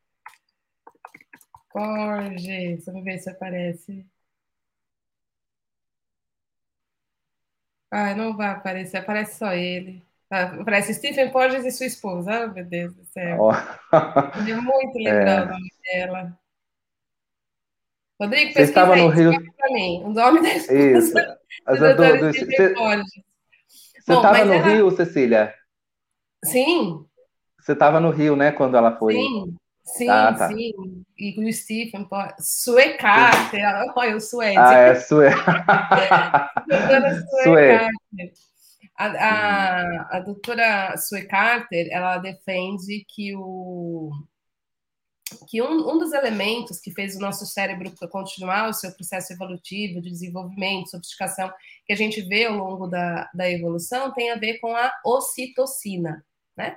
Porges. 1.70 2.86
Vamos 2.86 3.04
ver 3.04 3.18
se 3.18 3.28
aparece. 3.28 4.06
Ah, 7.98 8.14
não 8.14 8.36
vai 8.36 8.48
aparecer, 8.48 8.98
aparece 8.98 9.38
só 9.38 9.54
ele. 9.54 10.04
Ah, 10.30 10.60
aparece 10.60 10.92
Stephen 10.92 11.30
Porges 11.30 11.64
e 11.64 11.70
sua 11.70 11.86
esposa. 11.86 12.44
Oh, 12.44 12.52
meu 12.52 12.62
Deus 12.62 12.94
do 12.94 13.02
céu. 13.06 13.38
Oh. 13.40 13.52
É 13.52 14.54
muito 14.54 14.98
lembrar 14.98 15.40
é. 15.40 15.44
o 15.44 15.48
nome 15.48 15.70
dela. 15.82 16.38
Rodrigo, 18.20 18.52
você 18.52 18.62
estava 18.62 18.96
no 18.96 19.08
Rio 19.08 19.32
para 19.56 19.72
mim, 19.72 20.02
o 20.04 20.10
nome 20.10 20.42
da 20.42 20.48
esposa 20.48 20.78
Isso. 20.78 21.14
Do, 21.66 21.74
do, 21.74 22.18
do, 22.18 22.32
você 22.32 24.12
estava 24.12 24.44
no 24.44 24.52
ela... 24.52 24.68
Rio, 24.68 24.90
Cecília? 24.90 25.54
Sim. 26.44 27.04
Você 27.58 27.72
estava 27.72 27.98
no 27.98 28.10
Rio, 28.10 28.36
né, 28.36 28.52
quando 28.52 28.76
ela 28.76 28.96
foi? 28.96 29.14
Sim, 29.14 29.56
sim, 29.86 30.08
ah, 30.08 30.34
tá. 30.34 30.48
sim. 30.48 30.72
E 31.18 31.38
o 31.38 31.52
Stephen, 31.52 32.08
Sue 32.38 32.94
Carter, 32.94 33.62
olha 33.96 34.16
o 34.16 34.20
Suede. 34.20 34.58
Ah, 34.58 34.74
é 34.74 34.94
Sue. 34.94 35.26
Sue. 37.42 37.90
A, 38.98 39.06
a, 39.06 40.16
a 40.16 40.20
doutora 40.20 40.96
Sue 40.96 41.26
Carter, 41.26 41.88
ela 41.90 42.16
defende 42.18 43.04
que 43.08 43.34
o 43.36 44.10
que 45.48 45.60
um, 45.60 45.90
um, 45.90 45.98
dos 45.98 46.12
elementos 46.12 46.78
que 46.78 46.92
fez 46.92 47.16
o 47.16 47.20
nosso 47.20 47.44
cérebro 47.46 47.92
continuar 48.08 48.68
o 48.68 48.72
seu 48.72 48.92
processo 48.92 49.32
evolutivo 49.32 50.00
de 50.00 50.08
desenvolvimento, 50.08 50.90
sofisticação, 50.90 51.52
que 51.84 51.92
a 51.92 51.96
gente 51.96 52.22
vê 52.22 52.44
ao 52.44 52.56
longo 52.56 52.86
da, 52.86 53.28
da 53.34 53.50
evolução, 53.50 54.12
tem 54.12 54.30
a 54.30 54.36
ver 54.36 54.60
com 54.60 54.74
a 54.74 54.92
ocitocina, 55.04 56.24
né? 56.56 56.76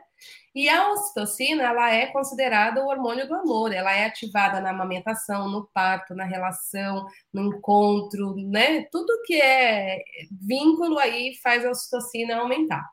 E 0.53 0.67
a 0.69 0.91
ocitocina, 0.91 1.63
ela 1.63 1.93
é 1.93 2.07
considerada 2.07 2.83
o 2.83 2.87
hormônio 2.87 3.27
do 3.27 3.35
amor, 3.35 3.73
ela 3.73 3.93
é 3.93 4.05
ativada 4.05 4.59
na 4.59 4.71
amamentação, 4.71 5.49
no 5.49 5.69
parto, 5.73 6.15
na 6.15 6.25
relação, 6.25 7.05
no 7.33 7.45
encontro, 7.45 8.35
né? 8.35 8.83
Tudo 8.91 9.21
que 9.25 9.39
é 9.41 10.01
vínculo 10.31 10.97
aí 10.99 11.35
faz 11.41 11.65
a 11.65 11.69
ocitocina 11.71 12.37
aumentar 12.37 12.85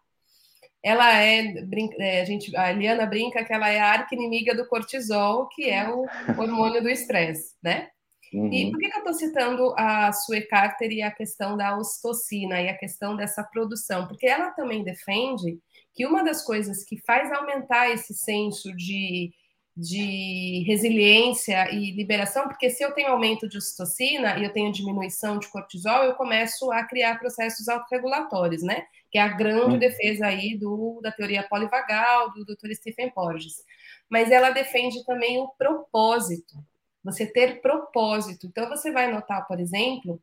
ela 0.86 1.20
é, 1.20 1.52
é, 1.98 2.20
a 2.20 2.24
gente, 2.24 2.56
a 2.56 2.70
Eliana 2.70 3.06
brinca 3.06 3.44
que 3.44 3.52
ela 3.52 3.68
é 3.68 3.80
a 3.80 3.90
arqui-inimiga 3.90 4.54
do 4.54 4.68
cortisol, 4.68 5.48
que 5.48 5.68
é 5.68 5.90
o 5.90 6.06
hormônio 6.38 6.80
do 6.80 6.88
estresse, 6.88 7.56
né? 7.60 7.88
Uhum. 8.32 8.52
E 8.52 8.70
por 8.70 8.78
que, 8.78 8.88
que 8.88 8.96
eu 8.96 8.98
estou 8.98 9.14
citando 9.14 9.74
a 9.76 10.12
Sue 10.12 10.42
Carter 10.42 10.90
e 10.90 11.02
a 11.02 11.10
questão 11.10 11.56
da 11.56 11.76
ocitocina 11.76 12.60
e 12.60 12.68
a 12.68 12.76
questão 12.76 13.16
dessa 13.16 13.42
produção? 13.42 14.06
Porque 14.06 14.26
ela 14.26 14.50
também 14.50 14.82
defende 14.82 15.58
que 15.94 16.06
uma 16.06 16.22
das 16.22 16.44
coisas 16.44 16.84
que 16.84 16.98
faz 16.98 17.32
aumentar 17.32 17.88
esse 17.90 18.12
senso 18.12 18.74
de, 18.76 19.32
de 19.76 20.64
resiliência 20.66 21.72
e 21.72 21.92
liberação, 21.92 22.48
porque 22.48 22.68
se 22.68 22.84
eu 22.84 22.92
tenho 22.92 23.08
aumento 23.08 23.48
de 23.48 23.56
ocitocina 23.56 24.38
e 24.38 24.44
eu 24.44 24.52
tenho 24.52 24.72
diminuição 24.72 25.38
de 25.38 25.48
cortisol, 25.48 26.04
eu 26.04 26.14
começo 26.14 26.70
a 26.72 26.84
criar 26.84 27.18
processos 27.18 27.68
autorregulatórios, 27.68 28.62
né? 28.62 28.86
que 29.10 29.18
é 29.18 29.22
a 29.22 29.28
grande 29.28 29.72
uhum. 29.72 29.78
defesa 29.78 30.26
aí 30.26 30.58
do, 30.58 31.00
da 31.02 31.10
teoria 31.10 31.42
polivagal, 31.42 32.32
do 32.32 32.44
Dr. 32.44 32.74
Stephen 32.74 33.10
Porges. 33.10 33.54
Mas 34.10 34.30
ela 34.30 34.50
defende 34.50 35.02
também 35.06 35.38
o 35.38 35.48
propósito, 35.56 36.54
você 37.06 37.24
ter 37.24 37.62
propósito. 37.62 38.46
Então, 38.46 38.68
você 38.68 38.90
vai 38.90 39.10
notar, 39.10 39.46
por 39.46 39.60
exemplo, 39.60 40.20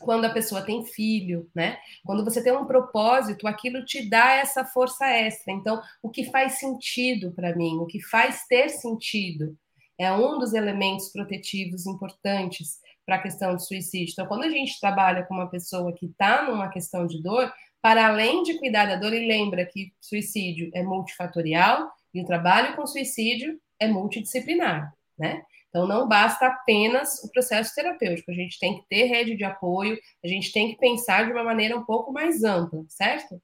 quando 0.00 0.26
a 0.26 0.30
pessoa 0.30 0.62
tem 0.62 0.84
filho, 0.84 1.50
né? 1.54 1.78
Quando 2.04 2.22
você 2.22 2.42
tem 2.42 2.52
um 2.52 2.66
propósito, 2.66 3.48
aquilo 3.48 3.84
te 3.84 4.08
dá 4.08 4.34
essa 4.34 4.64
força 4.64 5.06
extra. 5.06 5.52
Então, 5.52 5.82
o 6.02 6.10
que 6.10 6.30
faz 6.30 6.58
sentido 6.58 7.32
para 7.32 7.56
mim, 7.56 7.78
o 7.78 7.86
que 7.86 8.00
faz 8.00 8.44
ter 8.46 8.68
sentido, 8.68 9.56
é 9.98 10.12
um 10.12 10.38
dos 10.38 10.52
elementos 10.52 11.08
protetivos 11.08 11.86
importantes 11.86 12.78
para 13.06 13.16
a 13.16 13.22
questão 13.22 13.54
do 13.54 13.62
suicídio. 13.62 14.12
Então, 14.12 14.26
quando 14.26 14.44
a 14.44 14.50
gente 14.50 14.78
trabalha 14.78 15.24
com 15.24 15.34
uma 15.34 15.48
pessoa 15.48 15.94
que 15.94 16.06
está 16.06 16.42
numa 16.42 16.68
questão 16.68 17.06
de 17.06 17.22
dor, 17.22 17.50
para 17.80 18.06
além 18.08 18.42
de 18.42 18.58
cuidar 18.58 18.84
da 18.84 18.96
dor, 18.96 19.14
e 19.14 19.26
lembra 19.26 19.64
que 19.64 19.94
suicídio 20.00 20.70
é 20.74 20.82
multifatorial 20.82 21.90
e 22.12 22.20
o 22.20 22.26
trabalho 22.26 22.76
com 22.76 22.86
suicídio 22.86 23.58
é 23.80 23.88
multidisciplinar, 23.88 24.92
né? 25.18 25.42
Então, 25.76 25.86
não 25.86 26.08
basta 26.08 26.46
apenas 26.46 27.22
o 27.22 27.30
processo 27.30 27.74
terapêutico, 27.74 28.30
a 28.30 28.34
gente 28.34 28.58
tem 28.58 28.78
que 28.78 28.88
ter 28.88 29.04
rede 29.04 29.36
de 29.36 29.44
apoio, 29.44 29.98
a 30.24 30.26
gente 30.26 30.50
tem 30.50 30.70
que 30.70 30.78
pensar 30.78 31.26
de 31.26 31.32
uma 31.32 31.44
maneira 31.44 31.76
um 31.76 31.84
pouco 31.84 32.10
mais 32.10 32.42
ampla, 32.42 32.82
certo? 32.88 33.38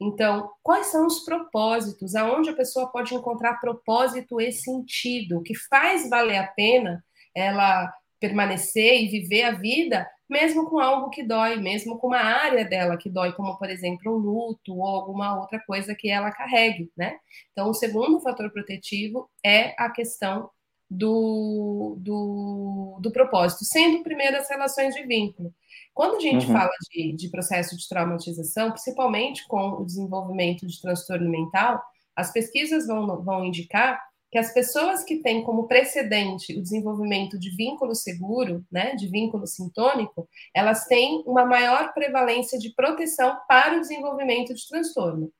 Então, 0.00 0.50
quais 0.60 0.88
são 0.88 1.06
os 1.06 1.20
propósitos? 1.20 2.16
Aonde 2.16 2.50
a 2.50 2.56
pessoa 2.56 2.90
pode 2.90 3.14
encontrar 3.14 3.60
propósito 3.60 4.40
e 4.40 4.50
sentido? 4.50 5.38
O 5.38 5.42
que 5.42 5.54
faz 5.54 6.10
valer 6.10 6.38
a 6.38 6.48
pena 6.48 7.04
ela 7.32 7.92
permanecer 8.18 9.00
e 9.00 9.08
viver 9.08 9.44
a 9.44 9.52
vida 9.52 10.04
mesmo 10.28 10.68
com 10.68 10.80
algo 10.80 11.10
que 11.10 11.22
dói, 11.22 11.56
mesmo 11.56 11.96
com 11.96 12.08
uma 12.08 12.18
área 12.18 12.64
dela 12.64 12.98
que 12.98 13.08
dói, 13.08 13.32
como 13.32 13.56
por 13.56 13.70
exemplo 13.70 14.14
um 14.14 14.18
luto 14.18 14.76
ou 14.76 14.86
alguma 14.86 15.40
outra 15.40 15.58
coisa 15.60 15.94
que 15.94 16.10
ela 16.10 16.30
carregue, 16.32 16.90
né? 16.96 17.18
Então, 17.52 17.70
o 17.70 17.74
segundo 17.74 18.20
fator 18.20 18.50
protetivo 18.50 19.30
é 19.44 19.74
a 19.78 19.88
questão 19.90 20.50
do, 20.90 21.96
do, 22.00 22.98
do 23.00 23.12
propósito, 23.12 23.64
sendo 23.64 24.02
primeiro 24.02 24.36
as 24.36 24.48
relações 24.48 24.94
de 24.94 25.02
vínculo. 25.02 25.52
Quando 25.92 26.16
a 26.16 26.20
gente 26.20 26.46
uhum. 26.46 26.52
fala 26.52 26.70
de, 26.90 27.12
de 27.14 27.28
processo 27.28 27.76
de 27.76 27.88
traumatização, 27.88 28.70
principalmente 28.70 29.46
com 29.46 29.70
o 29.80 29.84
desenvolvimento 29.84 30.66
de 30.66 30.80
transtorno 30.80 31.28
mental, 31.28 31.82
as 32.16 32.32
pesquisas 32.32 32.86
vão, 32.86 33.22
vão 33.22 33.44
indicar 33.44 34.00
que 34.30 34.38
as 34.38 34.52
pessoas 34.52 35.02
que 35.04 35.22
têm 35.22 35.42
como 35.42 35.66
precedente 35.66 36.56
o 36.58 36.62
desenvolvimento 36.62 37.38
de 37.38 37.54
vínculo 37.56 37.94
seguro, 37.94 38.64
né, 38.70 38.94
de 38.94 39.08
vínculo 39.08 39.46
sintônico, 39.46 40.28
elas 40.54 40.84
têm 40.86 41.22
uma 41.26 41.44
maior 41.44 41.92
prevalência 41.94 42.58
de 42.58 42.74
proteção 42.74 43.38
para 43.48 43.76
o 43.76 43.80
desenvolvimento 43.80 44.54
de 44.54 44.68
transtorno. 44.68 45.32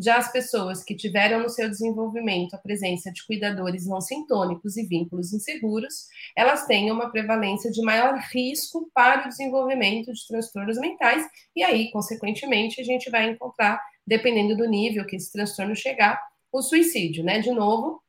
Já 0.00 0.16
as 0.16 0.32
pessoas 0.32 0.82
que 0.82 0.96
tiveram 0.96 1.40
no 1.40 1.48
seu 1.48 1.68
desenvolvimento 1.68 2.54
a 2.54 2.58
presença 2.58 3.12
de 3.12 3.24
cuidadores 3.24 3.86
não 3.86 4.00
sintônicos 4.00 4.76
e 4.76 4.84
vínculos 4.84 5.32
inseguros, 5.32 6.08
elas 6.36 6.66
têm 6.66 6.90
uma 6.90 7.10
prevalência 7.10 7.70
de 7.70 7.80
maior 7.82 8.18
risco 8.32 8.90
para 8.92 9.26
o 9.26 9.28
desenvolvimento 9.28 10.12
de 10.12 10.26
transtornos 10.26 10.78
mentais, 10.78 11.24
e 11.54 11.62
aí, 11.62 11.90
consequentemente, 11.92 12.80
a 12.80 12.84
gente 12.84 13.10
vai 13.10 13.30
encontrar, 13.30 13.80
dependendo 14.04 14.56
do 14.56 14.68
nível 14.68 15.06
que 15.06 15.14
esse 15.14 15.30
transtorno 15.30 15.76
chegar, 15.76 16.20
o 16.50 16.60
suicídio, 16.62 17.22
né? 17.22 17.38
De 17.38 17.52
novo, 17.52 18.02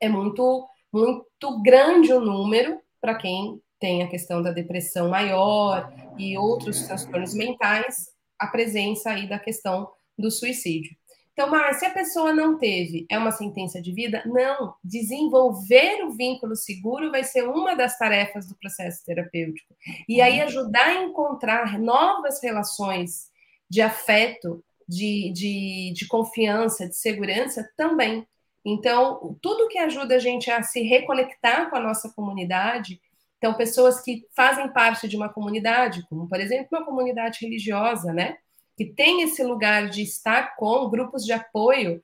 é 0.00 0.08
muito, 0.08 0.66
muito 0.92 1.62
grande 1.62 2.12
o 2.12 2.20
número 2.20 2.80
para 3.00 3.14
quem 3.14 3.60
tem 3.78 4.02
a 4.02 4.08
questão 4.08 4.42
da 4.42 4.50
depressão 4.50 5.08
maior 5.08 5.92
e 6.18 6.36
outros 6.36 6.82
transtornos 6.82 7.34
mentais, 7.34 8.08
a 8.38 8.46
presença 8.46 9.10
aí 9.10 9.28
da 9.28 9.38
questão 9.38 9.88
do 10.18 10.30
suicídio. 10.30 10.96
Então, 11.38 11.48
mas 11.48 11.78
se 11.78 11.86
a 11.86 11.90
pessoa 11.90 12.32
não 12.32 12.58
teve, 12.58 13.06
é 13.08 13.16
uma 13.16 13.30
sentença 13.30 13.80
de 13.80 13.92
vida? 13.92 14.24
Não. 14.26 14.74
Desenvolver 14.82 16.04
o 16.04 16.10
vínculo 16.10 16.56
seguro 16.56 17.12
vai 17.12 17.22
ser 17.22 17.48
uma 17.48 17.76
das 17.76 17.96
tarefas 17.96 18.48
do 18.48 18.56
processo 18.56 19.04
terapêutico. 19.04 19.72
E 20.08 20.20
aí 20.20 20.40
ajudar 20.40 20.88
a 20.88 21.04
encontrar 21.04 21.78
novas 21.78 22.42
relações 22.42 23.30
de 23.70 23.80
afeto, 23.80 24.64
de, 24.88 25.30
de, 25.32 25.92
de 25.94 26.08
confiança, 26.08 26.88
de 26.88 26.96
segurança 26.96 27.70
também. 27.76 28.26
Então, 28.72 29.38
tudo 29.40 29.68
que 29.68 29.78
ajuda 29.78 30.16
a 30.16 30.18
gente 30.18 30.50
a 30.50 30.62
se 30.62 30.82
reconectar 30.82 31.70
com 31.70 31.76
a 31.76 31.80
nossa 31.80 32.10
comunidade, 32.10 33.00
então, 33.38 33.54
pessoas 33.54 34.00
que 34.02 34.26
fazem 34.34 34.68
parte 34.72 35.08
de 35.08 35.16
uma 35.16 35.28
comunidade, 35.28 36.04
como, 36.08 36.28
por 36.28 36.40
exemplo, 36.40 36.66
uma 36.72 36.84
comunidade 36.84 37.38
religiosa, 37.40 38.12
né? 38.12 38.36
Que 38.76 38.84
tem 38.84 39.22
esse 39.22 39.42
lugar 39.44 39.88
de 39.88 40.02
estar 40.02 40.56
com 40.56 40.90
grupos 40.90 41.24
de 41.24 41.32
apoio, 41.32 42.02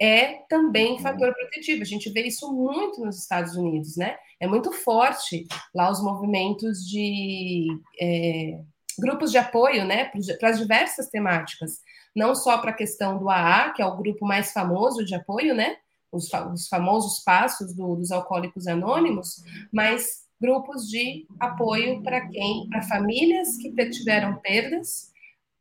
é 0.00 0.40
também 0.48 0.98
fator 0.98 1.32
protetivo. 1.32 1.82
A 1.82 1.86
gente 1.86 2.10
vê 2.10 2.22
isso 2.22 2.52
muito 2.52 3.00
nos 3.00 3.20
Estados 3.20 3.54
Unidos, 3.56 3.96
né? 3.96 4.16
É 4.40 4.46
muito 4.48 4.72
forte 4.72 5.46
lá 5.72 5.88
os 5.90 6.02
movimentos 6.02 6.84
de 6.84 7.68
é, 8.00 8.58
grupos 8.98 9.30
de 9.30 9.38
apoio, 9.38 9.84
né? 9.84 10.10
Para 10.40 10.50
as 10.50 10.58
diversas 10.58 11.08
temáticas. 11.08 11.78
Não 12.14 12.34
só 12.34 12.58
para 12.58 12.70
a 12.70 12.74
questão 12.74 13.18
do 13.18 13.30
AA, 13.30 13.70
que 13.70 13.80
é 13.80 13.86
o 13.86 13.96
grupo 13.96 14.26
mais 14.26 14.52
famoso 14.52 15.04
de 15.04 15.14
apoio, 15.14 15.54
né? 15.54 15.76
Os, 16.12 16.30
os 16.52 16.68
famosos 16.68 17.20
passos 17.24 17.74
do, 17.74 17.96
dos 17.96 18.12
alcoólicos 18.12 18.66
anônimos, 18.66 19.42
mas 19.72 20.22
grupos 20.40 20.88
de 20.88 21.26
apoio 21.40 22.02
para 22.02 22.28
quem, 22.28 22.68
para 22.68 22.82
famílias 22.82 23.56
que 23.56 23.72
tiveram 23.90 24.36
perdas 24.36 25.10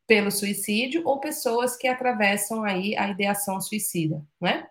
pelo 0.08 0.30
suicídio 0.30 1.04
ou 1.06 1.20
pessoas 1.20 1.78
que 1.78 1.88
atravessam 1.88 2.64
aí 2.64 2.98
a 2.98 3.10
ideação 3.10 3.62
suicida, 3.62 4.22
né? 4.42 4.68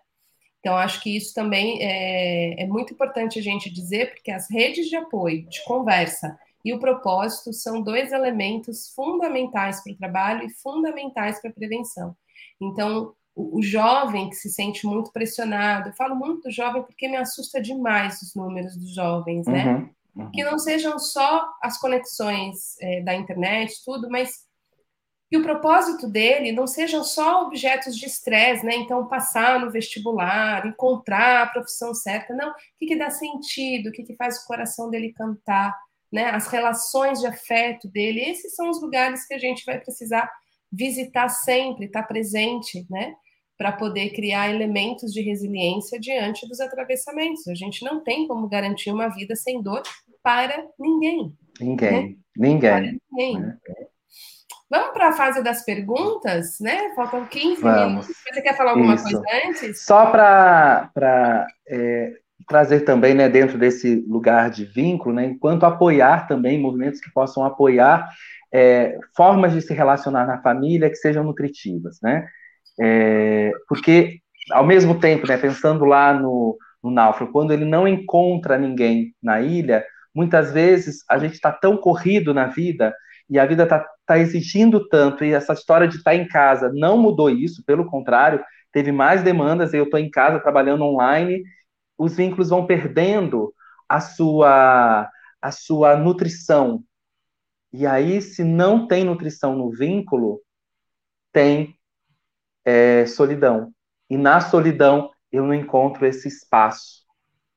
Então, 0.59 0.77
acho 0.77 1.01
que 1.01 1.17
isso 1.17 1.33
também 1.33 1.79
é, 1.81 2.61
é 2.61 2.67
muito 2.67 2.93
importante 2.93 3.39
a 3.39 3.41
gente 3.41 3.67
dizer, 3.67 4.13
porque 4.13 4.29
as 4.29 4.47
redes 4.51 4.87
de 4.87 4.95
apoio, 4.95 5.49
de 5.49 5.63
conversa 5.63 6.37
e 6.63 6.71
o 6.71 6.79
propósito 6.79 7.51
são 7.51 7.81
dois 7.81 8.11
elementos 8.11 8.89
fundamentais 8.93 9.81
para 9.81 9.93
o 9.93 9.97
trabalho 9.97 10.45
e 10.45 10.53
fundamentais 10.53 11.41
para 11.41 11.49
a 11.49 11.53
prevenção. 11.53 12.15
Então, 12.61 13.15
o, 13.35 13.59
o, 13.59 13.61
jovem 13.61 14.29
que 14.29 14.35
se 14.35 14.49
sente 14.49 14.85
muito 14.85 15.11
pressionado, 15.11 15.89
eu 15.89 15.93
falo 15.93 16.15
muito 16.15 16.43
do 16.43 16.51
jovem 16.51 16.83
porque 16.83 17.07
me 17.07 17.17
assusta 17.17 17.61
demais 17.61 18.21
os 18.21 18.35
números 18.35 18.75
dos 18.75 18.93
jovens, 18.93 19.47
né? 19.47 19.65
Uhum, 19.65 19.89
uhum. 20.23 20.31
Que 20.31 20.43
não 20.43 20.59
sejam 20.59 20.99
só 20.99 21.49
as 21.61 21.77
conexões 21.77 22.75
é, 22.81 23.01
da 23.01 23.15
internet, 23.15 23.73
tudo, 23.85 24.09
mas 24.09 24.45
que 25.31 25.37
o 25.37 25.43
propósito 25.43 26.09
dele 26.09 26.51
não 26.51 26.67
sejam 26.67 27.05
só 27.05 27.43
objetos 27.43 27.95
de 27.95 28.05
estresse, 28.05 28.65
né? 28.65 28.75
Então, 28.75 29.07
passar 29.07 29.61
no 29.61 29.71
vestibular, 29.71 30.67
encontrar 30.67 31.43
a 31.43 31.47
profissão 31.47 31.93
certa, 31.93 32.33
não. 32.33 32.49
O 32.49 32.53
que, 32.77 32.87
que 32.87 32.97
dá 32.97 33.09
sentido, 33.09 33.87
o 33.87 33.91
que, 33.93 34.03
que 34.03 34.15
faz 34.17 34.39
o 34.39 34.45
coração 34.45 34.89
dele 34.89 35.13
cantar, 35.13 35.73
né? 36.11 36.31
As 36.31 36.47
relações 36.47 37.21
de 37.21 37.27
afeto 37.27 37.87
dele, 37.87 38.19
esses 38.19 38.53
são 38.53 38.69
os 38.69 38.81
lugares 38.81 39.25
que 39.25 39.33
a 39.33 39.39
gente 39.39 39.63
vai 39.65 39.79
precisar 39.79 40.29
visitar 40.71 41.29
sempre, 41.29 41.85
estar 41.85 42.03
presente, 42.03 42.85
né? 42.89 43.13
Para 43.57 43.71
poder 43.71 44.11
criar 44.11 44.49
elementos 44.49 45.11
de 45.11 45.21
resiliência 45.21 45.99
diante 45.99 46.47
dos 46.47 46.59
atravessamentos. 46.59 47.47
A 47.47 47.53
gente 47.53 47.83
não 47.83 48.03
tem 48.03 48.27
como 48.27 48.47
garantir 48.47 48.91
uma 48.91 49.07
vida 49.09 49.35
sem 49.35 49.61
dor 49.61 49.83
para 50.23 50.65
ninguém. 50.79 51.33
Ninguém, 51.59 52.09
né? 52.09 52.15
ninguém. 52.35 52.71
Para 52.71 52.81
ninguém. 52.81 53.39
Né? 53.39 53.57
Vamos 54.69 54.93
para 54.93 55.09
a 55.09 55.11
fase 55.11 55.43
das 55.43 55.65
perguntas, 55.65 56.57
né? 56.61 56.93
Faltam 56.95 57.25
15 57.25 57.61
Vamos. 57.61 57.87
minutos. 57.87 58.15
Você 58.33 58.41
quer 58.41 58.55
falar 58.55 58.71
alguma 58.71 58.95
Isso. 58.95 59.03
coisa 59.03 59.23
antes? 59.45 59.83
Só 59.83 60.05
para 60.09 61.45
é, 61.67 62.13
trazer 62.47 62.81
também, 62.81 63.13
né, 63.13 63.27
dentro 63.27 63.57
desse 63.57 63.95
lugar 64.07 64.49
de 64.49 64.65
vínculo, 64.65 65.15
né, 65.15 65.25
enquanto 65.25 65.65
apoiar 65.65 66.27
também 66.27 66.57
movimentos 66.57 67.01
que 67.01 67.11
possam 67.11 67.43
apoiar 67.43 68.09
é, 68.53 68.97
formas 69.15 69.53
de 69.53 69.61
se 69.61 69.73
relacionar 69.73 70.25
na 70.27 70.41
família 70.41 70.89
que 70.89 70.95
sejam 70.95 71.23
nutritivas, 71.23 71.97
né? 72.01 72.27
É, 72.79 73.51
porque, 73.67 74.19
ao 74.51 74.65
mesmo 74.65 74.99
tempo, 74.99 75.27
né, 75.27 75.37
pensando 75.37 75.85
lá 75.85 76.13
no, 76.13 76.57
no 76.83 76.91
náufrago, 76.91 77.31
quando 77.31 77.51
ele 77.53 77.65
não 77.65 77.87
encontra 77.87 78.57
ninguém 78.57 79.13
na 79.21 79.41
ilha, 79.41 79.85
muitas 80.13 80.51
vezes 80.51 81.03
a 81.09 81.17
gente 81.17 81.33
está 81.33 81.51
tão 81.51 81.77
corrido 81.77 82.33
na 82.33 82.47
vida 82.47 82.93
e 83.29 83.39
a 83.39 83.45
vida 83.45 83.63
está 83.63 83.85
tá 84.05 84.19
exigindo 84.19 84.87
tanto, 84.89 85.23
e 85.23 85.31
essa 85.31 85.53
história 85.53 85.87
de 85.87 85.97
estar 85.97 86.11
tá 86.11 86.17
em 86.17 86.27
casa 86.27 86.69
não 86.73 86.97
mudou 86.97 87.29
isso, 87.29 87.63
pelo 87.65 87.85
contrário, 87.85 88.43
teve 88.73 88.91
mais 88.91 89.23
demandas, 89.23 89.73
eu 89.73 89.85
estou 89.85 89.99
em 89.99 90.09
casa 90.09 90.39
trabalhando 90.39 90.83
online, 90.83 91.41
os 91.97 92.15
vínculos 92.15 92.49
vão 92.49 92.65
perdendo 92.65 93.53
a 93.87 94.01
sua, 94.01 95.09
a 95.41 95.51
sua 95.51 95.95
nutrição. 95.95 96.83
E 97.73 97.85
aí, 97.85 98.21
se 98.21 98.43
não 98.43 98.87
tem 98.87 99.03
nutrição 99.03 99.55
no 99.55 99.69
vínculo, 99.71 100.41
tem 101.31 101.75
é, 102.65 103.05
solidão. 103.05 103.71
E 104.09 104.17
na 104.17 104.41
solidão 104.41 105.09
eu 105.31 105.45
não 105.45 105.53
encontro 105.53 106.05
esse 106.05 106.27
espaço. 106.27 107.01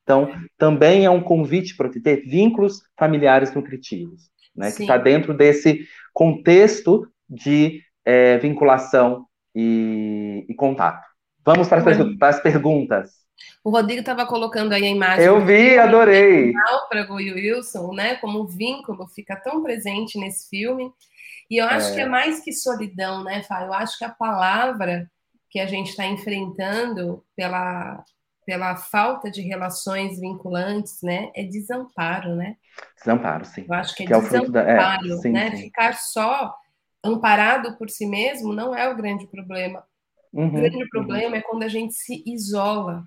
Então, 0.02 0.30
também 0.56 1.04
é 1.04 1.10
um 1.10 1.22
convite 1.22 1.76
para 1.76 1.90
ter 1.90 2.26
vínculos 2.26 2.82
familiares 2.96 3.54
nutritivos 3.54 4.30
né, 4.54 4.70
que 4.70 4.82
está 4.82 4.96
dentro 4.96 5.34
desse 5.34 5.86
contexto 6.12 7.08
de 7.28 7.82
é, 8.04 8.38
vinculação 8.38 9.26
e, 9.54 10.44
e, 10.48 10.54
contato. 10.54 11.04
Vamos 11.44 11.68
para 11.68 11.90
as, 11.90 12.16
para 12.18 12.28
as 12.28 12.40
perguntas. 12.40 13.23
O 13.62 13.70
Rodrigo 13.70 14.00
estava 14.00 14.26
colocando 14.26 14.72
aí 14.72 14.84
a 14.84 14.90
imagem. 14.90 15.24
Eu 15.24 15.44
vi, 15.44 15.78
adorei. 15.78 16.52
Para 16.88 17.10
o 17.10 17.14
Wilson, 17.14 17.92
né? 17.92 18.16
Como 18.16 18.40
o 18.40 18.46
vínculo 18.46 19.06
fica 19.08 19.36
tão 19.36 19.62
presente 19.62 20.18
nesse 20.18 20.48
filme. 20.48 20.92
E 21.50 21.56
eu 21.56 21.66
acho 21.66 21.92
é. 21.92 21.94
que 21.94 22.00
é 22.00 22.06
mais 22.06 22.40
que 22.40 22.52
solidão, 22.52 23.22
né, 23.22 23.42
Fábio? 23.42 23.68
Eu 23.68 23.74
acho 23.74 23.98
que 23.98 24.04
a 24.04 24.10
palavra 24.10 25.10
que 25.50 25.60
a 25.60 25.66
gente 25.66 25.90
está 25.90 26.04
enfrentando 26.06 27.24
pela, 27.36 28.02
pela 28.44 28.76
falta 28.76 29.30
de 29.30 29.40
relações 29.42 30.18
vinculantes, 30.18 30.98
né, 31.02 31.30
é 31.34 31.44
desamparo, 31.44 32.34
né? 32.34 32.56
Desamparo, 32.98 33.44
sim. 33.44 33.64
Eu 33.68 33.74
acho 33.74 33.94
que 33.94 34.02
é 34.02 34.06
que 34.06 34.12
desamparo, 34.12 35.06
é 35.06 35.14
é, 35.14 35.16
sim, 35.18 35.30
né? 35.30 35.50
Sim. 35.52 35.62
Ficar 35.62 35.94
só 35.94 36.54
amparado 37.04 37.76
por 37.76 37.88
si 37.90 38.06
mesmo 38.06 38.52
não 38.52 38.74
é 38.74 38.88
o 38.88 38.96
grande 38.96 39.26
problema. 39.26 39.84
Uhum, 40.32 40.48
o 40.48 40.50
grande 40.50 40.82
uhum. 40.82 40.88
problema 40.88 41.36
é 41.36 41.42
quando 41.42 41.62
a 41.62 41.68
gente 41.68 41.94
se 41.94 42.24
isola. 42.26 43.04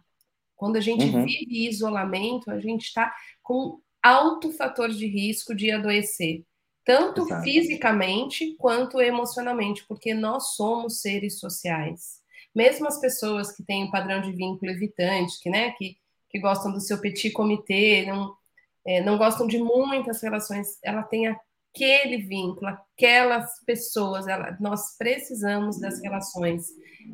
Quando 0.57 0.75
a 0.75 0.81
gente 0.81 1.05
uhum. 1.05 1.23
vive 1.23 1.69
isolamento, 1.69 2.51
a 2.51 2.59
gente 2.59 2.87
está 2.87 3.13
com 3.41 3.79
alto 4.03 4.51
fator 4.51 4.89
de 4.89 5.07
risco 5.07 5.55
de 5.55 5.71
adoecer, 5.71 6.43
tanto 6.83 7.21
Exato. 7.21 7.43
fisicamente 7.43 8.55
quanto 8.57 8.99
emocionalmente, 8.99 9.85
porque 9.87 10.13
nós 10.13 10.55
somos 10.55 10.99
seres 10.99 11.39
sociais 11.39 12.17
mesmo 12.57 12.87
as 12.87 12.99
pessoas 12.99 13.55
que 13.55 13.63
têm 13.63 13.83
um 13.83 13.91
padrão 13.91 14.19
de 14.19 14.31
vínculo 14.31 14.71
evitante, 14.71 15.39
que, 15.39 15.47
né, 15.47 15.71
que, 15.77 15.95
que 16.27 16.39
gostam 16.39 16.71
do 16.71 16.81
seu 16.81 16.99
petit 16.99 17.29
comitê, 17.29 18.03
não, 18.07 18.33
é, 18.83 18.99
não 18.99 19.15
gostam 19.15 19.45
de 19.45 19.59
muitas 19.59 20.23
relações, 20.23 20.79
ela 20.83 21.03
tem 21.03 21.27
aquele 21.27 22.17
vínculo, 22.17 22.67
aquelas 22.67 23.63
pessoas, 23.63 24.27
ela, 24.27 24.57
nós 24.59 24.97
precisamos 24.97 25.79
das 25.79 26.01
relações 26.01 26.65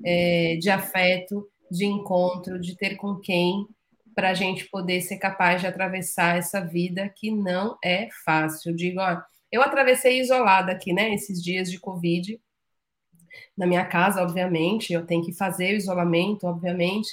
é, 0.05 0.55
de 0.61 0.69
afeto, 0.69 1.45
de 1.69 1.85
encontro, 1.85 2.59
de 2.59 2.75
ter 2.75 2.95
com 2.95 3.15
quem, 3.15 3.67
para 4.15 4.29
a 4.29 4.33
gente 4.33 4.69
poder 4.69 5.01
ser 5.01 5.17
capaz 5.17 5.61
de 5.61 5.67
atravessar 5.67 6.37
essa 6.37 6.61
vida 6.61 7.09
que 7.09 7.31
não 7.31 7.77
é 7.83 8.09
fácil. 8.23 8.71
Eu 8.71 8.75
digo, 8.75 8.99
ó, 8.99 9.21
eu 9.51 9.61
atravessei 9.61 10.19
isolada 10.19 10.71
aqui, 10.71 10.93
né, 10.93 11.13
esses 11.13 11.41
dias 11.41 11.69
de 11.69 11.79
Covid, 11.79 12.39
na 13.57 13.65
minha 13.65 13.85
casa, 13.85 14.21
obviamente, 14.21 14.93
eu 14.93 15.05
tenho 15.05 15.23
que 15.23 15.33
fazer 15.33 15.73
o 15.73 15.77
isolamento, 15.77 16.45
obviamente, 16.45 17.11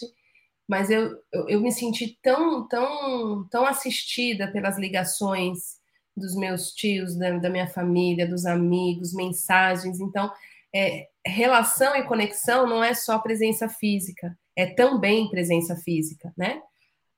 mas 0.68 0.90
eu, 0.90 1.18
eu, 1.32 1.48
eu, 1.48 1.60
me 1.60 1.72
senti 1.72 2.18
tão, 2.22 2.66
tão, 2.68 3.46
tão 3.50 3.66
assistida 3.66 4.50
pelas 4.50 4.78
ligações 4.78 5.80
dos 6.16 6.34
meus 6.36 6.72
tios, 6.72 7.16
da, 7.16 7.38
da 7.38 7.50
minha 7.50 7.66
família, 7.66 8.26
dos 8.26 8.46
amigos, 8.46 9.12
mensagens. 9.12 10.00
Então, 10.00 10.30
é, 10.74 11.06
relação 11.26 11.96
e 11.96 12.04
conexão 12.04 12.66
não 12.66 12.82
é 12.82 12.94
só 12.94 13.18
presença 13.18 13.68
física, 13.68 14.36
é 14.56 14.66
também 14.66 15.28
presença 15.30 15.76
física, 15.76 16.32
né? 16.36 16.60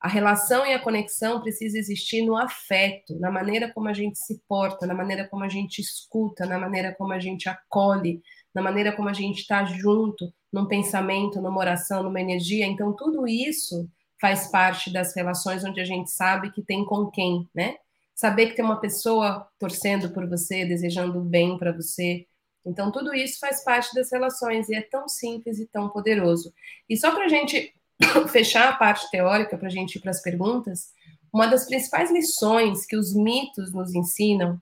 A 0.00 0.08
relação 0.08 0.66
e 0.66 0.72
a 0.72 0.80
conexão 0.80 1.40
precisa 1.40 1.78
existir 1.78 2.22
no 2.22 2.36
afeto, 2.36 3.16
na 3.20 3.30
maneira 3.30 3.72
como 3.72 3.88
a 3.88 3.92
gente 3.92 4.18
se 4.18 4.42
porta, 4.48 4.84
na 4.84 4.94
maneira 4.94 5.28
como 5.28 5.44
a 5.44 5.48
gente 5.48 5.80
escuta, 5.80 6.44
na 6.44 6.58
maneira 6.58 6.92
como 6.92 7.12
a 7.12 7.20
gente 7.20 7.48
acolhe, 7.48 8.20
na 8.52 8.60
maneira 8.60 8.90
como 8.92 9.08
a 9.08 9.12
gente 9.12 9.42
está 9.42 9.64
junto, 9.64 10.32
num 10.52 10.66
pensamento, 10.66 11.40
numa 11.40 11.56
oração, 11.56 12.02
numa 12.02 12.20
energia. 12.20 12.66
Então, 12.66 12.92
tudo 12.92 13.28
isso 13.28 13.88
faz 14.20 14.50
parte 14.50 14.92
das 14.92 15.14
relações 15.14 15.64
onde 15.64 15.80
a 15.80 15.84
gente 15.84 16.10
sabe 16.10 16.50
que 16.50 16.62
tem 16.62 16.84
com 16.84 17.06
quem, 17.06 17.48
né? 17.54 17.76
Saber 18.14 18.48
que 18.48 18.56
tem 18.56 18.64
uma 18.64 18.80
pessoa 18.80 19.48
torcendo 19.58 20.10
por 20.10 20.28
você, 20.28 20.64
desejando 20.64 21.20
o 21.20 21.24
bem 21.24 21.56
para 21.56 21.72
você. 21.72 22.26
Então, 22.64 22.92
tudo 22.92 23.14
isso 23.14 23.38
faz 23.40 23.64
parte 23.64 23.94
das 23.94 24.10
relações 24.10 24.68
e 24.68 24.74
é 24.74 24.82
tão 24.82 25.08
simples 25.08 25.58
e 25.58 25.66
tão 25.66 25.88
poderoso. 25.88 26.52
E 26.88 26.96
só 26.96 27.10
para 27.12 27.24
a 27.24 27.28
gente 27.28 27.74
fechar 28.30 28.68
a 28.68 28.76
parte 28.76 29.10
teórica, 29.10 29.58
para 29.58 29.68
a 29.68 29.70
gente 29.70 29.96
ir 29.96 30.00
para 30.00 30.10
as 30.10 30.22
perguntas, 30.22 30.92
uma 31.32 31.46
das 31.46 31.66
principais 31.66 32.10
lições 32.10 32.86
que 32.86 32.96
os 32.96 33.14
mitos 33.14 33.72
nos 33.72 33.94
ensinam 33.94 34.60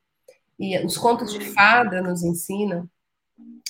e 0.58 0.78
os 0.84 0.96
contos 0.96 1.32
de 1.32 1.40
fada 1.40 2.00
nos 2.00 2.22
ensinam 2.22 2.88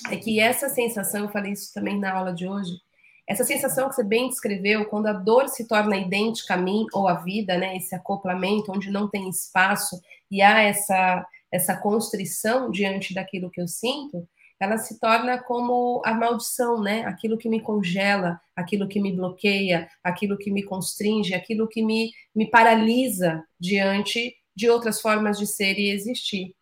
é 0.09 0.15
que 0.17 0.39
essa 0.39 0.69
sensação, 0.69 1.21
eu 1.21 1.29
falei 1.29 1.53
isso 1.53 1.73
também 1.73 1.99
na 1.99 2.13
aula 2.13 2.33
de 2.33 2.47
hoje, 2.47 2.71
essa 3.27 3.43
sensação 3.43 3.87
que 3.87 3.95
você 3.95 4.03
bem 4.03 4.29
descreveu, 4.29 4.85
quando 4.85 5.07
a 5.07 5.13
dor 5.13 5.47
se 5.47 5.67
torna 5.67 5.95
idêntica 5.95 6.55
a 6.55 6.57
mim 6.57 6.85
ou 6.91 7.07
a 7.07 7.13
vida, 7.15 7.57
né, 7.57 7.77
esse 7.77 7.95
acoplamento 7.95 8.71
onde 8.71 8.91
não 8.91 9.07
tem 9.07 9.29
espaço 9.29 10.01
e 10.29 10.41
há 10.41 10.61
essa 10.61 11.25
essa 11.51 11.75
constrição 11.75 12.71
diante 12.71 13.13
daquilo 13.13 13.51
que 13.51 13.61
eu 13.61 13.67
sinto, 13.67 14.27
ela 14.59 14.77
se 14.77 14.99
torna 14.99 15.41
como 15.41 16.01
a 16.05 16.13
maldição, 16.13 16.81
né? 16.81 17.03
Aquilo 17.05 17.37
que 17.37 17.49
me 17.49 17.59
congela, 17.59 18.39
aquilo 18.55 18.87
que 18.87 18.99
me 18.99 19.11
bloqueia, 19.11 19.89
aquilo 20.03 20.37
que 20.37 20.51
me 20.51 20.61
constringe, 20.61 21.33
aquilo 21.33 21.67
que 21.67 21.83
me, 21.83 22.11
me 22.33 22.47
paralisa 22.49 23.43
diante 23.59 24.35
de 24.55 24.69
outras 24.69 25.01
formas 25.01 25.39
de 25.39 25.47
ser 25.47 25.79
e 25.79 25.89
existir. 25.89 26.55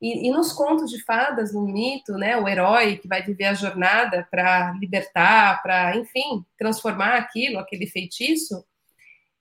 E, 0.00 0.28
e, 0.28 0.30
nos 0.30 0.52
contos 0.52 0.90
de 0.90 1.02
fadas, 1.04 1.54
no 1.54 1.62
mito, 1.62 2.12
né, 2.12 2.36
o 2.36 2.46
herói 2.46 2.98
que 2.98 3.08
vai 3.08 3.22
viver 3.22 3.44
a 3.44 3.54
jornada 3.54 4.28
para 4.30 4.72
libertar, 4.72 5.62
para, 5.62 5.96
enfim, 5.96 6.44
transformar 6.58 7.16
aquilo, 7.16 7.58
aquele 7.58 7.86
feitiço, 7.86 8.62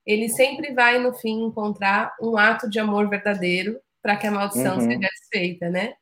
ele 0.06 0.30
sempre 0.30 0.74
vai, 0.74 0.99
no 0.99 1.14
fim, 1.14 1.43
encontrar 1.43 2.16
um 2.22 2.38
ato 2.38 2.70
de 2.70 2.80
amor 2.80 3.10
verdadeiro 3.10 3.78
para 4.06 4.18
que 4.18 4.28
a 4.28 4.32
maldição 4.32 4.76
uhum. 4.76 4.82
seja 4.82 4.99
desfeita, 4.99 5.68
né? 5.68 5.95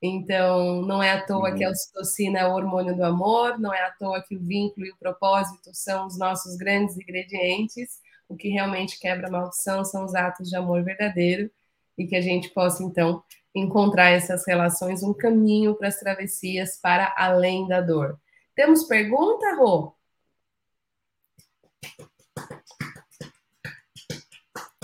Então, 0.00 0.80
não 0.80 1.02
é 1.02 1.10
à 1.10 1.26
toa 1.26 1.50
uhum. 1.50 1.58
que 1.58 1.62
a 1.62 1.68
ocitocina 1.68 2.38
é 2.38 2.46
o 2.46 2.54
hormônio 2.54 2.96
do 2.96 3.04
amor, 3.04 3.58
não 3.58 3.74
é 3.74 3.82
à 3.82 3.90
toa 3.90 4.24
que 4.26 4.34
o 4.34 4.40
vínculo 4.40 4.86
e 4.86 4.90
o 4.90 4.96
propósito 4.96 5.68
são 5.74 6.06
os 6.06 6.16
nossos 6.16 6.56
grandes 6.56 6.96
ingredientes. 6.96 8.00
O 8.26 8.34
que 8.34 8.48
realmente 8.48 8.98
quebra 8.98 9.28
a 9.28 9.30
maldição 9.30 9.84
são 9.84 10.06
os 10.06 10.14
atos 10.14 10.48
de 10.48 10.56
amor 10.56 10.82
verdadeiro. 10.82 11.50
e 11.98 12.06
que 12.06 12.16
a 12.16 12.22
gente 12.22 12.48
possa, 12.48 12.82
então, 12.82 13.22
encontrar 13.54 14.08
essas 14.08 14.46
relações, 14.46 15.02
um 15.02 15.12
caminho 15.12 15.74
para 15.74 15.88
as 15.88 16.00
travessias 16.00 16.78
para 16.80 17.14
além 17.14 17.68
da 17.68 17.82
dor. 17.82 18.18
Temos 18.54 18.84
pergunta, 18.84 19.54
Rô? 19.54 19.94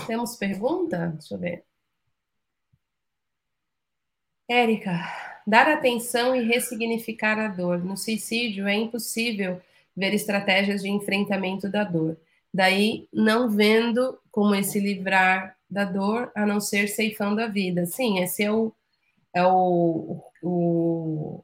Temos 0.05 0.35
pergunta? 0.35 1.07
Deixa 1.07 1.33
eu 1.33 1.39
ver. 1.39 1.67
Érica, 4.49 5.01
dar 5.45 5.67
atenção 5.67 6.35
e 6.35 6.43
ressignificar 6.43 7.37
a 7.37 7.47
dor. 7.47 7.83
No 7.83 7.97
suicídio 7.97 8.67
é 8.67 8.75
impossível 8.75 9.61
ver 9.95 10.13
estratégias 10.13 10.81
de 10.81 10.89
enfrentamento 10.89 11.69
da 11.69 11.83
dor. 11.83 12.17
Daí, 12.53 13.07
não 13.11 13.49
vendo 13.49 14.17
como 14.31 14.55
esse 14.55 14.79
livrar 14.79 15.57
da 15.69 15.83
dor, 15.83 16.31
a 16.33 16.45
não 16.45 16.61
ser 16.61 16.87
ceifando 16.87 17.41
a 17.41 17.47
vida. 17.47 17.85
Sim, 17.85 18.19
esse 18.19 18.43
é 18.43 18.51
o, 18.51 18.71
é 19.33 19.43
o, 19.45 20.23
o 20.41 21.43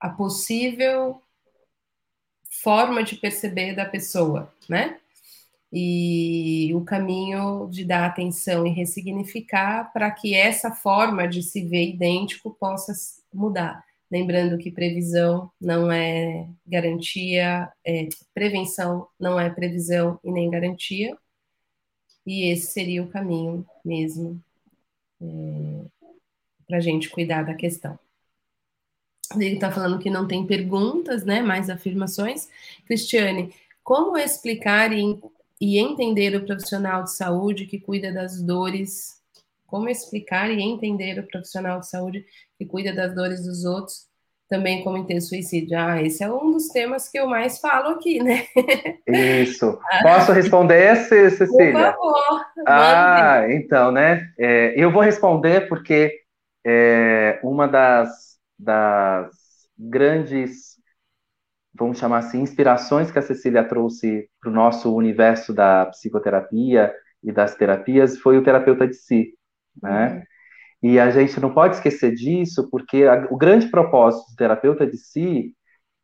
a 0.00 0.08
possível 0.08 1.22
forma 2.62 3.02
de 3.02 3.16
perceber 3.16 3.74
da 3.74 3.84
pessoa, 3.84 4.52
né? 4.68 4.98
E 5.72 6.72
o 6.74 6.84
caminho 6.84 7.68
de 7.70 7.84
dar 7.84 8.06
atenção 8.06 8.66
e 8.66 8.70
ressignificar 8.70 9.92
para 9.92 10.10
que 10.10 10.34
essa 10.34 10.72
forma 10.72 11.28
de 11.28 11.42
se 11.42 11.64
ver 11.64 11.90
idêntico 11.90 12.50
possa 12.58 12.92
mudar. 13.32 13.84
Lembrando 14.10 14.58
que 14.58 14.72
previsão 14.72 15.50
não 15.60 15.90
é 15.90 16.48
garantia, 16.66 17.70
é, 17.86 18.08
prevenção 18.34 19.06
não 19.18 19.38
é 19.38 19.48
previsão 19.48 20.18
e 20.24 20.32
nem 20.32 20.50
garantia, 20.50 21.16
e 22.26 22.50
esse 22.50 22.72
seria 22.72 23.02
o 23.02 23.08
caminho 23.08 23.64
mesmo 23.84 24.42
é, 25.20 25.84
para 26.66 26.78
a 26.78 26.80
gente 26.80 27.08
cuidar 27.08 27.44
da 27.44 27.54
questão. 27.54 27.98
Ele 29.36 29.54
está 29.54 29.70
falando 29.70 30.00
que 30.00 30.10
não 30.10 30.26
tem 30.26 30.44
perguntas, 30.44 31.24
né? 31.24 31.40
Mais 31.40 31.70
afirmações. 31.70 32.48
Cristiane, 32.86 33.54
como 33.82 34.18
explicar 34.18 34.92
e, 34.92 35.20
e 35.60 35.78
entender 35.78 36.34
o 36.34 36.44
profissional 36.44 37.04
de 37.04 37.12
saúde 37.12 37.66
que 37.66 37.78
cuida 37.78 38.12
das 38.12 38.40
dores? 38.40 39.20
Como 39.66 39.88
explicar 39.88 40.50
e 40.50 40.60
entender 40.60 41.18
o 41.18 41.26
profissional 41.26 41.80
de 41.80 41.88
saúde 41.88 42.24
que 42.58 42.66
cuida 42.66 42.92
das 42.92 43.14
dores 43.14 43.44
dos 43.44 43.64
outros, 43.64 44.08
também 44.48 44.82
como 44.82 45.06
ter 45.06 45.20
suicídio? 45.20 45.78
Ah, 45.78 46.02
esse 46.02 46.24
é 46.24 46.32
um 46.32 46.50
dos 46.50 46.68
temas 46.68 47.08
que 47.08 47.18
eu 47.18 47.28
mais 47.28 47.60
falo 47.60 47.90
aqui, 47.90 48.20
né? 48.22 48.46
Isso. 49.06 49.78
Posso 50.02 50.32
responder, 50.32 50.96
Cecília? 50.96 51.92
Por 51.92 52.14
favor. 52.14 52.46
Ah, 52.66 53.46
então, 53.50 53.92
né? 53.92 54.28
É, 54.38 54.74
eu 54.76 54.90
vou 54.90 55.02
responder 55.02 55.68
porque 55.68 56.12
é, 56.66 57.38
uma 57.44 57.68
das 57.68 58.30
das 58.60 59.30
grandes, 59.78 60.76
vamos 61.80 61.98
chamar 61.98 62.18
assim, 62.18 62.40
inspirações 62.40 63.10
que 63.10 63.18
a 63.18 63.22
Cecília 63.22 63.64
trouxe 63.64 64.28
para 64.40 64.50
o 64.50 64.54
nosso 64.54 64.94
universo 64.94 65.52
da 65.52 65.86
psicoterapia 65.86 66.94
e 67.22 67.32
das 67.32 67.54
terapias 67.54 68.18
foi 68.18 68.38
o 68.38 68.44
terapeuta 68.44 68.86
de 68.86 68.94
si, 68.94 69.34
né? 69.82 70.14
Uhum. 70.14 70.22
E 70.82 70.98
a 70.98 71.10
gente 71.10 71.38
não 71.40 71.52
pode 71.52 71.76
esquecer 71.76 72.14
disso, 72.14 72.68
porque 72.70 73.04
a, 73.04 73.26
o 73.30 73.36
grande 73.36 73.68
propósito 73.68 74.30
do 74.30 74.36
terapeuta 74.36 74.86
de 74.86 74.96
si 74.96 75.54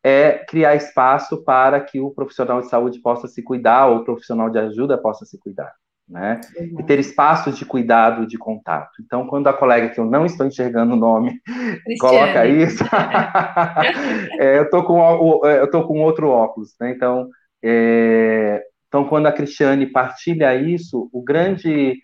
é 0.03 0.45
criar 0.45 0.75
espaço 0.75 1.43
para 1.43 1.81
que 1.81 1.99
o 1.99 2.11
profissional 2.11 2.61
de 2.61 2.69
saúde 2.69 2.99
possa 3.01 3.27
se 3.27 3.43
cuidar 3.43 3.87
ou 3.87 3.97
o 3.97 4.05
profissional 4.05 4.49
de 4.49 4.59
ajuda 4.59 4.97
possa 4.97 5.25
se 5.25 5.39
cuidar 5.39 5.73
né? 6.07 6.39
Uhum. 6.57 6.79
E 6.79 6.83
ter 6.83 6.99
espaços 6.99 7.57
de 7.57 7.65
cuidado 7.65 8.25
de 8.25 8.37
contato. 8.37 9.01
Então, 9.03 9.27
quando 9.27 9.47
a 9.47 9.53
colega 9.53 9.89
que 9.89 9.99
eu 9.99 10.05
não 10.05 10.25
estou 10.25 10.45
enxergando 10.45 10.93
o 10.93 10.97
nome 10.97 11.41
Cristiane. 11.45 11.97
coloca 11.99 12.45
isso, 12.47 12.83
é, 14.39 14.57
eu 14.57 14.63
estou 14.63 14.83
com 14.83 15.45
é, 15.45 15.59
eu 15.59 15.69
tô 15.69 15.85
com 15.85 16.01
outro 16.01 16.29
óculos, 16.29 16.75
né? 16.79 16.91
Então, 16.91 17.29
é, 17.63 18.63
então 18.87 19.05
quando 19.05 19.27
a 19.27 19.31
Cristiane 19.31 19.85
partilha 19.85 20.55
isso, 20.55 21.09
o 21.11 21.21
grande 21.21 21.99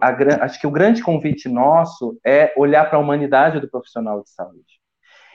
a, 0.00 0.44
acho 0.44 0.60
que 0.60 0.66
o 0.66 0.70
grande 0.70 1.02
convite 1.02 1.48
nosso 1.48 2.18
é 2.24 2.52
olhar 2.56 2.88
para 2.88 2.98
a 2.98 3.00
humanidade 3.00 3.60
do 3.60 3.68
profissional 3.68 4.22
de 4.22 4.30
saúde. 4.30 4.80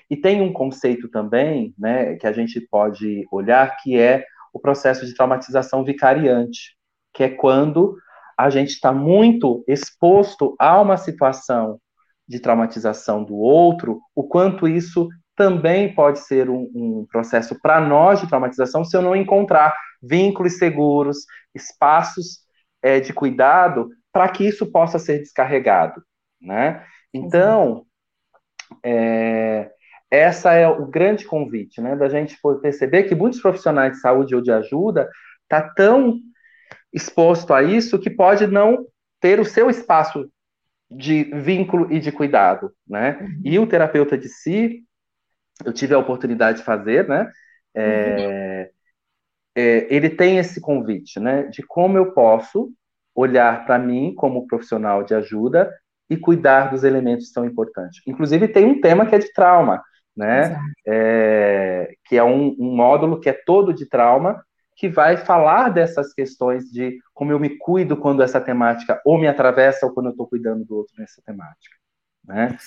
E 0.10 0.16
tem 0.16 0.42
um 0.42 0.54
conceito 0.54 1.10
também, 1.10 1.74
né, 1.78 2.16
que 2.16 2.28
a 2.28 2.32
gente 2.32 2.62
pode 2.62 3.26
olhar, 3.32 3.76
que 3.78 4.00
é 4.00 4.24
o 4.54 4.60
processo 4.60 5.06
de 5.06 5.14
traumatização 5.14 5.84
vicariante, 5.84 6.76
que 7.14 7.24
é 7.24 7.30
quando 7.30 7.98
a 8.38 8.50
gente 8.50 8.72
está 8.72 8.92
muito 8.92 9.64
exposto 9.68 10.56
a 10.60 10.82
uma 10.82 10.98
situação 10.98 11.80
de 12.28 12.40
traumatização 12.40 13.24
do 13.24 13.36
outro, 13.36 14.02
o 14.16 14.24
quanto 14.24 14.68
isso 14.68 15.08
também 15.36 15.94
pode 15.94 16.20
ser 16.20 16.50
um, 16.50 16.70
um 16.74 17.06
processo 17.12 17.60
para 17.62 17.80
nós 17.80 18.22
de 18.22 18.28
traumatização 18.28 18.84
se 18.84 18.96
eu 18.96 19.02
não 19.02 19.16
encontrar 19.16 19.76
vínculos 20.02 20.58
seguros, 20.58 21.18
espaços 21.54 22.40
é, 22.82 23.00
de 23.00 23.14
cuidado 23.14 23.90
para 24.12 24.30
que 24.30 24.46
isso 24.46 24.72
possa 24.72 24.98
ser 24.98 25.20
descarregado, 25.20 26.02
né? 26.42 26.86
Então, 27.14 27.86
é, 28.84 29.70
essa 30.10 30.54
é 30.54 30.68
o 30.68 30.86
grande 30.86 31.26
convite, 31.26 31.82
né, 31.82 31.96
da 31.96 32.08
gente 32.08 32.38
perceber 32.62 33.04
que 33.04 33.16
muitos 33.16 33.42
profissionais 33.42 33.94
de 33.94 34.00
saúde 34.00 34.36
ou 34.36 34.42
de 34.42 34.52
ajuda 34.52 35.10
tá 35.50 35.62
tão 35.62 36.20
exposto 36.96 37.54
a 37.54 37.62
isso 37.62 38.00
que 38.00 38.10
pode 38.10 38.48
não 38.48 38.88
ter 39.20 39.40
o 39.40 39.46
seu 39.46 39.70
espaço 39.70 40.32
de 40.90 41.26
vínculo 41.42 41.92
e 41.92 42.00
de 42.00 42.12
cuidado, 42.12 42.72
né? 42.88 43.18
Uhum. 43.20 43.42
E 43.44 43.60
o 43.60 43.68
terapeuta 43.68 44.18
de 44.18 44.30
si, 44.30 44.84
eu 45.66 45.74
tive 45.74 45.94
a 45.94 46.00
oportunidade 46.00 46.60
de 46.60 46.64
fazer, 46.64 47.08
né? 47.08 47.30
É, 47.76 48.72
uhum. 49.58 49.62
é, 49.62 49.88
ele 49.94 50.10
tem 50.10 50.38
esse 50.38 50.62
convite, 50.62 51.20
né? 51.20 51.44
De 51.44 51.62
como 51.64 51.98
eu 51.98 52.14
posso 52.14 52.72
olhar 53.14 53.66
para 53.66 53.78
mim 53.78 54.14
como 54.16 54.48
profissional 54.48 55.04
de 55.04 55.14
ajuda 55.14 55.70
e 56.10 56.16
cuidar 56.16 56.72
dos 56.72 56.84
elementos 56.84 57.32
tão 57.32 57.46
importantes. 57.46 58.02
Inclusive 58.08 58.48
tem 58.48 58.66
um 58.66 58.80
tema 58.80 59.06
que 59.06 59.16
é 59.16 59.20
de 59.20 59.34
trauma, 59.34 59.84
né? 60.16 60.58
É, 60.88 61.94
que 62.06 62.16
é 62.16 62.24
um, 62.24 62.56
um 62.58 62.74
módulo 62.74 63.20
que 63.20 63.30
é 63.30 63.34
todo 63.34 63.74
de 63.74 63.86
trauma 63.86 64.42
que 64.76 64.90
vai 64.90 65.18
falar 65.18 65.70
dessas 65.70 66.14
questões 66.14 66.66
de 66.66 67.00
como 67.14 67.32
eu 67.32 67.40
me 67.40 67.58
cuido 67.58 67.96
quando 67.96 68.22
essa 68.22 68.42
temática 68.42 69.02
ou 69.06 69.18
me 69.18 69.28
atravessa 69.28 69.86
ou 69.86 69.94
quando 69.94 70.08
eu 70.08 70.12
estou 70.12 70.28
cuidando 70.28 70.66
do 70.66 70.76
outro 70.76 70.94
nessa 70.98 71.22
temática. 71.22 71.76
Né? 72.24 72.58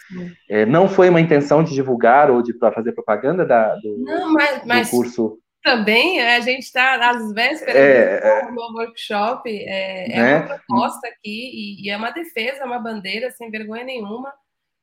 É, 0.49 0.65
não 0.65 0.89
foi 0.89 1.09
uma 1.09 1.21
intenção 1.21 1.63
de 1.63 1.75
divulgar 1.75 2.31
ou 2.31 2.43
de 2.43 2.57
fazer 2.59 2.93
propaganda 2.93 3.45
da, 3.45 3.75
do, 3.77 3.99
não, 3.99 4.33
mas, 4.33 4.65
mas... 4.65 4.91
do 4.91 4.97
curso 4.97 5.39
também 5.63 6.23
a 6.23 6.41
gente 6.41 6.63
está 6.63 7.11
às 7.11 7.33
vésperas 7.33 7.77
é, 7.77 8.47
do 8.47 8.53
novo 8.53 8.79
workshop, 8.79 9.51
é, 9.51 10.05
é 10.11 10.17
né? 10.17 10.37
uma 10.37 10.47
proposta 10.47 11.09
aqui 11.09 11.19
e, 11.25 11.85
e, 11.85 11.91
é 11.91 11.97
uma 11.97 12.11
defesa, 12.11 12.65
uma 12.65 12.79
bandeira 12.79 13.31
sem 13.33 13.51
vergonha 13.51 13.85
nenhuma. 13.85 14.33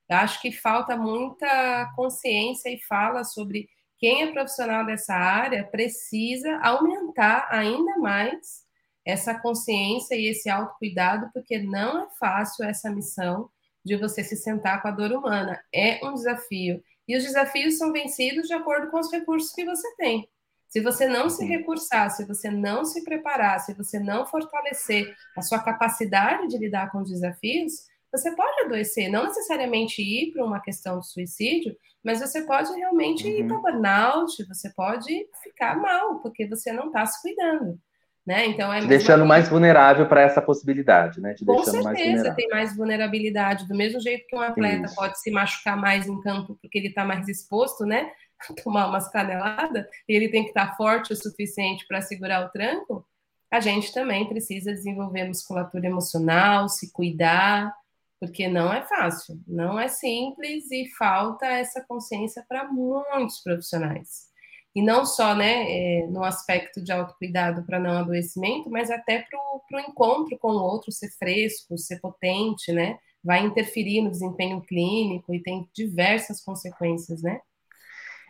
Eu 0.07 0.17
acho 0.17 0.39
que 0.41 0.51
falta 0.51 0.95
muita 0.95 1.91
consciência 1.95 2.69
e 2.69 2.79
fala 2.83 3.23
sobre 3.23 3.67
quem 3.97 4.23
é 4.23 4.31
profissional 4.31 4.85
dessa 4.85 5.13
área 5.13 5.63
precisa 5.63 6.57
aumentar 6.57 7.47
ainda 7.49 7.97
mais 7.97 8.65
essa 9.05 9.39
consciência 9.39 10.15
e 10.15 10.27
esse 10.27 10.49
autocuidado, 10.49 11.29
porque 11.33 11.59
não 11.59 12.03
é 12.03 12.07
fácil 12.19 12.65
essa 12.65 12.89
missão 12.89 13.49
de 13.83 13.95
você 13.95 14.23
se 14.23 14.35
sentar 14.35 14.81
com 14.81 14.87
a 14.87 14.91
dor 14.91 15.11
humana. 15.11 15.61
É 15.73 16.03
um 16.03 16.13
desafio. 16.13 16.81
E 17.07 17.15
os 17.15 17.23
desafios 17.23 17.77
são 17.77 17.93
vencidos 17.93 18.47
de 18.47 18.53
acordo 18.53 18.89
com 18.89 18.99
os 18.99 19.11
recursos 19.11 19.51
que 19.51 19.63
você 19.63 19.95
tem. 19.95 20.27
Se 20.67 20.81
você 20.81 21.07
não 21.07 21.29
se 21.29 21.45
recursar, 21.45 22.09
se 22.09 22.25
você 22.25 22.49
não 22.49 22.83
se 22.83 23.03
preparar, 23.03 23.59
se 23.59 23.73
você 23.73 23.99
não 23.99 24.25
fortalecer 24.25 25.15
a 25.37 25.41
sua 25.41 25.59
capacidade 25.59 26.47
de 26.47 26.57
lidar 26.57 26.91
com 26.91 27.01
os 27.01 27.09
desafios, 27.09 27.73
você 28.15 28.35
pode 28.35 28.61
adoecer, 28.61 29.09
não 29.09 29.25
necessariamente 29.25 30.01
ir 30.01 30.31
para 30.31 30.45
uma 30.45 30.59
questão 30.61 30.99
de 30.99 31.07
suicídio, 31.07 31.75
mas 32.03 32.19
você 32.19 32.45
pode 32.45 32.71
realmente 32.73 33.27
uhum. 33.27 33.33
ir 33.33 33.47
para 33.47 33.57
burnout, 33.57 34.47
você 34.47 34.71
pode 34.75 35.27
ficar 35.43 35.75
mal, 35.75 36.19
porque 36.19 36.47
você 36.47 36.71
não 36.71 36.87
está 36.87 37.05
se 37.05 37.21
cuidando. 37.21 37.79
Né? 38.25 38.47
Então 38.47 38.73
é 38.73 38.83
deixando 38.83 39.19
coisa. 39.19 39.25
mais 39.25 39.47
vulnerável 39.47 40.07
para 40.07 40.21
essa 40.21 40.41
possibilidade, 40.41 41.21
né? 41.21 41.35
Te 41.35 41.45
Com 41.45 41.63
certeza 41.63 42.23
mais 42.23 42.35
tem 42.35 42.49
mais 42.49 42.75
vulnerabilidade, 42.75 43.67
do 43.67 43.75
mesmo 43.75 43.99
jeito 43.99 44.25
que 44.27 44.35
um 44.35 44.41
atleta 44.41 44.85
Isso. 44.85 44.95
pode 44.95 45.19
se 45.19 45.29
machucar 45.29 45.77
mais 45.77 46.07
em 46.07 46.19
campo 46.21 46.57
porque 46.59 46.79
ele 46.79 46.87
está 46.87 47.05
mais 47.05 47.27
exposto, 47.27 47.85
né? 47.85 48.09
Tomar 48.63 48.87
umas 48.87 49.07
caneladas, 49.11 49.85
e 50.09 50.15
ele 50.15 50.29
tem 50.29 50.41
que 50.41 50.49
estar 50.49 50.71
tá 50.71 50.75
forte 50.75 51.13
o 51.13 51.15
suficiente 51.15 51.85
para 51.87 52.01
segurar 52.01 52.45
o 52.45 52.49
tranco. 52.49 53.05
A 53.51 53.59
gente 53.59 53.93
também 53.93 54.27
precisa 54.27 54.73
desenvolver 54.73 55.25
musculatura 55.25 55.85
emocional, 55.85 56.67
se 56.67 56.91
cuidar, 56.91 57.71
porque 58.19 58.47
não 58.47 58.73
é 58.73 58.81
fácil, 58.83 59.39
não 59.47 59.79
é 59.79 59.87
simples 59.87 60.71
e 60.71 60.89
falta 60.97 61.45
essa 61.45 61.83
consciência 61.87 62.43
para 62.47 62.71
muitos 62.71 63.41
profissionais. 63.43 64.33
E 64.73 64.81
não 64.81 65.05
só 65.05 65.33
né, 65.33 65.65
é, 65.69 66.07
no 66.07 66.23
aspecto 66.23 66.83
de 66.83 66.91
autocuidado 66.91 67.63
para 67.65 67.79
não 67.79 67.97
adoecimento, 67.97 68.69
mas 68.69 68.91
até 68.91 69.23
para 69.23 69.39
o 69.39 69.89
encontro 69.89 70.37
com 70.37 70.49
o 70.49 70.61
outro 70.61 70.91
ser 70.91 71.09
fresco, 71.17 71.77
ser 71.77 71.99
potente, 72.01 72.71
né? 72.73 72.97
vai 73.25 73.43
interferir 73.43 74.01
no 74.01 74.11
desempenho 74.11 74.61
clínico 74.61 75.33
e 75.33 75.41
tem 75.41 75.67
diversas 75.73 76.43
consequências, 76.43 77.23
né? 77.23 77.39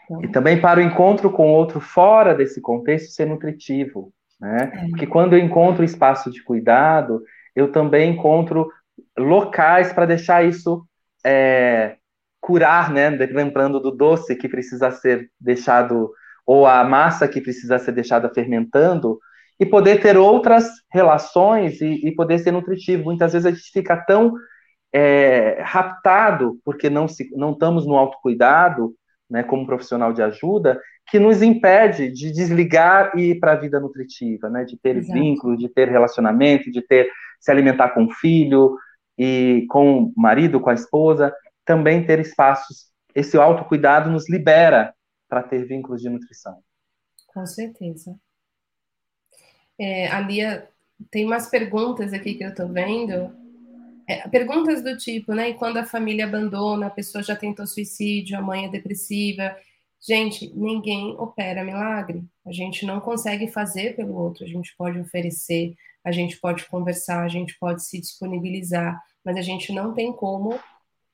Então... 0.06 0.24
E 0.24 0.30
também 0.30 0.62
para 0.62 0.80
o 0.80 0.84
encontro 0.84 1.30
com 1.30 1.52
outro 1.52 1.82
fora 1.82 2.34
desse 2.34 2.62
contexto 2.62 3.12
ser 3.12 3.26
nutritivo, 3.26 4.14
né? 4.40 4.72
É. 4.74 4.90
Porque 4.90 5.06
quando 5.06 5.34
eu 5.34 5.40
encontro 5.40 5.84
espaço 5.84 6.32
de 6.32 6.42
cuidado, 6.42 7.22
eu 7.54 7.72
também 7.72 8.14
encontro 8.14 8.72
locais 9.18 9.94
para 9.94 10.06
deixar 10.06 10.46
isso 10.46 10.86
é, 11.26 11.98
curar, 12.40 12.92
né? 12.92 13.10
Lembrando 13.10 13.80
do 13.80 13.92
doce 13.92 14.36
que 14.36 14.48
precisa 14.48 14.92
ser 14.92 15.30
deixado, 15.40 16.12
ou 16.46 16.68
a 16.68 16.84
massa 16.84 17.28
que 17.28 17.42
precisa 17.42 17.80
ser 17.80 17.92
deixada 17.92 18.32
fermentando, 18.34 19.20
e 19.60 19.66
poder 19.66 20.02
ter 20.02 20.18
outras 20.18 20.70
relações 20.92 21.82
e, 21.82 22.08
e 22.08 22.14
poder 22.14 22.40
ser 22.40 22.52
nutritivo. 22.52 23.06
Muitas 23.06 23.34
vezes 23.34 23.46
a 23.46 23.52
gente 23.52 23.72
fica 23.72 23.96
tão 23.98 24.34
é, 24.94 25.62
raptado 25.62 26.60
porque 26.64 26.90
não, 26.90 27.08
se, 27.08 27.30
não 27.36 27.52
estamos 27.52 27.86
no 27.86 27.96
autocuidado, 27.96 28.94
né, 29.30 29.44
como 29.44 29.66
profissional 29.66 30.14
de 30.14 30.22
ajuda, 30.22 30.80
que 31.08 31.20
nos 31.20 31.42
impede 31.42 32.12
de 32.12 32.32
desligar 32.32 33.12
e 33.18 33.32
ir 33.32 33.40
para 33.40 33.54
a 33.54 33.56
vida 33.56 33.80
nutritiva, 33.80 34.50
né, 34.50 34.64
de 34.64 34.78
ter 34.78 34.98
Exato. 34.98 35.14
vínculo, 35.14 35.58
de 35.58 35.70
ter 35.70 35.90
relacionamento, 35.90 36.72
de 36.72 36.82
ter 36.82 37.10
se 37.40 37.52
alimentar 37.52 37.90
com 37.90 38.06
o 38.06 38.12
filho 38.12 38.78
e 39.18 39.66
com 39.70 40.04
o 40.04 40.14
marido, 40.16 40.60
com 40.60 40.70
a 40.70 40.74
esposa, 40.74 41.34
também 41.64 42.06
ter 42.06 42.20
espaços. 42.20 42.92
Esse 43.14 43.38
autocuidado 43.38 44.10
nos 44.10 44.30
libera 44.30 44.94
para 45.28 45.42
ter 45.42 45.66
vínculos 45.66 46.02
de 46.02 46.10
nutrição. 46.10 46.62
Com 47.28 47.46
certeza. 47.46 48.16
É, 49.78 50.08
a 50.08 50.20
Lia 50.22 50.70
tem 51.12 51.26
umas 51.26 51.50
perguntas 51.50 52.14
aqui 52.14 52.36
que 52.36 52.44
eu 52.44 52.50
estou 52.50 52.68
vendo. 52.70 53.36
É, 54.08 54.28
perguntas 54.30 54.84
do 54.84 54.96
tipo, 54.98 55.34
né? 55.34 55.50
E 55.50 55.54
quando 55.56 55.78
a 55.78 55.86
família 55.86 56.26
abandona, 56.26 56.88
a 56.88 56.92
pessoa 56.92 57.24
já 57.24 57.36
tentou 57.36 57.66
suicídio, 57.66 58.38
a 58.38 58.42
mãe 58.42 58.66
é 58.66 58.70
depressiva. 58.70 59.56
Gente, 60.00 60.52
ninguém 60.56 61.16
opera 61.18 61.64
milagre. 61.64 62.24
A 62.46 62.52
gente 62.52 62.86
não 62.86 63.00
consegue 63.00 63.48
fazer 63.48 63.96
pelo 63.96 64.14
outro. 64.16 64.44
A 64.44 64.48
gente 64.48 64.76
pode 64.78 65.00
oferecer, 65.00 65.76
a 66.06 66.12
gente 66.12 66.40
pode 66.40 66.66
conversar, 66.66 67.24
a 67.24 67.28
gente 67.28 67.58
pode 67.60 67.84
se 67.84 68.00
disponibilizar, 68.00 69.02
mas 69.24 69.36
a 69.38 69.42
gente 69.42 69.74
não 69.74 69.92
tem 69.94 70.14
como 70.14 70.58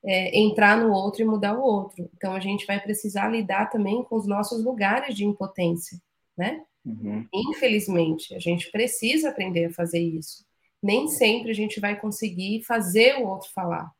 é, 0.04 0.38
entrar 0.38 0.76
no 0.76 0.92
outro 0.92 1.22
e 1.22 1.24
mudar 1.24 1.58
o 1.58 1.62
outro. 1.62 2.10
Então 2.14 2.34
a 2.34 2.40
gente 2.40 2.66
vai 2.66 2.78
precisar 2.78 3.28
lidar 3.28 3.70
também 3.70 4.04
com 4.04 4.16
os 4.16 4.26
nossos 4.26 4.62
lugares 4.62 5.14
de 5.14 5.24
impotência, 5.24 5.98
né? 6.36 6.62
Uhum. 6.84 7.26
Infelizmente, 7.32 8.34
a 8.34 8.38
gente 8.38 8.70
precisa 8.70 9.30
aprender 9.30 9.66
a 9.66 9.72
fazer 9.72 10.00
isso. 10.00 10.44
Nem 10.82 11.08
sempre 11.08 11.50
a 11.50 11.54
gente 11.54 11.80
vai 11.80 11.98
conseguir 11.98 12.62
fazer 12.64 13.16
o 13.18 13.26
outro 13.26 13.48
falar. 13.54 13.90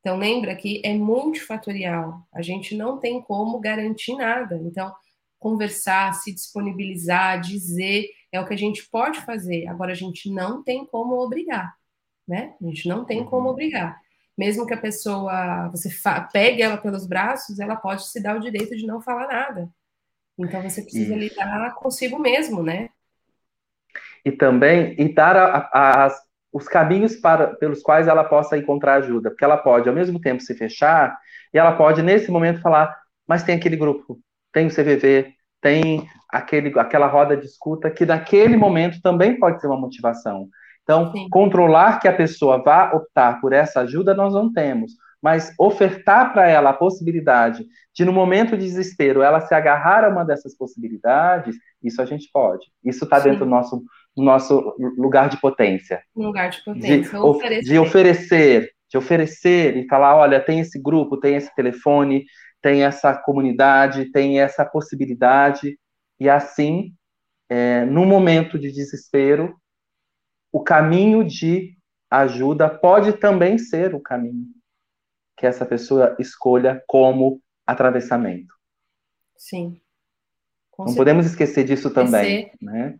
Então, 0.00 0.16
lembra 0.16 0.54
que 0.54 0.80
é 0.84 0.94
multifatorial. 0.94 2.22
A 2.32 2.42
gente 2.42 2.76
não 2.76 2.98
tem 2.98 3.20
como 3.20 3.58
garantir 3.58 4.14
nada. 4.14 4.56
Então, 4.62 4.94
conversar, 5.38 6.12
se 6.14 6.32
disponibilizar, 6.32 7.40
dizer 7.40 8.08
é 8.32 8.40
o 8.40 8.46
que 8.46 8.54
a 8.54 8.58
gente 8.58 8.88
pode 8.90 9.20
fazer. 9.20 9.66
Agora, 9.66 9.92
a 9.92 9.96
gente 9.96 10.30
não 10.30 10.62
tem 10.62 10.86
como 10.86 11.14
obrigar, 11.14 11.74
né? 12.26 12.54
A 12.60 12.64
gente 12.64 12.88
não 12.88 13.04
tem 13.04 13.24
como 13.24 13.46
uhum. 13.46 13.52
obrigar. 13.52 14.00
Mesmo 14.36 14.66
que 14.66 14.74
a 14.74 14.80
pessoa, 14.80 15.68
você 15.68 15.90
pegue 16.32 16.62
ela 16.62 16.76
pelos 16.76 17.06
braços, 17.06 17.58
ela 17.58 17.74
pode 17.74 18.06
se 18.08 18.22
dar 18.22 18.36
o 18.36 18.40
direito 18.40 18.76
de 18.76 18.86
não 18.86 19.00
falar 19.00 19.26
nada. 19.26 19.68
Então 20.38 20.62
você 20.62 20.82
precisa 20.82 21.16
lidar 21.16 21.74
consigo 21.74 22.18
mesmo, 22.18 22.62
né? 22.62 22.90
E 24.24 24.30
também 24.30 24.94
e 24.96 25.12
dar 25.12 25.36
a, 25.36 25.70
a, 25.72 26.04
as, 26.04 26.22
os 26.52 26.68
caminhos 26.68 27.16
para, 27.16 27.48
pelos 27.56 27.82
quais 27.82 28.06
ela 28.06 28.22
possa 28.22 28.56
encontrar 28.56 28.94
ajuda, 28.94 29.30
porque 29.30 29.44
ela 29.44 29.56
pode 29.56 29.88
ao 29.88 29.94
mesmo 29.94 30.20
tempo 30.20 30.40
se 30.40 30.54
fechar 30.54 31.18
e 31.52 31.58
ela 31.58 31.72
pode 31.72 32.02
nesse 32.02 32.30
momento 32.30 32.60
falar, 32.60 32.96
mas 33.26 33.42
tem 33.42 33.56
aquele 33.56 33.76
grupo, 33.76 34.20
tem 34.52 34.68
o 34.68 34.70
CVV, 34.70 35.34
tem 35.60 36.06
aquele, 36.28 36.78
aquela 36.78 37.06
roda 37.06 37.36
de 37.36 37.46
escuta 37.46 37.90
que 37.90 38.04
naquele 38.04 38.56
momento 38.56 39.00
também 39.02 39.38
pode 39.38 39.60
ser 39.60 39.66
uma 39.66 39.80
motivação. 39.80 40.48
Então, 40.82 41.12
Sim. 41.12 41.28
controlar 41.30 42.00
que 42.00 42.08
a 42.08 42.12
pessoa 42.12 42.62
vá 42.62 42.92
optar 42.92 43.40
por 43.40 43.52
essa 43.52 43.80
ajuda 43.80 44.14
nós 44.14 44.32
não 44.32 44.52
temos, 44.52 44.92
mas 45.22 45.52
ofertar 45.58 46.32
para 46.32 46.48
ela 46.48 46.70
a 46.70 46.74
possibilidade 46.74 47.66
de, 47.94 48.04
no 48.04 48.12
momento 48.12 48.56
de 48.56 48.64
desespero, 48.64 49.22
ela 49.22 49.40
se 49.40 49.52
agarrar 49.52 50.04
a 50.04 50.08
uma 50.08 50.24
dessas 50.24 50.56
possibilidades, 50.56 51.56
isso 51.82 52.00
a 52.00 52.04
gente 52.04 52.30
pode. 52.32 52.66
Isso 52.84 53.04
está 53.04 53.18
dentro 53.18 53.40
do 53.40 53.46
nosso, 53.46 53.82
do 54.16 54.22
nosso 54.22 54.74
lugar 54.96 55.28
de 55.28 55.40
potência. 55.40 56.00
Lugar 56.14 56.48
de 56.48 56.64
potência. 56.64 57.10
De, 57.10 57.16
oferecer. 57.16 57.70
de 57.70 57.78
oferecer, 57.78 58.70
de 58.88 58.98
oferecer 58.98 59.76
e 59.76 59.86
falar, 59.88 60.16
olha, 60.16 60.40
tem 60.40 60.60
esse 60.60 60.80
grupo, 60.80 61.18
tem 61.18 61.34
esse 61.34 61.52
telefone, 61.54 62.24
tem 62.60 62.82
essa 62.82 63.16
comunidade, 63.16 64.10
tem 64.10 64.40
essa 64.40 64.64
possibilidade, 64.64 65.78
e 66.18 66.28
assim, 66.28 66.94
é, 67.48 67.84
no 67.84 68.04
momento 68.04 68.58
de 68.58 68.72
desespero, 68.72 69.56
o 70.52 70.62
caminho 70.62 71.24
de 71.24 71.76
ajuda 72.10 72.68
pode 72.68 73.12
também 73.14 73.58
ser 73.58 73.94
o 73.94 74.00
caminho 74.00 74.46
que 75.36 75.46
essa 75.46 75.64
pessoa 75.64 76.16
escolha 76.18 76.82
como 76.86 77.40
atravessamento. 77.64 78.52
Sim. 79.36 79.80
Com 80.70 80.82
Não 80.82 80.88
certeza. 80.88 80.96
podemos 80.96 81.26
esquecer 81.26 81.64
disso 81.64 81.92
também, 81.92 82.50
né? 82.60 82.98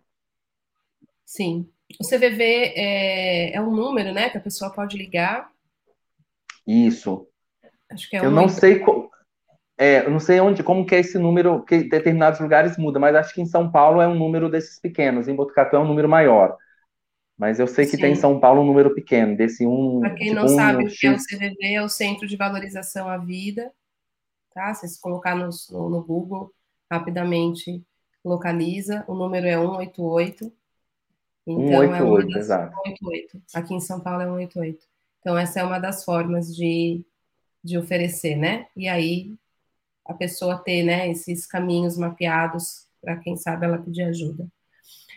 Sim. 1.26 1.68
O 2.00 2.04
CVV 2.06 2.42
é, 2.76 3.56
é 3.56 3.61
um 3.61 3.74
número, 3.74 4.12
né, 4.12 4.30
que 4.30 4.38
a 4.38 4.40
pessoa 4.40 4.72
pode 4.72 4.96
ligar. 4.96 5.50
Isso. 6.66 7.26
Acho 7.90 8.09
que 8.09 8.16
é 8.16 8.24
Eu 8.24 8.30
não 8.30 8.48
sei 8.48 8.78
é, 9.79 10.05
eu 10.05 10.11
não 10.11 10.18
sei 10.18 10.41
onde, 10.41 10.62
como 10.62 10.85
que 10.85 10.95
é 10.95 10.99
esse 10.99 11.18
número, 11.18 11.64
que 11.64 11.76
em 11.76 11.89
determinados 11.89 12.41
lugares 12.41 12.76
muda, 12.76 12.99
mas 12.99 13.14
acho 13.14 13.33
que 13.33 13.41
em 13.41 13.47
São 13.47 13.70
Paulo 13.70 14.01
é 14.01 14.09
um 14.09 14.14
número 14.14 14.51
desses 14.51 14.81
pequenos, 14.81 15.29
em 15.29 15.35
Botucatu 15.37 15.76
é 15.76 15.79
um 15.79 15.87
número 15.87 16.09
maior. 16.09 16.57
Mas 17.39 17.61
eu 17.61 17.68
sei 17.68 17.85
que 17.85 17.93
Sim. 17.93 17.99
tem 17.99 18.12
em 18.12 18.16
São 18.16 18.41
Paulo 18.41 18.62
um 18.62 18.66
número 18.66 18.93
pequeno, 18.93 19.37
desse 19.37 19.64
um. 19.64 20.01
Para 20.01 20.14
quem 20.14 20.31
tipo 20.31 20.41
não 20.41 20.49
sabe 20.49 20.85
o 20.85 20.89
que 20.89 21.07
é 21.07 21.12
o 21.12 21.16
CVV, 21.16 21.74
é 21.74 21.83
o 21.83 21.89
Centro 21.89 22.26
de 22.26 22.37
Valorização 22.37 23.09
à 23.09 23.16
Vida. 23.16 23.70
Tá? 24.53 24.74
Se 24.74 24.89
você 24.89 25.01
colocar 25.01 25.37
no, 25.37 25.49
no, 25.70 25.89
no 25.89 26.05
Google, 26.05 26.53
rapidamente 26.91 27.81
localiza. 28.24 29.05
O 29.07 29.14
número 29.14 29.47
é 29.47 29.57
188. 29.57 30.53
Então, 31.47 31.68
188, 31.68 32.37
é 32.37 32.41
exato. 32.41 32.76
188. 32.85 33.43
Aqui 33.55 33.74
em 33.74 33.81
São 33.81 34.01
Paulo 34.01 34.22
é 34.22 34.26
188. 34.26 34.85
Então, 35.20 35.39
essa 35.39 35.61
é 35.61 35.64
uma 35.64 35.79
das 35.79 36.05
formas 36.05 36.55
de, 36.55 37.05
de 37.62 37.79
oferecer, 37.79 38.37
né? 38.37 38.66
E 38.76 38.89
aí, 38.89 39.37
a 40.09 40.14
pessoa 40.14 40.59
ter 40.59 40.82
né, 40.82 41.11
esses 41.11 41.46
caminhos 41.46 41.96
mapeados 41.96 42.86
para 43.00 43.16
quem 43.18 43.36
sabe 43.36 43.66
ela 43.66 43.78
pedir 43.78 44.02
ajuda. 44.02 44.48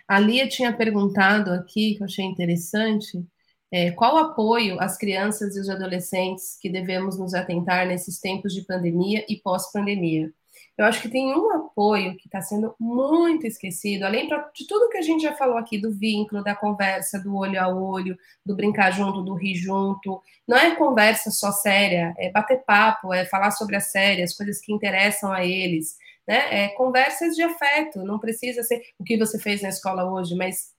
A 0.08 0.20
Lia 0.20 0.48
tinha 0.48 0.76
perguntado 0.76 1.52
aqui, 1.52 1.96
que 1.96 2.04
eu 2.04 2.06
achei 2.06 2.26
interessante, 2.26 3.26
é, 3.72 3.92
qual 3.92 4.18
apoio 4.18 4.78
às 4.82 4.98
crianças 4.98 5.56
e 5.56 5.60
os 5.62 5.70
adolescentes 5.70 6.58
que 6.62 6.70
devemos 6.70 7.18
nos 7.18 7.34
atentar 7.34 7.88
nesses 7.88 8.20
tempos 8.20 8.54
de 8.54 8.64
pandemia 8.64 9.26
e 9.30 9.38
pós-pandemia? 9.38 10.32
Eu 10.78 10.86
acho 10.86 11.02
que 11.02 11.10
tem 11.10 11.34
um 11.36 11.52
apoio 11.52 12.16
que 12.18 12.28
está 12.28 12.42
sendo 12.42 12.74
muito 12.80 13.46
esquecido, 13.46 14.04
além 14.04 14.28
de 14.28 14.68
tudo 14.68 14.90
que 14.90 14.98
a 14.98 15.02
gente 15.02 15.22
já 15.22 15.34
falou 15.34 15.58
aqui, 15.58 15.78
do 15.78 15.92
vínculo, 15.92 16.44
da 16.44 16.56
conversa, 16.56 17.20
do 17.20 17.36
olho 17.36 17.62
a 17.62 17.68
olho, 17.68 18.18
do 18.46 18.56
brincar 18.56 18.92
junto, 18.92 19.22
do 19.22 19.36
rir 19.36 19.56
junto. 19.56 20.22
Não 20.48 20.58
é 20.58 20.76
conversa 20.76 21.32
só 21.32 21.52
séria, 21.52 22.14
é 22.18 22.32
bater 22.32 22.64
papo, 22.66 23.14
é 23.14 23.26
falar 23.26 23.52
sobre 23.52 23.76
as 23.76 23.92
sérias, 23.92 24.36
coisas 24.36 24.60
que 24.60 24.74
interessam 24.74 25.32
a 25.32 25.46
eles 25.46 25.96
né? 26.28 26.66
É, 26.66 26.68
conversas 26.70 27.36
de 27.36 27.44
afeto, 27.44 28.04
não 28.04 28.20
precisa 28.20 28.64
ser 28.64 28.82
o 28.98 29.04
que 29.04 29.18
você 29.18 29.40
fez 29.40 29.62
na 29.62 29.70
escola 29.70 30.10
hoje, 30.10 30.36
mas 30.36 30.74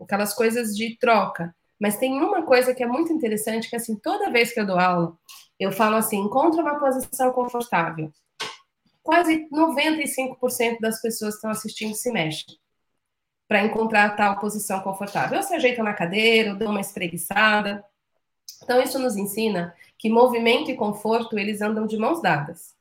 aquelas 0.00 0.34
coisas 0.34 0.76
de 0.76 0.96
troca. 0.98 1.54
Mas 1.78 1.98
tem 1.98 2.20
uma 2.20 2.42
coisa 2.42 2.74
que 2.74 2.82
é 2.82 2.86
muito 2.86 3.12
interessante, 3.12 3.68
que 3.68 3.76
assim, 3.76 3.96
toda 3.96 4.30
vez 4.30 4.52
que 4.52 4.60
eu 4.60 4.66
dou 4.66 4.78
aula, 4.78 5.16
eu 5.60 5.70
falo 5.70 5.96
assim, 5.96 6.18
encontra 6.18 6.62
uma 6.62 6.78
posição 6.78 7.30
confortável. 7.32 8.10
Quase 9.06 9.48
95% 9.50 10.80
das 10.80 11.00
pessoas 11.00 11.34
que 11.34 11.36
estão 11.36 11.50
assistindo 11.52 11.94
se 11.94 12.10
mexem 12.10 12.58
para 13.46 13.64
encontrar 13.64 14.16
tal 14.16 14.40
posição 14.40 14.80
confortável. 14.80 15.36
Ou 15.36 15.44
se 15.44 15.54
ajeita 15.54 15.80
na 15.80 15.94
cadeira, 15.94 16.50
ou 16.50 16.56
dão 16.56 16.72
uma 16.72 16.80
espreguiçada. 16.80 17.84
Então, 18.64 18.82
isso 18.82 18.98
nos 18.98 19.16
ensina 19.16 19.72
que 19.96 20.10
movimento 20.10 20.72
e 20.72 20.76
conforto, 20.76 21.38
eles 21.38 21.60
andam 21.60 21.86
de 21.86 21.96
mãos 21.96 22.20
dadas. 22.20 22.74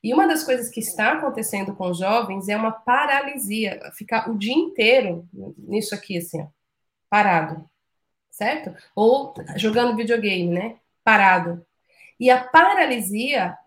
E 0.00 0.14
uma 0.14 0.24
das 0.24 0.44
coisas 0.44 0.68
que 0.68 0.78
está 0.78 1.14
acontecendo 1.14 1.74
com 1.74 1.90
os 1.90 1.98
jovens 1.98 2.48
é 2.48 2.56
uma 2.56 2.70
paralisia, 2.70 3.80
ficar 3.94 4.30
o 4.30 4.38
dia 4.38 4.54
inteiro 4.54 5.28
nisso 5.58 5.96
aqui, 5.96 6.18
assim, 6.18 6.42
ó, 6.42 6.46
parado, 7.10 7.68
certo? 8.30 8.72
Ou 8.94 9.34
jogando 9.56 9.96
videogame, 9.96 10.48
né? 10.48 10.76
Parado. 11.02 11.66
E 12.20 12.30
a 12.30 12.44
paralisia, 12.44 13.58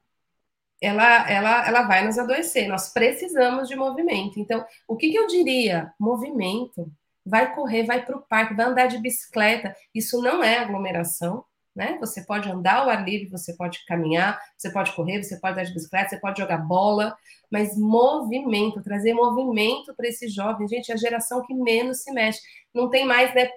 ela, 0.85 1.29
ela, 1.29 1.67
ela 1.67 1.81
vai 1.83 2.05
nos 2.05 2.17
adoecer. 2.19 2.67
Nós 2.67 2.93
precisamos 2.93 3.67
de 3.67 3.75
movimento. 3.75 4.39
Então, 4.39 4.63
o 4.87 4.95
que, 4.95 5.09
que 5.09 5.17
eu 5.17 5.27
diria? 5.27 5.91
Movimento. 5.99 6.91
Vai 7.25 7.55
correr, 7.55 7.83
vai 7.83 8.05
para 8.05 8.15
o 8.15 8.21
parque, 8.21 8.53
vai 8.53 8.67
andar 8.67 8.85
de 8.87 8.99
bicicleta. 8.99 9.75
Isso 9.93 10.21
não 10.21 10.43
é 10.43 10.59
aglomeração, 10.59 11.43
né? 11.75 11.97
Você 11.99 12.23
pode 12.23 12.49
andar 12.49 12.77
ao 12.77 12.89
ar 12.89 13.03
livre, 13.03 13.29
você 13.29 13.53
pode 13.53 13.83
caminhar, 13.85 14.39
você 14.55 14.71
pode 14.71 14.91
correr, 14.93 15.23
você 15.23 15.37
pode 15.39 15.55
dar 15.55 15.63
de 15.63 15.73
bicicleta, 15.73 16.09
você 16.09 16.19
pode 16.19 16.39
jogar 16.39 16.59
bola, 16.59 17.17
mas 17.51 17.77
movimento, 17.77 18.81
trazer 18.81 19.13
movimento 19.13 19.93
para 19.95 20.07
esses 20.07 20.33
jovens, 20.33 20.69
gente, 20.69 20.91
é 20.91 20.93
a 20.93 20.97
geração 20.97 21.43
que 21.45 21.53
menos 21.53 22.03
se 22.03 22.11
mexe. 22.11 22.39
Não 22.73 22.89
tem 22.89 23.05
mais, 23.05 23.33
né, 23.33 23.49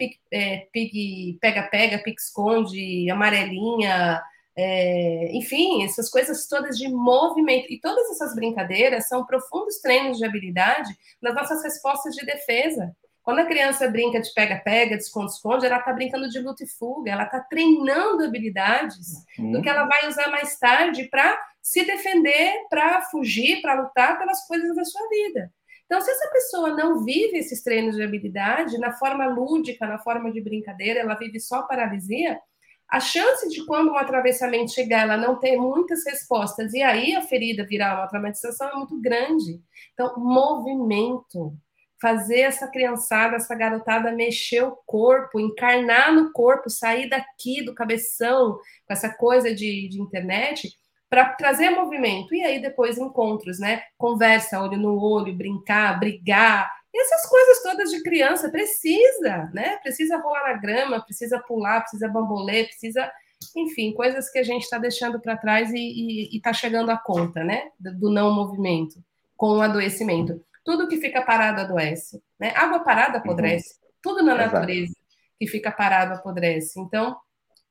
pega-pega, 1.40 1.96
é, 1.96 1.98
pique-esconde, 1.98 3.10
amarelinha, 3.10 4.22
é, 4.60 5.30
enfim, 5.36 5.84
essas 5.84 6.10
coisas 6.10 6.48
todas 6.48 6.76
de 6.76 6.88
movimento. 6.88 7.72
E 7.72 7.80
todas 7.80 8.10
essas 8.10 8.34
brincadeiras 8.34 9.06
são 9.06 9.24
profundos 9.24 9.78
treinos 9.78 10.18
de 10.18 10.24
habilidade 10.24 10.98
nas 11.22 11.32
nossas 11.32 11.62
respostas 11.62 12.12
de 12.16 12.26
defesa. 12.26 12.92
Quando 13.22 13.38
a 13.38 13.46
criança 13.46 13.88
brinca 13.88 14.20
de 14.20 14.34
pega-pega, 14.34 14.96
de 14.96 15.02
esconde-esconde, 15.04 15.64
ela 15.64 15.78
está 15.78 15.92
brincando 15.92 16.28
de 16.28 16.40
luta 16.40 16.64
e 16.64 16.66
fuga, 16.66 17.12
ela 17.12 17.22
está 17.22 17.38
treinando 17.38 18.24
habilidades 18.24 19.24
uhum. 19.38 19.52
do 19.52 19.62
que 19.62 19.68
ela 19.68 19.84
vai 19.84 20.08
usar 20.08 20.28
mais 20.28 20.58
tarde 20.58 21.04
para 21.04 21.40
se 21.62 21.84
defender, 21.84 22.66
para 22.68 23.02
fugir, 23.02 23.62
para 23.62 23.80
lutar 23.80 24.18
pelas 24.18 24.44
coisas 24.44 24.74
da 24.74 24.84
sua 24.84 25.08
vida. 25.08 25.52
Então, 25.86 26.00
se 26.00 26.10
essa 26.10 26.28
pessoa 26.30 26.70
não 26.70 27.04
vive 27.04 27.38
esses 27.38 27.62
treinos 27.62 27.94
de 27.94 28.02
habilidade 28.02 28.76
na 28.76 28.92
forma 28.92 29.26
lúdica, 29.26 29.86
na 29.86 29.98
forma 29.98 30.32
de 30.32 30.40
brincadeira, 30.40 31.00
ela 31.00 31.14
vive 31.14 31.38
só 31.38 31.62
paralisia, 31.62 32.40
a 32.88 33.00
chance 33.00 33.48
de 33.48 33.66
quando 33.66 33.90
um 33.90 33.96
atravessamento 33.98 34.72
chegar, 34.72 35.02
ela 35.02 35.16
não 35.16 35.38
ter 35.38 35.56
muitas 35.56 36.04
respostas 36.06 36.72
e 36.72 36.82
aí 36.82 37.14
a 37.14 37.22
ferida 37.22 37.66
virar 37.66 37.96
uma 37.96 38.06
traumatização 38.06 38.68
é 38.68 38.74
muito 38.74 38.98
grande. 39.00 39.60
Então, 39.92 40.14
movimento, 40.16 41.52
fazer 42.00 42.40
essa 42.40 42.66
criançada, 42.66 43.36
essa 43.36 43.54
garotada 43.54 44.12
mexer 44.12 44.62
o 44.62 44.76
corpo, 44.86 45.38
encarnar 45.38 46.14
no 46.14 46.32
corpo, 46.32 46.70
sair 46.70 47.08
daqui 47.08 47.62
do 47.62 47.74
cabeção, 47.74 48.54
com 48.86 48.92
essa 48.92 49.10
coisa 49.10 49.54
de, 49.54 49.88
de 49.88 50.00
internet, 50.00 50.70
para 51.10 51.30
trazer 51.34 51.70
movimento. 51.70 52.34
E 52.34 52.42
aí 52.42 52.60
depois 52.60 52.96
encontros, 52.96 53.58
né? 53.58 53.82
Conversa, 53.96 54.62
olho 54.62 54.78
no 54.78 54.98
olho, 54.98 55.34
brincar, 55.34 55.98
brigar. 55.98 56.70
E 56.92 57.02
essas 57.02 57.28
coisas 57.28 57.62
todas 57.62 57.90
de 57.90 58.02
criança 58.02 58.50
precisa, 58.50 59.50
né? 59.52 59.76
Precisa 59.78 60.16
rolar 60.18 60.52
na 60.52 60.58
grama, 60.58 61.00
precisa 61.02 61.38
pular, 61.38 61.80
precisa 61.80 62.08
bambolê, 62.08 62.64
precisa, 62.64 63.10
enfim, 63.56 63.92
coisas 63.92 64.30
que 64.30 64.38
a 64.38 64.42
gente 64.42 64.62
está 64.62 64.78
deixando 64.78 65.20
para 65.20 65.36
trás 65.36 65.70
e 65.72 66.34
está 66.34 66.52
chegando 66.52 66.90
à 66.90 66.96
conta, 66.96 67.44
né? 67.44 67.70
Do, 67.78 68.10
não 68.10 68.34
movimento 68.34 69.02
com 69.36 69.58
o 69.58 69.60
adoecimento. 69.60 70.44
Tudo 70.64 70.88
que 70.88 70.96
fica 70.96 71.22
parado 71.22 71.60
adoece. 71.60 72.22
Né? 72.38 72.52
Água 72.54 72.80
parada 72.80 73.18
apodrece. 73.18 73.74
Uhum. 73.82 73.88
Tudo 74.02 74.22
na 74.22 74.34
Exato. 74.34 74.54
natureza 74.54 74.94
que 75.38 75.46
fica 75.46 75.70
parado 75.70 76.14
apodrece. 76.14 76.80
Então, 76.80 77.16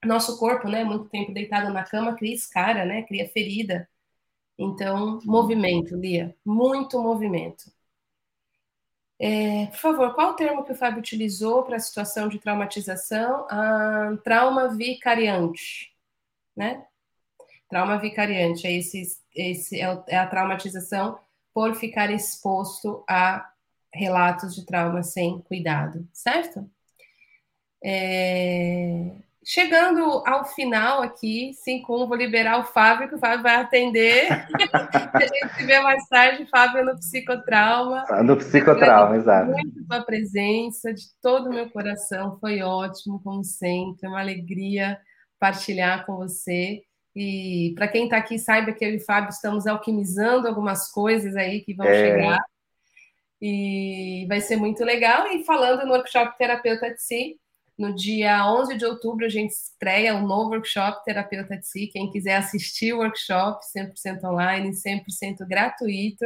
nosso 0.06 0.40
corpo, 0.40 0.70
né, 0.70 0.84
muito 0.84 1.10
tempo 1.10 1.34
deitado 1.34 1.72
na 1.74 1.84
cama, 1.84 2.16
cria 2.16 2.34
escara, 2.34 2.86
né, 2.86 3.04
cria 3.04 3.28
ferida. 3.30 3.88
Então, 4.58 5.20
movimento, 5.24 5.96
Lia, 5.96 6.36
muito 6.46 7.00
movimento. 7.02 7.66
É, 9.20 9.66
por 9.68 9.78
favor, 9.78 10.14
qual 10.14 10.32
o 10.32 10.36
termo 10.36 10.64
que 10.64 10.72
o 10.72 10.76
Fábio 10.76 11.00
utilizou 11.00 11.64
para 11.64 11.78
a 11.78 11.80
situação 11.80 12.28
de 12.28 12.40
traumatização? 12.40 13.48
Ah, 13.50 14.18
trauma 14.24 14.70
vicariante, 14.70 15.92
né? 16.56 16.86
Trauma 17.70 17.98
vicariante 17.98 18.68
é, 18.68 18.74
esse, 18.74 19.20
esse 19.36 19.82
é, 19.82 20.04
é 20.08 20.18
a 20.18 20.28
traumatização 20.28 21.20
por 21.54 21.76
ficar 21.76 22.12
exposto 22.12 23.04
a 23.10 23.52
relatos 23.94 24.56
de 24.56 24.66
trauma 24.66 25.02
sem 25.02 25.42
cuidado, 25.42 26.08
certo? 26.14 26.70
É... 27.84 29.16
Chegando 29.50 30.22
ao 30.28 30.44
final 30.44 31.02
aqui, 31.02 31.54
5 31.54 32.06
vou 32.06 32.18
liberar 32.18 32.60
o 32.60 32.66
Fábio, 32.66 33.08
que 33.08 33.16
o 33.16 33.18
Fábio 33.18 33.44
vai 33.44 33.56
atender. 33.56 34.28
a 34.76 35.22
gente 35.22 35.56
se 35.56 35.66
vê 35.66 35.80
mais 35.80 36.06
tarde, 36.10 36.46
Fábio, 36.48 36.84
no 36.84 36.98
psicotrauma. 36.98 38.04
No 38.26 38.36
psicotrauma, 38.36 39.16
exato. 39.16 39.52
Muito 39.52 39.86
sua 39.86 40.02
presença, 40.02 40.94
de 40.94 41.04
todo 41.22 41.48
o 41.48 41.54
meu 41.54 41.70
coração, 41.70 42.38
foi 42.42 42.62
ótimo, 42.62 43.22
como 43.24 43.42
sempre, 43.42 44.06
é 44.06 44.10
uma 44.10 44.20
alegria 44.20 45.00
partilhar 45.40 46.06
com 46.06 46.18
você. 46.18 46.82
E 47.16 47.74
para 47.78 47.88
quem 47.88 48.04
está 48.04 48.18
aqui, 48.18 48.38
saiba 48.38 48.74
que 48.74 48.84
eu 48.84 48.90
e 48.90 48.98
o 48.98 49.06
Fábio 49.06 49.30
estamos 49.30 49.66
alquimizando 49.66 50.46
algumas 50.50 50.92
coisas 50.92 51.38
aí 51.38 51.62
que 51.62 51.74
vão 51.74 51.88
é. 51.88 51.94
chegar. 51.94 52.44
E 53.42 54.26
vai 54.28 54.42
ser 54.42 54.58
muito 54.58 54.84
legal. 54.84 55.26
E 55.28 55.46
falando 55.46 55.86
no 55.86 55.94
workshop 55.94 56.38
Terapeuta 56.38 56.94
de 56.94 57.02
Si, 57.02 57.38
no 57.78 57.94
dia 57.94 58.46
11 58.52 58.76
de 58.76 58.86
outubro 58.86 59.26
a 59.26 59.30
gente 59.30 59.52
estreia 59.52 60.16
um 60.16 60.26
novo 60.26 60.52
workshop 60.52 61.04
Terapeuta 61.06 61.56
de 61.56 61.68
Si. 61.68 61.88
Quem 61.88 62.10
quiser 62.10 62.38
assistir 62.38 62.94
o 62.94 62.98
workshop, 62.98 63.62
100% 63.76 64.24
online, 64.24 64.72
100% 64.72 65.48
gratuito, 65.48 66.26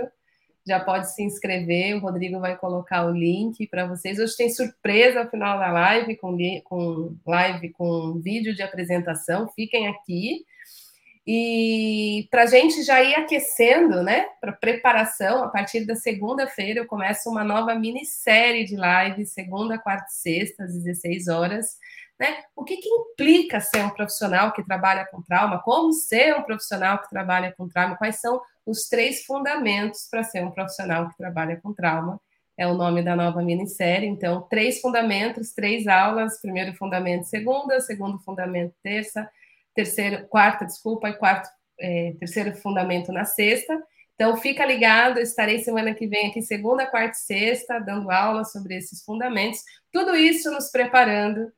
já 0.65 0.79
pode 0.79 1.13
se 1.13 1.21
inscrever. 1.23 1.95
O 1.95 1.99
Rodrigo 1.99 2.39
vai 2.39 2.55
colocar 2.57 3.05
o 3.05 3.11
link 3.11 3.67
para 3.67 3.85
vocês. 3.85 4.19
Hoje 4.19 4.37
tem 4.37 4.49
surpresa 4.49 5.21
ao 5.21 5.29
final 5.29 5.59
da 5.59 5.71
live, 5.71 6.15
com, 6.15 6.37
com 6.63 7.15
live 7.27 7.69
com 7.71 8.19
vídeo 8.21 8.55
de 8.55 8.61
apresentação. 8.61 9.49
Fiquem 9.49 9.87
aqui. 9.87 10.45
E 11.25 12.27
para 12.31 12.43
a 12.43 12.47
gente 12.47 12.81
já 12.81 13.01
ir 13.01 13.13
aquecendo, 13.13 14.01
né, 14.01 14.25
para 14.39 14.53
preparação, 14.53 15.43
a 15.43 15.49
partir 15.49 15.85
da 15.85 15.95
segunda-feira 15.95 16.79
eu 16.79 16.87
começo 16.87 17.29
uma 17.29 17.43
nova 17.43 17.75
minissérie 17.75 18.65
de 18.65 18.75
lives, 18.75 19.31
segunda, 19.31 19.77
quarta 19.77 20.07
e 20.09 20.13
sexta, 20.13 20.63
às 20.63 20.73
16 20.73 21.27
horas. 21.27 21.77
Né? 22.19 22.43
O 22.55 22.63
que, 22.63 22.77
que 22.77 22.89
implica 22.89 23.59
ser 23.59 23.83
um 23.83 23.89
profissional 23.89 24.51
que 24.51 24.63
trabalha 24.63 25.07
com 25.11 25.21
trauma? 25.21 25.61
Como 25.61 25.93
ser 25.93 26.35
um 26.35 26.43
profissional 26.43 26.99
que 26.99 27.09
trabalha 27.09 27.53
com 27.55 27.67
trauma? 27.67 27.97
Quais 27.97 28.19
são 28.19 28.41
os 28.65 28.87
três 28.87 29.23
fundamentos 29.23 30.07
para 30.09 30.23
ser 30.23 30.43
um 30.43 30.51
profissional 30.51 31.09
que 31.09 31.17
trabalha 31.17 31.59
com 31.61 31.73
trauma? 31.73 32.19
É 32.57 32.67
o 32.67 32.75
nome 32.75 33.03
da 33.03 33.15
nova 33.15 33.41
minissérie. 33.41 34.07
Então, 34.07 34.41
três 34.49 34.81
fundamentos, 34.81 35.51
três 35.51 35.87
aulas: 35.87 36.39
primeiro 36.39 36.75
fundamento, 36.75 37.23
segunda, 37.23 37.79
segundo 37.79 38.19
fundamento, 38.19 38.75
terça 38.83 39.27
terceiro, 39.73 40.27
quarta, 40.27 40.65
desculpa, 40.65 41.09
e 41.09 41.13
quarto, 41.13 41.49
é, 41.79 42.13
terceiro 42.19 42.55
fundamento 42.55 43.11
na 43.11 43.25
sexta. 43.25 43.81
Então, 44.15 44.37
fica 44.37 44.65
ligado, 44.65 45.19
estarei 45.19 45.59
semana 45.59 45.95
que 45.95 46.05
vem 46.05 46.29
aqui, 46.29 46.41
segunda, 46.41 46.85
quarta 46.85 47.17
e 47.17 47.21
sexta, 47.21 47.79
dando 47.79 48.11
aula 48.11 48.43
sobre 48.45 48.77
esses 48.77 49.03
fundamentos. 49.03 49.61
Tudo 49.91 50.15
isso 50.15 50.51
nos 50.51 50.69
preparando 50.69 51.51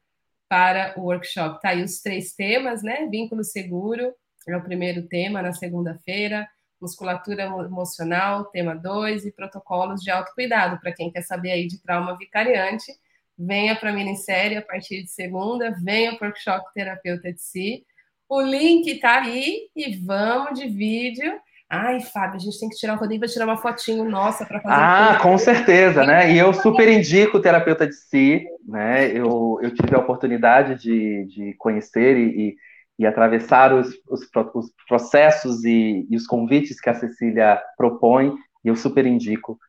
para 0.47 0.93
o 0.97 1.01
workshop. 1.01 1.59
Tá 1.61 1.69
aí 1.69 1.83
os 1.83 2.01
três 2.01 2.33
temas, 2.33 2.83
né? 2.83 3.07
Vínculo 3.07 3.43
seguro 3.43 4.13
é 4.47 4.55
o 4.55 4.63
primeiro 4.63 5.07
tema 5.07 5.41
na 5.41 5.51
segunda-feira, 5.51 6.47
musculatura 6.79 7.43
emocional, 7.43 8.45
tema 8.45 8.75
2, 8.75 9.25
e 9.25 9.31
protocolos 9.31 10.01
de 10.01 10.11
autocuidado. 10.11 10.79
Para 10.79 10.93
quem 10.93 11.11
quer 11.11 11.23
saber 11.23 11.51
aí 11.51 11.67
de 11.67 11.81
trauma 11.81 12.17
vicariante, 12.17 12.93
venha 13.37 13.75
para 13.75 13.89
a 13.89 13.93
minissérie 13.93 14.57
a 14.57 14.61
partir 14.61 15.03
de 15.03 15.09
segunda, 15.09 15.75
venha 15.81 16.15
para 16.17 16.27
o 16.27 16.29
workshop 16.29 16.65
Terapeuta 16.73 17.33
de 17.33 17.41
Si. 17.41 17.85
O 18.33 18.41
link 18.41 18.87
está 18.87 19.21
aí 19.21 19.69
e 19.75 19.95
vamos 19.95 20.59
de 20.59 20.67
vídeo. 20.67 21.39
Ai, 21.69 22.01
Fábio, 22.01 22.37
a 22.37 22.39
gente 22.39 22.59
tem 22.59 22.67
que 22.67 22.75
tirar 22.75 22.95
o 22.95 22.97
Rodrigo 22.97 23.19
para 23.19 23.31
tirar 23.31 23.45
uma 23.45 23.57
fotinho 23.57 24.09
nossa 24.09 24.43
para 24.43 24.59
fazer. 24.59 24.75
Ah, 24.75 25.19
com 25.21 25.37
certeza, 25.37 26.03
né? 26.03 26.33
E 26.33 26.39
eu 26.39 26.51
super 26.51 26.89
indico 26.89 27.37
o 27.37 27.39
terapeuta 27.39 27.85
de 27.85 27.93
si, 27.93 28.43
né? 28.67 29.05
Eu, 29.11 29.59
eu 29.61 29.71
tive 29.71 29.95
a 29.95 29.99
oportunidade 29.99 30.81
de, 30.81 31.25
de 31.25 31.53
conhecer 31.59 32.17
e, 32.17 32.47
e, 32.47 32.55
e 32.97 33.05
atravessar 33.05 33.71
os, 33.71 33.89
os, 34.09 34.27
os 34.55 34.71
processos 34.87 35.63
e, 35.63 36.07
e, 36.09 36.15
os 36.15 36.25
convites 36.25 36.81
que 36.81 36.89
a 36.89 36.95
Cecília 36.95 37.61
propõe, 37.77 38.33
e 38.65 38.67
eu 38.67 38.75
super 38.75 39.05
indico 39.05 39.59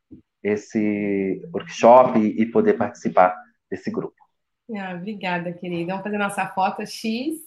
esse 0.43 1.39
workshop 1.53 2.19
e, 2.19 2.41
e 2.41 2.47
poder 2.47 2.79
participar 2.79 3.37
desse 3.71 3.91
grupo. 3.91 4.17
Ah, 4.75 4.95
obrigada, 4.95 5.53
querida. 5.53 5.91
Vamos 5.91 6.05
fazer 6.05 6.17
nossa 6.17 6.47
foto 6.47 6.81
X 6.87 7.45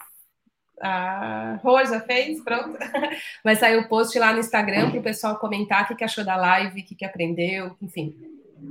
a 0.81 1.59
Rosa 1.63 1.99
fez, 2.01 2.41
pronto. 2.43 2.77
Vai 3.43 3.55
sair 3.55 3.77
o 3.77 3.87
post 3.87 4.17
lá 4.17 4.33
no 4.33 4.39
Instagram 4.39 4.91
para 4.91 4.99
o 4.99 5.03
pessoal 5.03 5.37
comentar 5.37 5.89
o 5.91 5.95
que, 5.95 6.03
achou 6.03 6.23
da 6.23 6.35
live, 6.35 6.81
o 6.81 6.85
que, 6.85 6.95
que 6.95 7.05
aprendeu, 7.05 7.75
enfim. 7.81 8.15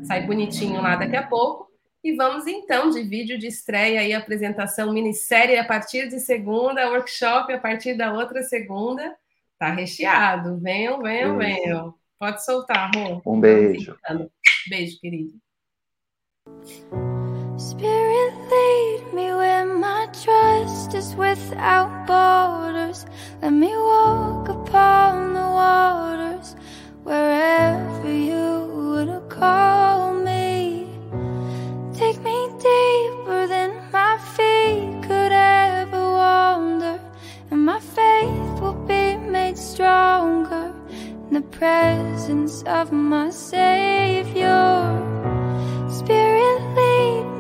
Sai 0.05 0.27
bonitinho 0.27 0.81
lá 0.81 0.97
daqui 0.97 1.17
a 1.17 1.27
pouco. 1.27 1.71
E 2.03 2.15
vamos 2.15 2.47
então 2.47 2.91
de 2.91 3.03
vídeo 3.03 3.37
de 3.37 3.49
estreia 3.49 4.05
e 4.05 4.15
apresentação 4.15 4.93
minissérie 4.93 5.59
a 5.59 5.65
partir 5.65 6.09
de 6.09 6.21
segunda, 6.21 6.89
workshop 6.91 7.53
a 7.53 7.59
partir 7.59 7.95
da 7.95 8.13
outra 8.13 8.43
segunda. 8.43 9.17
Tá 9.59 9.71
recheado. 9.73 10.59
Venham, 10.59 11.03
venham, 11.03 11.37
venham. 11.37 11.95
Pode 12.19 12.45
soltar, 12.45 12.91
Rô. 12.95 13.21
Um 13.27 13.41
beijo. 13.41 13.99
Beijo, 14.69 15.01
querido. 15.01 15.33
Spirit, 17.59 18.35
lead 18.51 19.15
me 19.15 19.33
where 19.33 19.65
my 19.65 20.07
trust 20.23 20.93
is 20.93 21.15
without 21.15 22.07
borders. 22.07 23.07
Let 23.41 23.55
me 23.55 23.75
walk 23.75 24.51
upon 24.51 25.33
the 25.33 25.41
waters 25.41 26.55
wherever 27.03 28.13
you 28.13 28.69
would 28.75 29.31
call 29.31 30.13
me. 30.13 30.87
Take 31.95 32.21
me 32.23 32.47
deeper 32.59 33.47
than 33.47 33.73
my 33.91 34.19
feet 34.37 35.03
could 35.09 35.33
ever 35.33 36.13
wander, 36.13 37.01
and 37.51 37.65
my 37.65 37.81
faith 37.81 38.61
will 38.61 38.85
be 38.87 39.17
made 39.17 39.57
stronger 39.57 40.75
in 40.93 41.33
the 41.33 41.41
presence 41.41 42.63
of 42.65 42.93
my 42.93 43.31
Savior. 43.31 44.93
Spirit, 45.89 46.77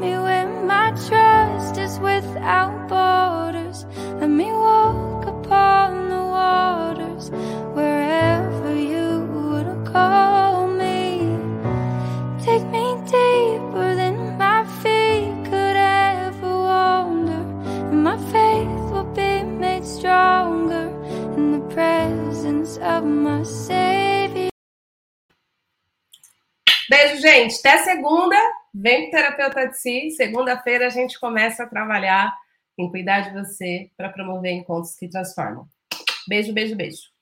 me 0.00 0.18
where 0.18 0.46
my 0.64 0.90
trust 1.08 1.78
is 1.78 1.98
without 1.98 2.88
borders. 2.88 3.86
Let 4.20 4.30
me 4.30 4.50
walk 4.52 5.26
upon 5.26 6.08
the 6.08 6.22
waters 6.38 7.30
wherever 7.74 8.74
you 8.74 9.24
would 9.34 9.86
call 9.86 10.68
me. 10.68 11.20
Take 12.44 12.64
me 12.76 12.86
deeper 13.06 13.94
than 13.94 14.36
my 14.38 14.64
feet 14.82 15.32
could 15.44 15.76
ever 15.76 16.52
wander, 16.70 17.44
and 17.90 18.04
my 18.04 18.18
faith 18.32 18.92
will 18.92 19.10
be 19.14 19.42
made 19.42 19.84
stronger 19.84 20.88
in 21.36 21.52
the 21.52 21.74
presence 21.74 22.76
of 22.78 23.04
my 23.04 23.42
Savior. 23.42 24.50
Beijo, 26.88 27.20
gente. 27.20 27.58
Até 27.64 27.78
segunda. 27.78 28.36
Vem 28.78 29.10
Terapeuta 29.10 29.66
de 29.66 29.78
Si. 29.78 30.10
Segunda-feira 30.10 30.86
a 30.86 30.90
gente 30.90 31.18
começa 31.18 31.62
a 31.62 31.66
trabalhar 31.66 32.36
em 32.76 32.90
cuidar 32.90 33.20
de 33.20 33.32
você 33.32 33.90
para 33.96 34.10
promover 34.10 34.52
encontros 34.52 34.94
que 34.96 35.08
transformam. 35.08 35.66
Beijo, 36.28 36.52
beijo, 36.52 36.76
beijo. 36.76 37.15